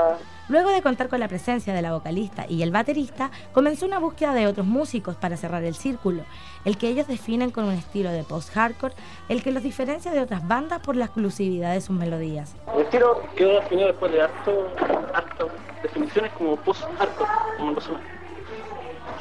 Luego 0.50 0.72
de 0.72 0.82
contar 0.82 1.10
con 1.10 1.20
la 1.20 1.28
presencia 1.28 1.76
de 1.76 1.84
la 1.84 1.94
vocalista 1.94 2.46
y 2.50 2.64
el 2.64 2.72
baterista, 2.72 3.30
comenzó 3.54 3.86
una 3.86 4.00
búsqueda 4.00 4.34
de 4.34 4.48
otros 4.48 4.66
músicos 4.66 5.16
para 5.16 5.38
cerrar 5.38 5.64
el 5.64 5.76
círculo, 5.76 6.24
el 6.66 6.76
que 6.76 6.88
ellos 6.88 7.08
definen 7.08 7.52
con 7.52 7.66
un 7.66 7.74
estilo 7.74 8.10
de 8.10 8.24
post-hardcore, 8.24 8.96
el 9.30 9.44
que 9.44 9.52
los 9.52 9.62
diferencia 9.62 10.12
de 10.12 10.22
otras 10.22 10.48
bandas 10.48 10.80
por 10.80 10.96
la 10.96 11.06
exclusividad 11.06 11.74
de 11.74 11.82
sus 11.82 11.96
melodías. 11.96 12.56
El 12.76 12.82
estilo 12.82 13.22
quedó 13.36 13.60
definido 13.60 13.90
después 13.90 14.12
de 14.12 14.24
harto, 14.24 14.74
harto 15.14 15.50
definiciones 15.84 16.32
como 16.34 16.56
post-hardcore, 16.56 17.30
como 17.58 17.76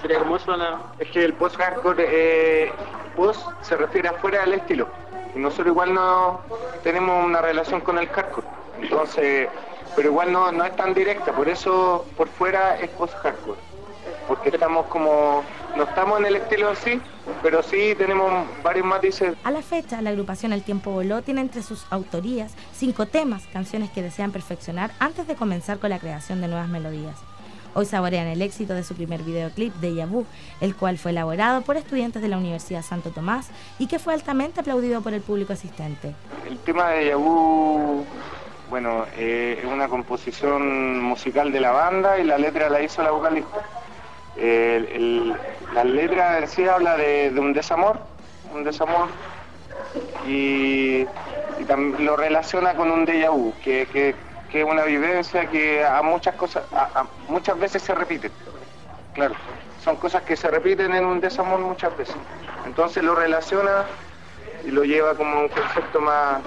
Sería 0.00 0.20
como 0.20 0.36
eso 0.36 0.56
la... 0.56 0.80
Es 0.98 1.10
que 1.10 1.26
el 1.26 1.34
post-hardcore, 1.34 2.06
eh, 2.08 2.72
post 3.16 3.46
se 3.60 3.76
refiere 3.76 4.08
afuera 4.08 4.40
del 4.40 4.54
estilo. 4.54 4.88
Y 5.34 5.40
nosotros 5.40 5.66
igual 5.68 5.92
no 5.92 6.40
tenemos 6.82 7.22
una 7.22 7.42
relación 7.42 7.82
con 7.82 7.98
el 7.98 8.08
hardcore. 8.08 8.46
Entonces, 8.80 9.48
pero 9.98 10.10
igual 10.10 10.30
no, 10.32 10.52
no 10.52 10.64
es 10.64 10.76
tan 10.76 10.94
directa, 10.94 11.32
por 11.32 11.48
eso 11.48 12.06
por 12.16 12.28
fuera 12.28 12.78
es 12.78 12.88
post-hardcore. 12.90 13.58
Porque 14.28 14.50
estamos 14.50 14.86
como 14.86 15.42
no 15.76 15.82
estamos 15.82 16.20
en 16.20 16.26
el 16.26 16.36
estilo 16.36 16.70
en 16.70 16.76
sí, 16.76 17.00
pero 17.42 17.64
sí 17.64 17.96
tenemos 17.98 18.46
varios 18.62 18.86
matices. 18.86 19.34
A 19.42 19.50
la 19.50 19.60
fecha, 19.60 20.00
la 20.00 20.10
agrupación 20.10 20.52
El 20.52 20.62
Tiempo 20.62 20.92
Voló 20.92 21.22
tiene 21.22 21.40
entre 21.40 21.64
sus 21.64 21.84
autorías 21.90 22.54
cinco 22.72 23.06
temas, 23.06 23.42
canciones 23.52 23.90
que 23.90 24.00
desean 24.00 24.30
perfeccionar 24.30 24.92
antes 25.00 25.26
de 25.26 25.34
comenzar 25.34 25.80
con 25.80 25.90
la 25.90 25.98
creación 25.98 26.40
de 26.40 26.46
nuevas 26.46 26.68
melodías. 26.68 27.16
Hoy 27.74 27.84
saborean 27.84 28.28
el 28.28 28.40
éxito 28.40 28.74
de 28.74 28.84
su 28.84 28.94
primer 28.94 29.24
videoclip 29.24 29.74
de 29.74 29.96
Yabu, 29.96 30.26
el 30.60 30.76
cual 30.76 30.98
fue 30.98 31.10
elaborado 31.10 31.62
por 31.62 31.76
estudiantes 31.76 32.22
de 32.22 32.28
la 32.28 32.38
Universidad 32.38 32.82
Santo 32.82 33.10
Tomás 33.10 33.48
y 33.80 33.88
que 33.88 33.98
fue 33.98 34.14
altamente 34.14 34.60
aplaudido 34.60 35.00
por 35.00 35.12
el 35.12 35.22
público 35.22 35.54
asistente. 35.54 36.14
El 36.48 36.56
tema 36.58 36.90
de 36.90 37.08
Yabu, 37.08 38.04
bueno, 38.70 39.06
eh, 39.16 39.60
es 39.62 39.64
una 39.64 39.88
composición 39.88 41.00
musical 41.02 41.52
de 41.52 41.60
la 41.60 41.72
banda 41.72 42.18
y 42.18 42.24
la 42.24 42.38
letra 42.38 42.68
la 42.68 42.82
hizo 42.82 43.02
la 43.02 43.10
vocalista 43.10 43.64
la 45.74 45.84
letra 45.84 46.38
en 46.38 46.48
sí 46.48 46.66
habla 46.66 46.96
de, 46.96 47.32
un 47.36 47.52
desamor, 47.52 47.98
un 48.54 48.64
desamor, 48.64 49.08
y, 50.26 51.06
lo 51.98 52.16
relaciona 52.16 52.74
con 52.74 52.90
un 52.90 53.04
déjà 53.04 53.30
vu, 53.30 53.52
que, 53.62 54.14
es 54.52 54.64
una 54.64 54.84
vivencia 54.84 55.46
que 55.46 55.84
a 55.84 56.00
muchas 56.02 56.34
cosas, 56.36 56.64
muchas 57.28 57.58
veces 57.58 57.82
se 57.82 57.94
repite. 57.94 58.30
Claro, 59.12 59.34
son 59.82 59.96
cosas 59.96 60.22
que 60.22 60.36
se 60.36 60.48
repiten 60.48 60.94
en 60.94 61.04
un 61.04 61.20
desamor 61.20 61.58
muchas 61.58 61.96
veces. 61.96 62.16
Entonces 62.64 63.02
lo 63.02 63.14
relaciona 63.14 63.84
y 64.64 64.70
lo 64.70 64.84
lleva 64.84 65.14
como 65.14 65.40
un 65.40 65.48
concepto 65.48 66.00
más, 66.00 66.40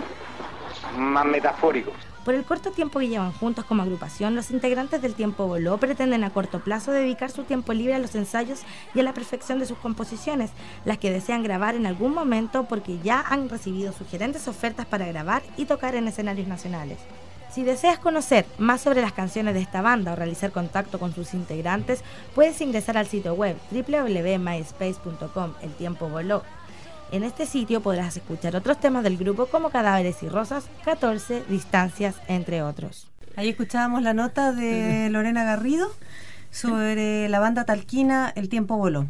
más 0.97 1.25
metafórico. 1.25 1.91
Por 2.23 2.36
el 2.36 2.43
corto 2.43 2.69
tiempo 2.69 2.99
que 2.99 3.07
llevan 3.07 3.31
juntos 3.31 3.65
como 3.65 3.81
agrupación, 3.81 4.36
los 4.36 4.51
integrantes 4.51 5.01
del 5.01 5.15
Tiempo 5.15 5.47
Voló 5.47 5.79
pretenden 5.79 6.23
a 6.23 6.29
corto 6.29 6.60
plazo 6.60 6.91
dedicar 6.91 7.31
su 7.31 7.45
tiempo 7.45 7.73
libre 7.73 7.95
a 7.95 7.99
los 7.99 8.13
ensayos 8.13 8.60
y 8.93 8.99
a 8.99 9.03
la 9.03 9.13
perfección 9.13 9.57
de 9.57 9.65
sus 9.65 9.79
composiciones, 9.79 10.51
las 10.86 10.99
que 10.99 11.10
desean 11.10 11.41
grabar 11.41 11.73
en 11.73 11.88
algún 11.88 12.13
momento 12.13 12.65
porque 12.65 12.99
ya 12.99 13.21
han 13.21 13.49
recibido 13.49 13.91
sugerentes 13.91 14.47
ofertas 14.47 14.86
para 14.86 15.07
grabar 15.07 15.41
y 15.57 15.65
tocar 15.65 15.95
en 15.95 16.07
escenarios 16.07 16.47
nacionales. 16.47 16.99
Si 17.51 17.63
deseas 17.63 17.97
conocer 17.97 18.45
más 18.60 18.81
sobre 18.81 19.01
las 19.01 19.13
canciones 19.13 19.55
de 19.55 19.62
esta 19.62 19.81
banda 19.81 20.13
o 20.13 20.15
realizar 20.15 20.51
contacto 20.51 20.99
con 20.99 21.13
sus 21.13 21.34
integrantes, 21.34 22.03
puedes 22.36 22.62
ingresar 22.62 22.97
al 22.97 23.07
sitio 23.07 23.34
web 23.34 23.57
www.myspace.com 23.71 25.53
El 25.62 25.73
Tiempo 25.73 26.07
Voló 26.07 26.43
en 27.12 27.24
este 27.24 27.45
sitio 27.45 27.82
podrás 27.82 28.15
escuchar 28.17 28.56
otros 28.56 28.80
temas 28.80 29.04
del 29.04 29.17
grupo 29.17 29.45
como 29.47 29.69
Cadáveres 29.69 30.24
y 30.24 30.30
Rosas, 30.30 30.65
14, 30.86 31.43
Distancias, 31.50 32.15
entre 32.28 32.63
otros. 32.63 33.08
Ahí 33.36 33.50
escuchábamos 33.50 34.02
la 34.02 34.13
nota 34.13 34.52
de 34.52 35.10
Lorena 35.10 35.43
Garrido 35.43 35.89
sobre 36.52 37.30
la 37.30 37.39
banda 37.39 37.65
talquina 37.65 38.32
El 38.36 38.50
tiempo 38.50 38.78
voló. 38.78 39.08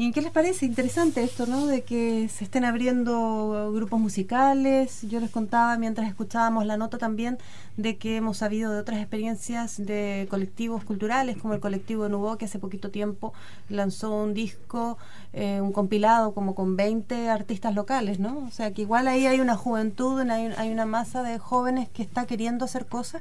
¿Y 0.00 0.12
qué 0.12 0.22
les 0.22 0.30
parece? 0.30 0.64
Interesante 0.64 1.24
esto, 1.24 1.46
¿no? 1.46 1.66
De 1.66 1.82
que 1.82 2.28
se 2.28 2.44
estén 2.44 2.64
abriendo 2.64 3.72
grupos 3.74 3.98
musicales. 3.98 5.02
Yo 5.02 5.18
les 5.18 5.28
contaba 5.28 5.76
mientras 5.76 6.06
escuchábamos 6.06 6.66
la 6.66 6.76
nota 6.76 6.98
también 6.98 7.36
de 7.76 7.96
que 7.96 8.14
hemos 8.14 8.36
sabido 8.36 8.72
de 8.72 8.78
otras 8.78 9.00
experiencias 9.00 9.84
de 9.84 10.28
colectivos 10.30 10.84
culturales, 10.84 11.36
como 11.38 11.54
el 11.54 11.58
colectivo 11.58 12.04
de 12.04 12.10
Nubo, 12.10 12.38
que 12.38 12.44
hace 12.44 12.60
poquito 12.60 12.92
tiempo 12.92 13.32
lanzó 13.68 14.14
un 14.14 14.34
disco, 14.34 14.98
eh, 15.32 15.60
un 15.60 15.72
compilado 15.72 16.32
como 16.32 16.54
con 16.54 16.76
20 16.76 17.28
artistas 17.28 17.74
locales, 17.74 18.20
¿no? 18.20 18.38
O 18.46 18.52
sea 18.52 18.72
que 18.72 18.82
igual 18.82 19.08
ahí 19.08 19.26
hay 19.26 19.40
una 19.40 19.56
juventud, 19.56 20.20
hay, 20.20 20.52
hay 20.56 20.70
una 20.70 20.86
masa 20.86 21.24
de 21.24 21.40
jóvenes 21.40 21.88
que 21.88 22.04
está 22.04 22.24
queriendo 22.24 22.66
hacer 22.66 22.86
cosas 22.86 23.20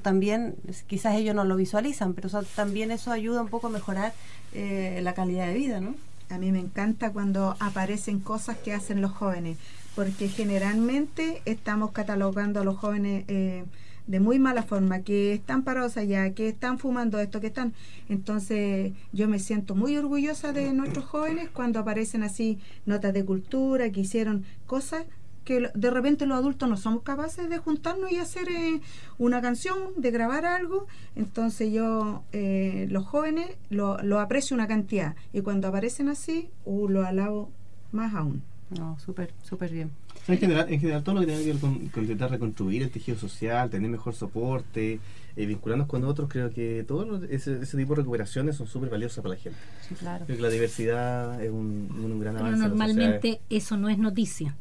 también, 0.00 0.56
quizás 0.86 1.14
ellos 1.14 1.34
no 1.34 1.44
lo 1.44 1.56
visualizan, 1.56 2.14
pero 2.14 2.28
también 2.54 2.90
eso 2.90 3.12
ayuda 3.12 3.42
un 3.42 3.48
poco 3.48 3.68
a 3.68 3.70
mejorar 3.70 4.12
eh, 4.52 5.00
la 5.02 5.14
calidad 5.14 5.46
de 5.46 5.54
vida, 5.54 5.80
¿no? 5.80 5.94
A 6.28 6.38
mí 6.38 6.50
me 6.50 6.58
encanta 6.58 7.12
cuando 7.12 7.56
aparecen 7.60 8.18
cosas 8.18 8.56
que 8.58 8.72
hacen 8.72 9.00
los 9.00 9.12
jóvenes, 9.12 9.58
porque 9.94 10.28
generalmente 10.28 11.40
estamos 11.44 11.92
catalogando 11.92 12.60
a 12.60 12.64
los 12.64 12.76
jóvenes 12.76 13.24
eh, 13.28 13.64
de 14.06 14.20
muy 14.20 14.38
mala 14.38 14.62
forma, 14.62 15.00
que 15.00 15.32
están 15.32 15.62
parados 15.62 15.96
allá, 15.96 16.30
que 16.30 16.48
están 16.48 16.78
fumando 16.78 17.18
esto, 17.18 17.40
que 17.40 17.48
están... 17.48 17.74
Entonces 18.08 18.92
yo 19.12 19.28
me 19.28 19.38
siento 19.38 19.74
muy 19.74 19.96
orgullosa 19.96 20.52
de 20.52 20.72
nuestros 20.72 21.04
jóvenes 21.04 21.48
cuando 21.52 21.80
aparecen 21.80 22.22
así 22.22 22.58
notas 22.86 23.12
de 23.14 23.24
cultura, 23.24 23.90
que 23.90 24.00
hicieron 24.00 24.44
cosas 24.66 25.04
que 25.46 25.70
de 25.72 25.90
repente 25.90 26.26
los 26.26 26.36
adultos 26.36 26.68
no 26.68 26.76
somos 26.76 27.02
capaces 27.02 27.48
de 27.48 27.58
juntarnos 27.58 28.10
y 28.10 28.16
hacer 28.16 28.48
eh, 28.48 28.80
una 29.16 29.40
canción, 29.40 29.78
de 29.96 30.10
grabar 30.10 30.44
algo. 30.44 30.88
Entonces 31.14 31.72
yo, 31.72 32.24
eh, 32.32 32.88
los 32.90 33.06
jóvenes, 33.06 33.56
lo, 33.70 33.96
lo, 34.02 34.18
aprecio 34.18 34.54
una 34.54 34.66
cantidad. 34.66 35.14
Y 35.32 35.42
cuando 35.42 35.68
aparecen 35.68 36.08
así, 36.08 36.50
uh, 36.64 36.88
lo 36.88 37.06
alabo 37.06 37.50
más 37.92 38.12
aún. 38.14 38.42
No, 38.76 38.98
súper, 38.98 39.32
súper 39.44 39.70
bien. 39.70 39.92
En 40.26 40.38
general, 40.38 40.66
en 40.68 40.80
general, 40.80 41.04
todo 41.04 41.14
lo 41.14 41.20
que 41.20 41.28
tiene 41.28 41.44
que 41.44 41.52
ver 41.52 41.60
con, 41.60 41.74
intentar 42.02 42.32
reconstruir 42.32 42.82
el 42.82 42.90
tejido 42.90 43.16
social, 43.16 43.70
tener 43.70 43.88
mejor 43.88 44.14
soporte, 44.16 44.98
eh, 45.36 45.46
vincularnos 45.46 45.86
con 45.86 46.02
otros, 46.02 46.28
creo 46.28 46.50
que 46.50 46.84
todo 46.88 47.22
ese, 47.26 47.62
ese 47.62 47.76
tipo 47.76 47.94
de 47.94 48.00
recuperaciones 48.00 48.56
son 48.56 48.66
súper 48.66 48.90
valiosas 48.90 49.22
para 49.22 49.36
la 49.36 49.40
gente. 49.40 49.58
Sí, 49.88 49.94
claro. 49.94 50.24
Creo 50.24 50.38
que 50.38 50.42
la 50.42 50.50
diversidad 50.50 51.40
es 51.40 51.52
un, 51.52 51.88
un 51.92 52.18
gran 52.18 52.36
avance. 52.36 52.56
Pero 52.56 52.68
normalmente 52.68 53.40
eso 53.48 53.76
no 53.76 53.88
es 53.88 53.98
noticia. 53.98 54.56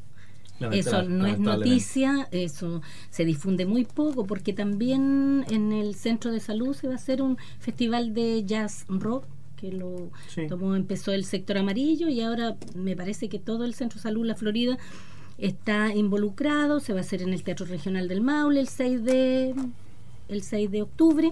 Eso 0.71 1.03
no 1.03 1.25
es 1.25 1.37
noticia, 1.37 2.27
eso 2.31 2.81
se 3.09 3.25
difunde 3.25 3.65
muy 3.65 3.83
poco 3.83 4.25
porque 4.25 4.53
también 4.53 5.45
en 5.49 5.73
el 5.73 5.95
centro 5.95 6.31
de 6.31 6.39
salud 6.39 6.73
se 6.73 6.87
va 6.87 6.93
a 6.93 6.95
hacer 6.95 7.21
un 7.21 7.37
festival 7.59 8.13
de 8.13 8.43
jazz 8.45 8.85
rock 8.87 9.25
que 9.57 9.71
lo 9.71 10.11
tomó, 10.47 10.75
empezó 10.75 11.11
el 11.11 11.25
sector 11.25 11.57
amarillo 11.57 12.07
y 12.07 12.21
ahora 12.21 12.55
me 12.73 12.95
parece 12.95 13.29
que 13.29 13.39
todo 13.39 13.65
el 13.65 13.73
centro 13.73 13.97
de 13.97 14.03
salud, 14.03 14.25
la 14.25 14.35
Florida, 14.35 14.77
está 15.37 15.93
involucrado, 15.93 16.79
se 16.79 16.93
va 16.93 16.99
a 16.99 17.01
hacer 17.01 17.21
en 17.21 17.33
el 17.33 17.43
Teatro 17.43 17.65
Regional 17.65 18.07
del 18.07 18.21
Maule 18.21 18.59
el 18.59 18.69
6 18.69 19.03
de 19.03 19.55
el 20.27 20.41
6 20.41 20.71
de 20.71 20.81
octubre 20.81 21.31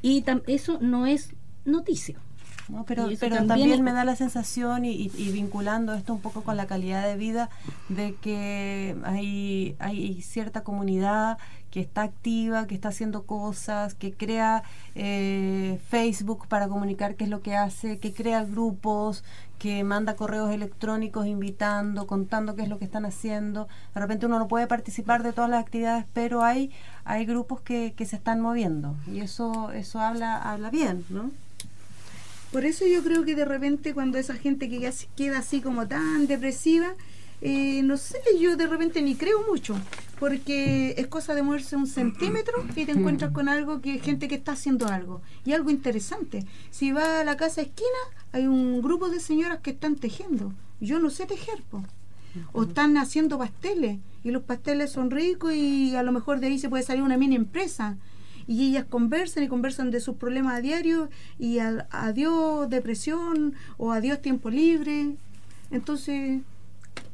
y 0.00 0.24
eso 0.46 0.78
no 0.80 1.06
es 1.06 1.30
noticia. 1.64 2.20
¿No? 2.68 2.84
Pero, 2.84 3.08
pero 3.18 3.46
también, 3.46 3.82
me 3.82 3.92
da 3.92 4.04
la 4.04 4.16
sensación, 4.16 4.84
y, 4.84 5.08
vinculando 5.32 5.94
esto 5.94 6.14
un 6.14 6.20
poco 6.20 6.42
con 6.42 6.56
la 6.56 6.66
calidad 6.66 7.06
de 7.06 7.16
vida, 7.16 7.50
de 7.88 8.14
que 8.14 8.96
hay, 9.04 9.76
hay 9.78 10.22
cierta 10.22 10.62
comunidad 10.62 11.38
que 11.70 11.80
está 11.80 12.02
activa, 12.02 12.66
que 12.66 12.74
está 12.74 12.88
haciendo 12.88 13.24
cosas, 13.24 13.94
que 13.94 14.12
crea 14.12 14.62
eh, 14.94 15.78
Facebook 15.88 16.46
para 16.48 16.68
comunicar 16.68 17.14
qué 17.14 17.24
es 17.24 17.30
lo 17.30 17.42
que 17.42 17.56
hace, 17.56 17.98
que 17.98 18.12
crea 18.12 18.44
grupos, 18.44 19.22
que 19.58 19.84
manda 19.84 20.16
correos 20.16 20.50
electrónicos 20.50 21.26
invitando, 21.26 22.06
contando 22.06 22.54
qué 22.54 22.62
es 22.62 22.68
lo 22.68 22.78
que 22.78 22.84
están 22.84 23.04
haciendo. 23.04 23.68
De 23.94 24.00
repente 24.00 24.26
uno 24.26 24.38
no 24.38 24.48
puede 24.48 24.66
participar 24.66 25.22
de 25.22 25.32
todas 25.32 25.50
las 25.50 25.60
actividades, 25.60 26.06
pero 26.12 26.42
hay, 26.42 26.70
hay 27.04 27.26
grupos 27.26 27.60
que, 27.60 27.92
que 27.96 28.06
se 28.06 28.16
están 28.16 28.40
moviendo 28.40 28.96
y 29.06 29.20
eso, 29.20 29.72
eso 29.72 30.00
habla, 30.00 30.36
habla 30.36 30.70
bien, 30.70 31.04
¿no? 31.10 31.30
Por 32.52 32.64
eso 32.64 32.86
yo 32.86 33.02
creo 33.02 33.24
que 33.24 33.34
de 33.34 33.44
repente 33.44 33.92
cuando 33.92 34.18
esa 34.18 34.34
gente 34.34 34.68
que 34.68 34.80
ya 34.80 34.90
queda 35.16 35.38
así 35.38 35.60
como 35.60 35.86
tan 35.86 36.26
depresiva, 36.26 36.94
eh, 37.40 37.82
no 37.82 37.96
sé, 37.98 38.18
yo 38.40 38.56
de 38.56 38.66
repente 38.66 39.02
ni 39.02 39.14
creo 39.14 39.46
mucho, 39.48 39.76
porque 40.18 40.94
es 40.96 41.06
cosa 41.08 41.34
de 41.34 41.42
moverse 41.42 41.76
un 41.76 41.86
centímetro 41.86 42.64
y 42.74 42.86
te 42.86 42.92
encuentras 42.92 43.32
con 43.32 43.48
algo 43.48 43.80
que 43.80 43.98
gente 43.98 44.28
que 44.28 44.36
está 44.36 44.52
haciendo 44.52 44.86
algo 44.86 45.20
y 45.44 45.52
algo 45.52 45.70
interesante. 45.70 46.46
Si 46.70 46.90
va 46.90 47.20
a 47.20 47.24
la 47.24 47.36
casa 47.36 47.60
esquina, 47.60 47.88
hay 48.32 48.46
un 48.46 48.80
grupo 48.80 49.10
de 49.10 49.20
señoras 49.20 49.60
que 49.60 49.70
están 49.70 49.96
tejiendo. 49.96 50.52
Yo 50.80 50.98
no 50.98 51.10
sé 51.10 51.26
tejer, 51.26 51.62
o 52.52 52.62
están 52.62 52.96
haciendo 52.96 53.38
pasteles 53.38 53.98
y 54.24 54.30
los 54.30 54.42
pasteles 54.42 54.90
son 54.90 55.10
ricos 55.10 55.52
y 55.54 55.94
a 55.96 56.02
lo 56.02 56.12
mejor 56.12 56.40
de 56.40 56.48
ahí 56.48 56.58
se 56.58 56.68
puede 56.68 56.82
salir 56.82 57.02
una 57.02 57.16
mini 57.16 57.36
empresa 57.36 57.96
y 58.48 58.70
ellas 58.70 58.86
conversan 58.88 59.44
y 59.44 59.48
conversan 59.48 59.90
de 59.92 60.00
sus 60.00 60.16
problemas 60.16 60.56
a 60.56 60.60
diario 60.62 61.10
y 61.38 61.58
adiós 61.58 62.68
depresión 62.70 63.54
o 63.76 63.92
adiós 63.92 64.20
tiempo 64.22 64.48
libre. 64.48 65.14
Entonces, 65.70 66.40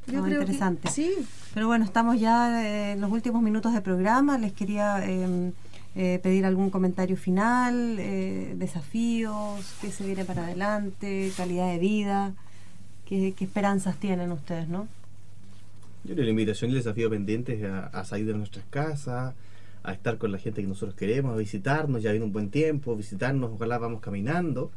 yo 0.07 0.22
creo 0.22 0.41
interesante. 0.41 0.89
sí. 0.89 1.12
Pero 1.53 1.66
bueno, 1.68 1.85
estamos 1.85 2.18
ya 2.18 2.64
eh, 2.64 2.93
en 2.93 3.01
los 3.01 3.11
últimos 3.12 3.43
minutos 3.43 3.72
del 3.72 3.82
programa. 3.82 4.39
Les 4.39 4.53
quería 4.53 5.05
em, 5.05 5.53
eh, 5.95 6.20
pedir 6.22 6.45
algún 6.47 6.70
comentario 6.70 7.16
final, 7.16 7.97
eh, 7.99 8.55
desafíos, 8.57 9.74
qué 9.80 9.91
se 9.91 10.05
viene 10.05 10.24
para 10.24 10.45
adelante, 10.45 11.32
calidad 11.37 11.70
de 11.70 11.78
vida, 11.78 12.32
qué, 13.07 13.35
esperanzas 13.39 13.97
tienen 13.97 14.32
ustedes, 14.32 14.68
¿no? 14.68 14.89
Yo 16.05 16.14
creo 16.14 16.16
que 16.16 16.24
la 16.24 16.30
invitación 16.30 16.70
y 16.70 16.74
el 16.74 16.80
desafío 16.80 17.09
pendiente 17.09 17.55
es 17.55 17.64
a 17.64 18.05
salir 18.05 18.26
de 18.26 18.35
nuestras 18.35 18.64
casas, 18.68 19.35
a 19.85 19.93
estar 19.93 20.18
con 20.18 20.32
la 20.32 20.39
gente 20.39 20.62
que 20.62 20.66
nosotros 20.66 20.97
queremos, 20.97 21.35
a 21.35 21.37
visitarnos, 21.37 22.03
ya 22.03 22.11
viene 22.11 22.24
un 22.24 22.32
buen 22.32 22.51
tiempo, 22.51 22.97
visitarnos, 22.97 23.53
ojalá 23.53 23.78
vamos 23.78 24.01
caminando, 24.01 24.72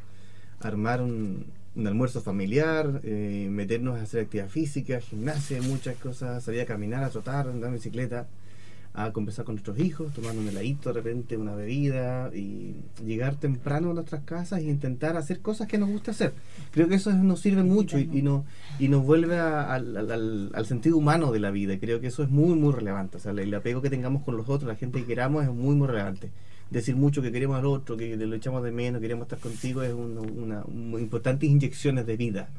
armar 0.60 1.02
un, 1.02 1.46
almuerzo 1.76 2.22
familiar, 2.22 3.02
eh, 3.04 3.48
meternos 3.50 3.98
a 3.98 4.02
hacer 4.04 4.22
actividad 4.24 4.50
física, 4.50 5.00
gimnasia, 5.00 5.62
muchas 5.62 5.96
cosas, 5.98 6.44
salir 6.44 6.62
a 6.62 6.66
caminar, 6.66 7.04
a 7.04 7.10
trotar, 7.10 7.48
andar 7.48 7.70
en 7.70 7.76
bicicleta 7.76 8.28
a 8.98 9.14
conversar 9.14 9.46
con 9.46 9.54
nuestros 9.54 9.80
hijos, 9.80 10.12
tomar 10.12 10.36
un 10.36 10.48
heladito, 10.48 10.92
de 10.92 11.02
repente 11.02 11.38
una 11.38 11.54
bebida 11.54 12.32
y 12.34 12.78
llegar 13.06 13.36
temprano 13.36 13.92
a 13.92 13.94
nuestras 13.94 14.24
casas 14.24 14.60
e 14.60 14.64
intentar 14.64 15.16
hacer 15.18 15.40
cosas 15.40 15.68
que 15.68 15.78
nos 15.78 15.90
gusta 15.90 16.10
hacer. 16.10 16.34
Creo 16.72 16.88
que 16.88 16.96
eso 16.96 17.14
nos 17.14 17.40
sirve 17.40 17.62
mucho 17.62 18.00
y, 18.00 18.24
no, 18.24 18.44
y 18.80 18.88
nos 18.88 19.06
vuelve 19.06 19.38
al, 19.38 20.66
sentido 20.66 20.98
humano 20.98 21.32
de 21.32 21.40
la 21.40 21.52
vida. 21.52 21.74
Y 21.74 21.78
creo 21.78 22.02
que 22.02 22.08
eso 22.08 22.24
es 22.24 22.30
muy, 22.30 22.56
muy 22.56 22.74
relevante. 22.74 23.18
O 23.18 23.20
sea, 23.20 23.34
el, 23.34 23.54
apego 23.54 23.84
que 23.84 23.92
tengamos 23.92 24.24
con 24.24 24.36
los 24.36 24.50
otros, 24.50 24.68
la 24.68 24.76
gente 24.76 25.02
que 25.02 25.06
queramos, 25.06 25.44
es 25.44 25.52
muy, 25.52 25.76
muy 25.76 25.88
relevante. 25.88 26.32
Decir 26.72 26.96
mucho 26.96 27.22
que 27.22 27.32
queremos 27.32 27.60
al 27.60 27.68
otro, 27.68 27.98
que 27.98 28.18
lo 28.18 28.36
echamos 28.36 28.64
de 28.64 28.72
menos, 28.72 29.00
queremos 29.00 29.26
estar 29.26 29.38
contigo, 29.38 29.84
es 29.84 29.94
una, 29.94 30.64
importantes 31.00 31.48
inyecciones 31.48 32.08
de 32.08 32.18
vida. 32.18 32.50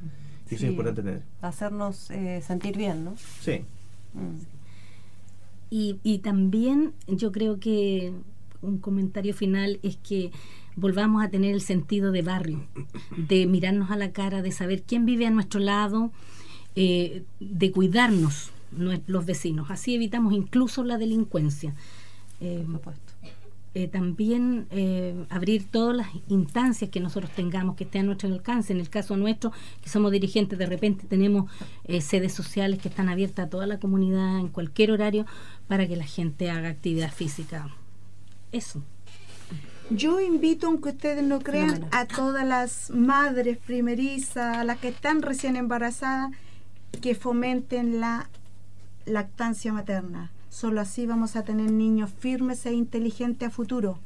Y 0.49 0.55
eso 0.55 0.67
es 0.67 0.71
importante 0.71 1.03
tener. 1.03 1.23
Hacernos 1.43 2.13
eh, 2.13 2.41
sentir 2.47 2.77
bien, 2.77 3.05
¿no? 3.05 3.17
Sí. 3.41 3.65
Mm. 4.15 4.58
Y, 5.71 5.97
y 6.03 6.19
también 6.19 6.93
yo 7.07 7.33
creo 7.33 7.61
que 7.61 8.13
un 8.63 8.79
comentario 8.79 9.35
final 9.35 9.79
es 9.83 9.97
que 9.97 10.33
volvamos 10.77 11.23
a 11.25 11.29
tener 11.29 11.55
el 11.55 11.61
sentido 11.61 12.13
de 12.13 12.23
barrio, 12.23 12.65
de 13.17 13.47
mirarnos 13.47 13.91
a 13.91 13.97
la 13.97 14.13
cara, 14.13 14.43
de 14.43 14.53
saber 14.53 14.83
quién 14.83 15.07
vive 15.07 15.27
a 15.27 15.31
nuestro 15.31 15.61
lado, 15.61 16.13
eh, 16.77 17.25
de 17.41 17.73
cuidarnos 17.73 18.51
los 19.07 19.27
vecinos. 19.27 19.71
Así 19.71 19.95
evitamos 19.95 20.33
incluso 20.33 20.85
la 20.85 20.99
delincuencia. 20.99 21.75
Eh, 22.41 22.65
eh, 23.75 23.87
también 23.87 24.67
eh, 24.71 25.27
abrir 25.29 25.71
todas 25.71 25.97
las 25.97 26.09
instancias 26.29 26.91
que 26.91 27.01
nosotros 27.01 27.31
tengamos, 27.33 27.77
que 27.77 27.85
estén 27.85 28.03
a 28.03 28.05
nuestro 28.07 28.29
alcance. 28.33 28.73
En 28.73 28.81
el 28.81 28.89
caso 28.89 29.17
nuestro, 29.17 29.53
que 29.83 29.91
somos 29.91 30.11
dirigentes, 30.11 30.59
de 30.59 30.67
repente 30.67 31.07
tenemos 31.07 31.51
eh, 31.85 32.01
sedes 32.01 32.33
sociales 32.33 32.81
que 32.81 32.89
están 32.89 33.09
abiertas 33.09 33.47
a 33.47 33.51
toda 33.51 33.67
la 33.67 33.79
comunidad 33.79 34.39
en 34.39 34.49
cualquier 34.49 34.91
horario 34.91 35.27
para 35.67 35.87
que 35.87 35.97
la 35.97 36.07
gente 36.07 36.51
haga 36.51 36.71
actividad 36.71 37.13
física. 37.13 37.69
Eso. 38.53 38.83
Yo 39.91 40.21
invito, 40.21 40.67
aunque 40.67 40.91
ustedes 40.91 41.23
no 41.23 41.41
crean, 41.41 41.87
a 41.93 42.07
todas 42.07 42.47
las 42.47 42.91
madres 42.91 43.59
primerizas, 43.59 44.59
a 44.59 44.65
las 44.65 44.79
que 44.79 44.89
están 44.89 45.23
recién 45.23 45.57
embarazadas, 45.57 46.31
que 47.03 47.15
fomenten 47.15 48.01
la 48.01 48.29
lactancia 49.07 49.73
materna 49.73 50.31
Solo 50.51 50.81
así 50.81 51.07
vamos 51.07 51.37
a 51.37 51.45
tener 51.45 51.71
niños 51.71 52.11
firmes 52.19 52.65
e 52.67 52.73
inteligentes 52.73 53.49
a 53.49 53.51
futuro 53.51 53.99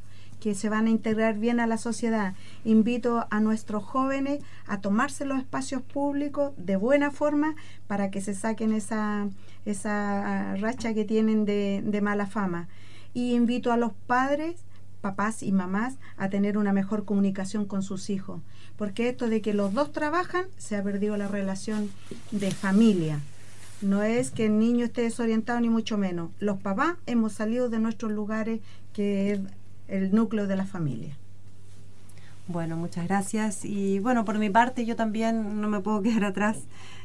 que 0.42 0.56
se 0.56 0.68
van 0.68 0.86
a 0.86 0.90
integrar 0.90 1.38
bien 1.38 1.60
a 1.60 1.68
la 1.68 1.78
sociedad. 1.78 2.34
Invito 2.64 3.28
a 3.30 3.38
nuestros 3.38 3.84
jóvenes 3.84 4.42
a 4.66 4.80
tomarse 4.80 5.24
los 5.24 5.38
espacios 5.38 5.82
públicos 5.82 6.52
de 6.56 6.74
buena 6.74 7.12
forma 7.12 7.54
para 7.86 8.10
que 8.10 8.20
se 8.20 8.34
saquen 8.34 8.72
esa, 8.72 9.28
esa 9.66 10.56
racha 10.56 10.94
que 10.94 11.04
tienen 11.04 11.44
de, 11.44 11.80
de 11.84 12.00
mala 12.00 12.26
fama. 12.26 12.66
Y 13.14 13.34
invito 13.34 13.70
a 13.70 13.76
los 13.76 13.92
padres 13.92 14.56
papás 15.00 15.44
y 15.44 15.52
mamás 15.52 15.94
a 16.16 16.28
tener 16.28 16.58
una 16.58 16.72
mejor 16.72 17.04
comunicación 17.04 17.64
con 17.64 17.82
sus 17.84 18.10
hijos, 18.10 18.40
porque 18.76 19.08
esto 19.08 19.28
de 19.28 19.42
que 19.42 19.54
los 19.54 19.74
dos 19.74 19.92
trabajan 19.92 20.46
se 20.58 20.76
ha 20.76 20.82
perdido 20.82 21.16
la 21.16 21.28
relación 21.28 21.90
de 22.30 22.50
familia. 22.50 23.20
No 23.82 24.02
es 24.02 24.30
que 24.30 24.46
el 24.46 24.58
niño 24.58 24.84
esté 24.84 25.02
desorientado 25.02 25.60
ni 25.60 25.68
mucho 25.68 25.98
menos. 25.98 26.30
Los 26.38 26.58
papás 26.60 26.94
hemos 27.06 27.32
salido 27.32 27.68
de 27.68 27.80
nuestros 27.80 28.12
lugares 28.12 28.60
que 28.92 29.32
es 29.32 29.40
el 29.88 30.14
núcleo 30.14 30.46
de 30.46 30.56
la 30.56 30.66
familia. 30.66 31.16
Bueno, 32.48 32.76
muchas 32.76 33.06
gracias. 33.06 33.64
Y 33.64 33.98
bueno, 33.98 34.24
por 34.24 34.38
mi 34.38 34.50
parte 34.50 34.84
yo 34.84 34.94
también 34.94 35.60
no 35.60 35.68
me 35.68 35.80
puedo 35.80 36.02
quedar 36.02 36.24
atrás. 36.24 36.58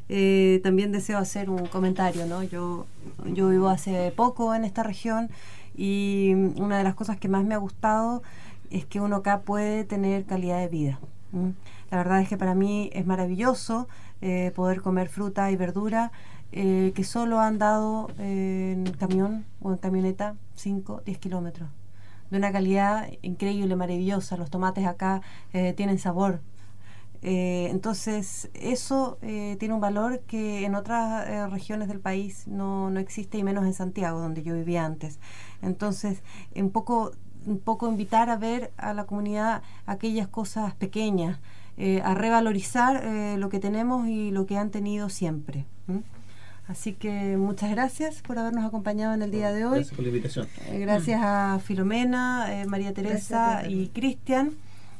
Eh, 0.10 0.62
también 0.64 0.92
deseo 0.92 1.18
hacer 1.18 1.50
un 1.50 1.68
comentario, 1.68 2.26
¿no? 2.28 2.44
Yo, 2.44 2.86
yo 3.26 3.50
vivo 3.50 3.70
hace 3.70 4.14
poco 4.16 4.56
en 4.56 4.64
esta 4.64 4.82
región 4.82 5.30
Y 5.76 6.34
una 6.56 6.78
de 6.78 6.86
las 6.86 6.96
cosas 6.96 7.18
que 7.18 7.28
más 7.28 7.44
me 7.44 7.56
ha 7.56 7.58
gustado 7.58 8.24
es 8.72 8.86
que 8.86 9.02
uno 9.02 9.18
acá 9.18 9.42
puede 9.42 9.84
tener 9.84 10.26
calidad 10.26 10.60
de 10.60 10.68
vida. 10.68 11.00
La 11.92 11.98
verdad 11.98 12.22
es 12.22 12.30
que 12.30 12.38
para 12.38 12.56
mí 12.56 12.90
es 12.94 13.06
maravilloso 13.06 13.88
eh, 14.22 14.52
poder 14.56 14.82
comer 14.82 15.10
fruta 15.10 15.52
y 15.52 15.56
verdura 15.56 16.12
eh, 16.52 16.92
que 16.96 17.04
solo 17.04 17.40
han 17.40 17.58
dado 17.58 18.10
en 18.20 18.86
camión 19.00 19.46
o 19.62 19.72
en 19.72 19.78
camioneta 19.78 20.36
5, 20.56 21.02
10 21.06 21.18
kilómetros. 21.20 21.70
De 22.30 22.38
una 22.38 22.52
calidad 22.52 23.10
increíble, 23.22 23.76
maravillosa. 23.76 24.38
Los 24.38 24.50
tomates 24.50 24.86
acá 24.86 25.22
eh, 25.54 25.74
tienen 25.74 26.00
sabor. 26.00 26.42
entonces, 27.22 28.50
eso 28.54 29.18
tiene 29.22 29.74
un 29.74 29.82
valor 29.82 30.22
que 30.28 30.66
en 30.66 30.76
otras 30.76 31.50
regiones 31.52 31.88
del 31.88 32.00
país 32.00 32.48
no, 32.48 32.90
no 32.90 33.00
existe, 33.00 33.38
y 33.38 33.44
menos 33.44 33.66
en 33.66 33.74
Santiago, 33.74 34.20
donde 34.20 34.44
yo 34.44 34.54
vivía 34.54 34.86
antes. 34.86 35.20
Entonces, 35.62 36.22
un 36.56 36.70
poco 36.70 37.14
un 37.48 37.60
poco 37.60 37.88
invitar 37.88 38.30
a 38.30 38.38
ver 38.38 38.72
a 38.78 38.94
la 38.94 39.06
comunidad 39.06 39.62
aquellas 39.86 40.28
cosas 40.28 40.76
pequeñas, 40.76 41.40
eh, 41.78 42.02
a 42.04 42.14
revalorizar 42.14 43.04
eh, 43.04 43.38
lo 43.38 43.50
que 43.50 43.60
tenemos 43.60 44.08
y 44.08 44.32
lo 44.32 44.46
que 44.46 44.58
han 44.58 44.70
tenido 44.70 45.10
siempre. 45.10 45.66
Así 46.68 46.94
que 46.94 47.38
muchas 47.38 47.72
gracias 47.72 48.22
por 48.22 48.38
habernos 48.38 48.66
acompañado 48.66 49.14
en 49.14 49.22
el 49.22 49.32
día 49.32 49.52
de 49.52 49.66
hoy. 49.66 49.76
Gracias 49.76 49.96
por 49.96 50.04
la 50.04 50.10
invitación. 50.10 50.48
Eh, 50.68 50.80
gracias 50.80 51.22
a 51.24 51.60
Filomena, 51.64 52.48
María 52.68 52.94
Teresa 52.94 53.64
y 53.68 53.88
Cristian. 53.88 54.56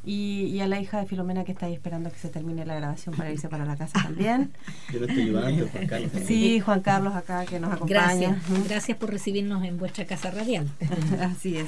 Y, 0.10 0.62
a 0.62 0.68
la 0.68 0.80
hija 0.80 1.02
de 1.02 1.06
Filomena 1.06 1.44
que 1.44 1.52
está 1.52 1.66
ahí 1.66 1.74
esperando 1.74 2.10
que 2.10 2.18
se 2.18 2.30
termine 2.30 2.66
la 2.66 2.76
grabación 2.76 3.14
para 3.14 3.30
irse 3.30 3.50
para 3.50 3.66
la 3.66 3.76
casa 3.76 4.02
también. 4.02 4.54
Yo 4.94 5.02
lo 5.02 5.06
estoy 5.06 5.24
ayudando, 5.24 5.68
Juan 5.68 5.88
Carlos. 5.90 6.12
Sí, 6.26 6.62
Juan 6.62 6.80
Carlos 6.80 7.14
acá 7.14 7.46
que 7.46 7.60
nos 7.60 7.74
acompaña. 7.74 8.30
Gracias, 8.30 8.70
gracias 8.70 8.98
por 8.98 9.12
recibirnos 9.12 9.66
en 9.66 9.78
vuestra 9.78 10.06
casa 10.06 10.32
radial. 10.32 10.70
Así 11.20 11.58
es. 11.58 11.68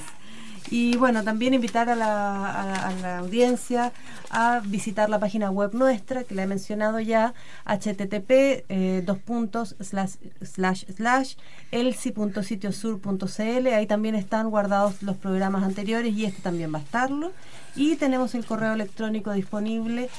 Y 0.72 0.98
bueno, 0.98 1.24
también 1.24 1.56
invitar 1.56 1.90
a 1.90 1.96
la, 1.96 3.18
audiencia 3.18 3.92
a 4.30 4.62
visitar 4.64 5.10
la 5.10 5.20
página 5.20 5.50
web 5.50 5.74
nuestra, 5.74 6.24
que 6.24 6.36
la 6.36 6.44
he 6.44 6.48
mencionado 6.48 7.00
ya, 7.00 7.34
http 7.66 8.30
eh, 8.70 9.02
dos 9.06 9.18
puntos 9.18 9.76
slash 9.80 10.18
slash 10.42 10.86
slash 10.96 11.34
elsi.sitiosur.cl. 11.72 13.68
Ahí 13.68 13.88
también 13.88 14.14
están 14.16 14.50
guardados 14.50 15.02
los 15.02 15.18
programas 15.18 15.64
anteriores 15.64 16.14
y 16.14 16.26
este 16.26 16.42
también 16.42 16.72
va 16.74 16.78
a 16.80 16.82
estarlo. 16.82 17.32
Y 17.76 17.96
tenemos 17.96 18.36
el 18.36 18.46
correo 18.46 18.74
electrónico 18.74 19.32
disponible 19.32 20.10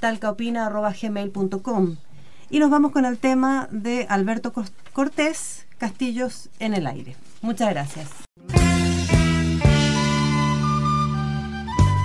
talcaopina.gmail.com. 0.00 1.96
Y 2.50 2.58
nos 2.58 2.70
vamos 2.70 2.92
con 2.92 3.04
el 3.06 3.18
tema 3.18 3.68
de 3.70 4.06
Alberto 4.08 4.52
Cortés, 4.92 5.66
Castillos 5.78 6.50
en 6.58 6.74
el 6.74 6.86
aire. 6.86 7.16
Muchas 7.40 7.70
gracias. 7.70 8.10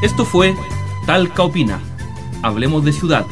Esto 0.01 0.23
fue 0.23 0.55
Talca 1.05 1.43
Opina. 1.43 1.81
Hablemos 2.41 2.85
de 2.85 2.93
ciudad. 2.93 3.25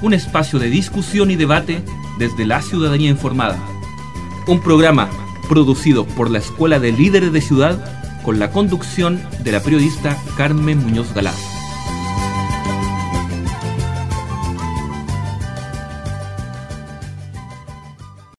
Un 0.00 0.14
espacio 0.14 0.60
de 0.60 0.70
discusión 0.70 1.32
y 1.32 1.36
debate 1.36 1.82
desde 2.18 2.46
la 2.46 2.62
ciudadanía 2.62 3.10
informada. 3.10 3.58
Un 4.46 4.60
programa 4.60 5.10
producido 5.48 6.06
por 6.06 6.30
la 6.30 6.38
Escuela 6.38 6.78
de 6.78 6.92
Líderes 6.92 7.32
de 7.32 7.40
Ciudad 7.40 8.22
con 8.22 8.38
la 8.38 8.52
conducción 8.52 9.20
de 9.40 9.50
la 9.50 9.60
periodista 9.60 10.16
Carmen 10.36 10.78
Muñoz 10.78 11.12
Galás. 11.14 11.57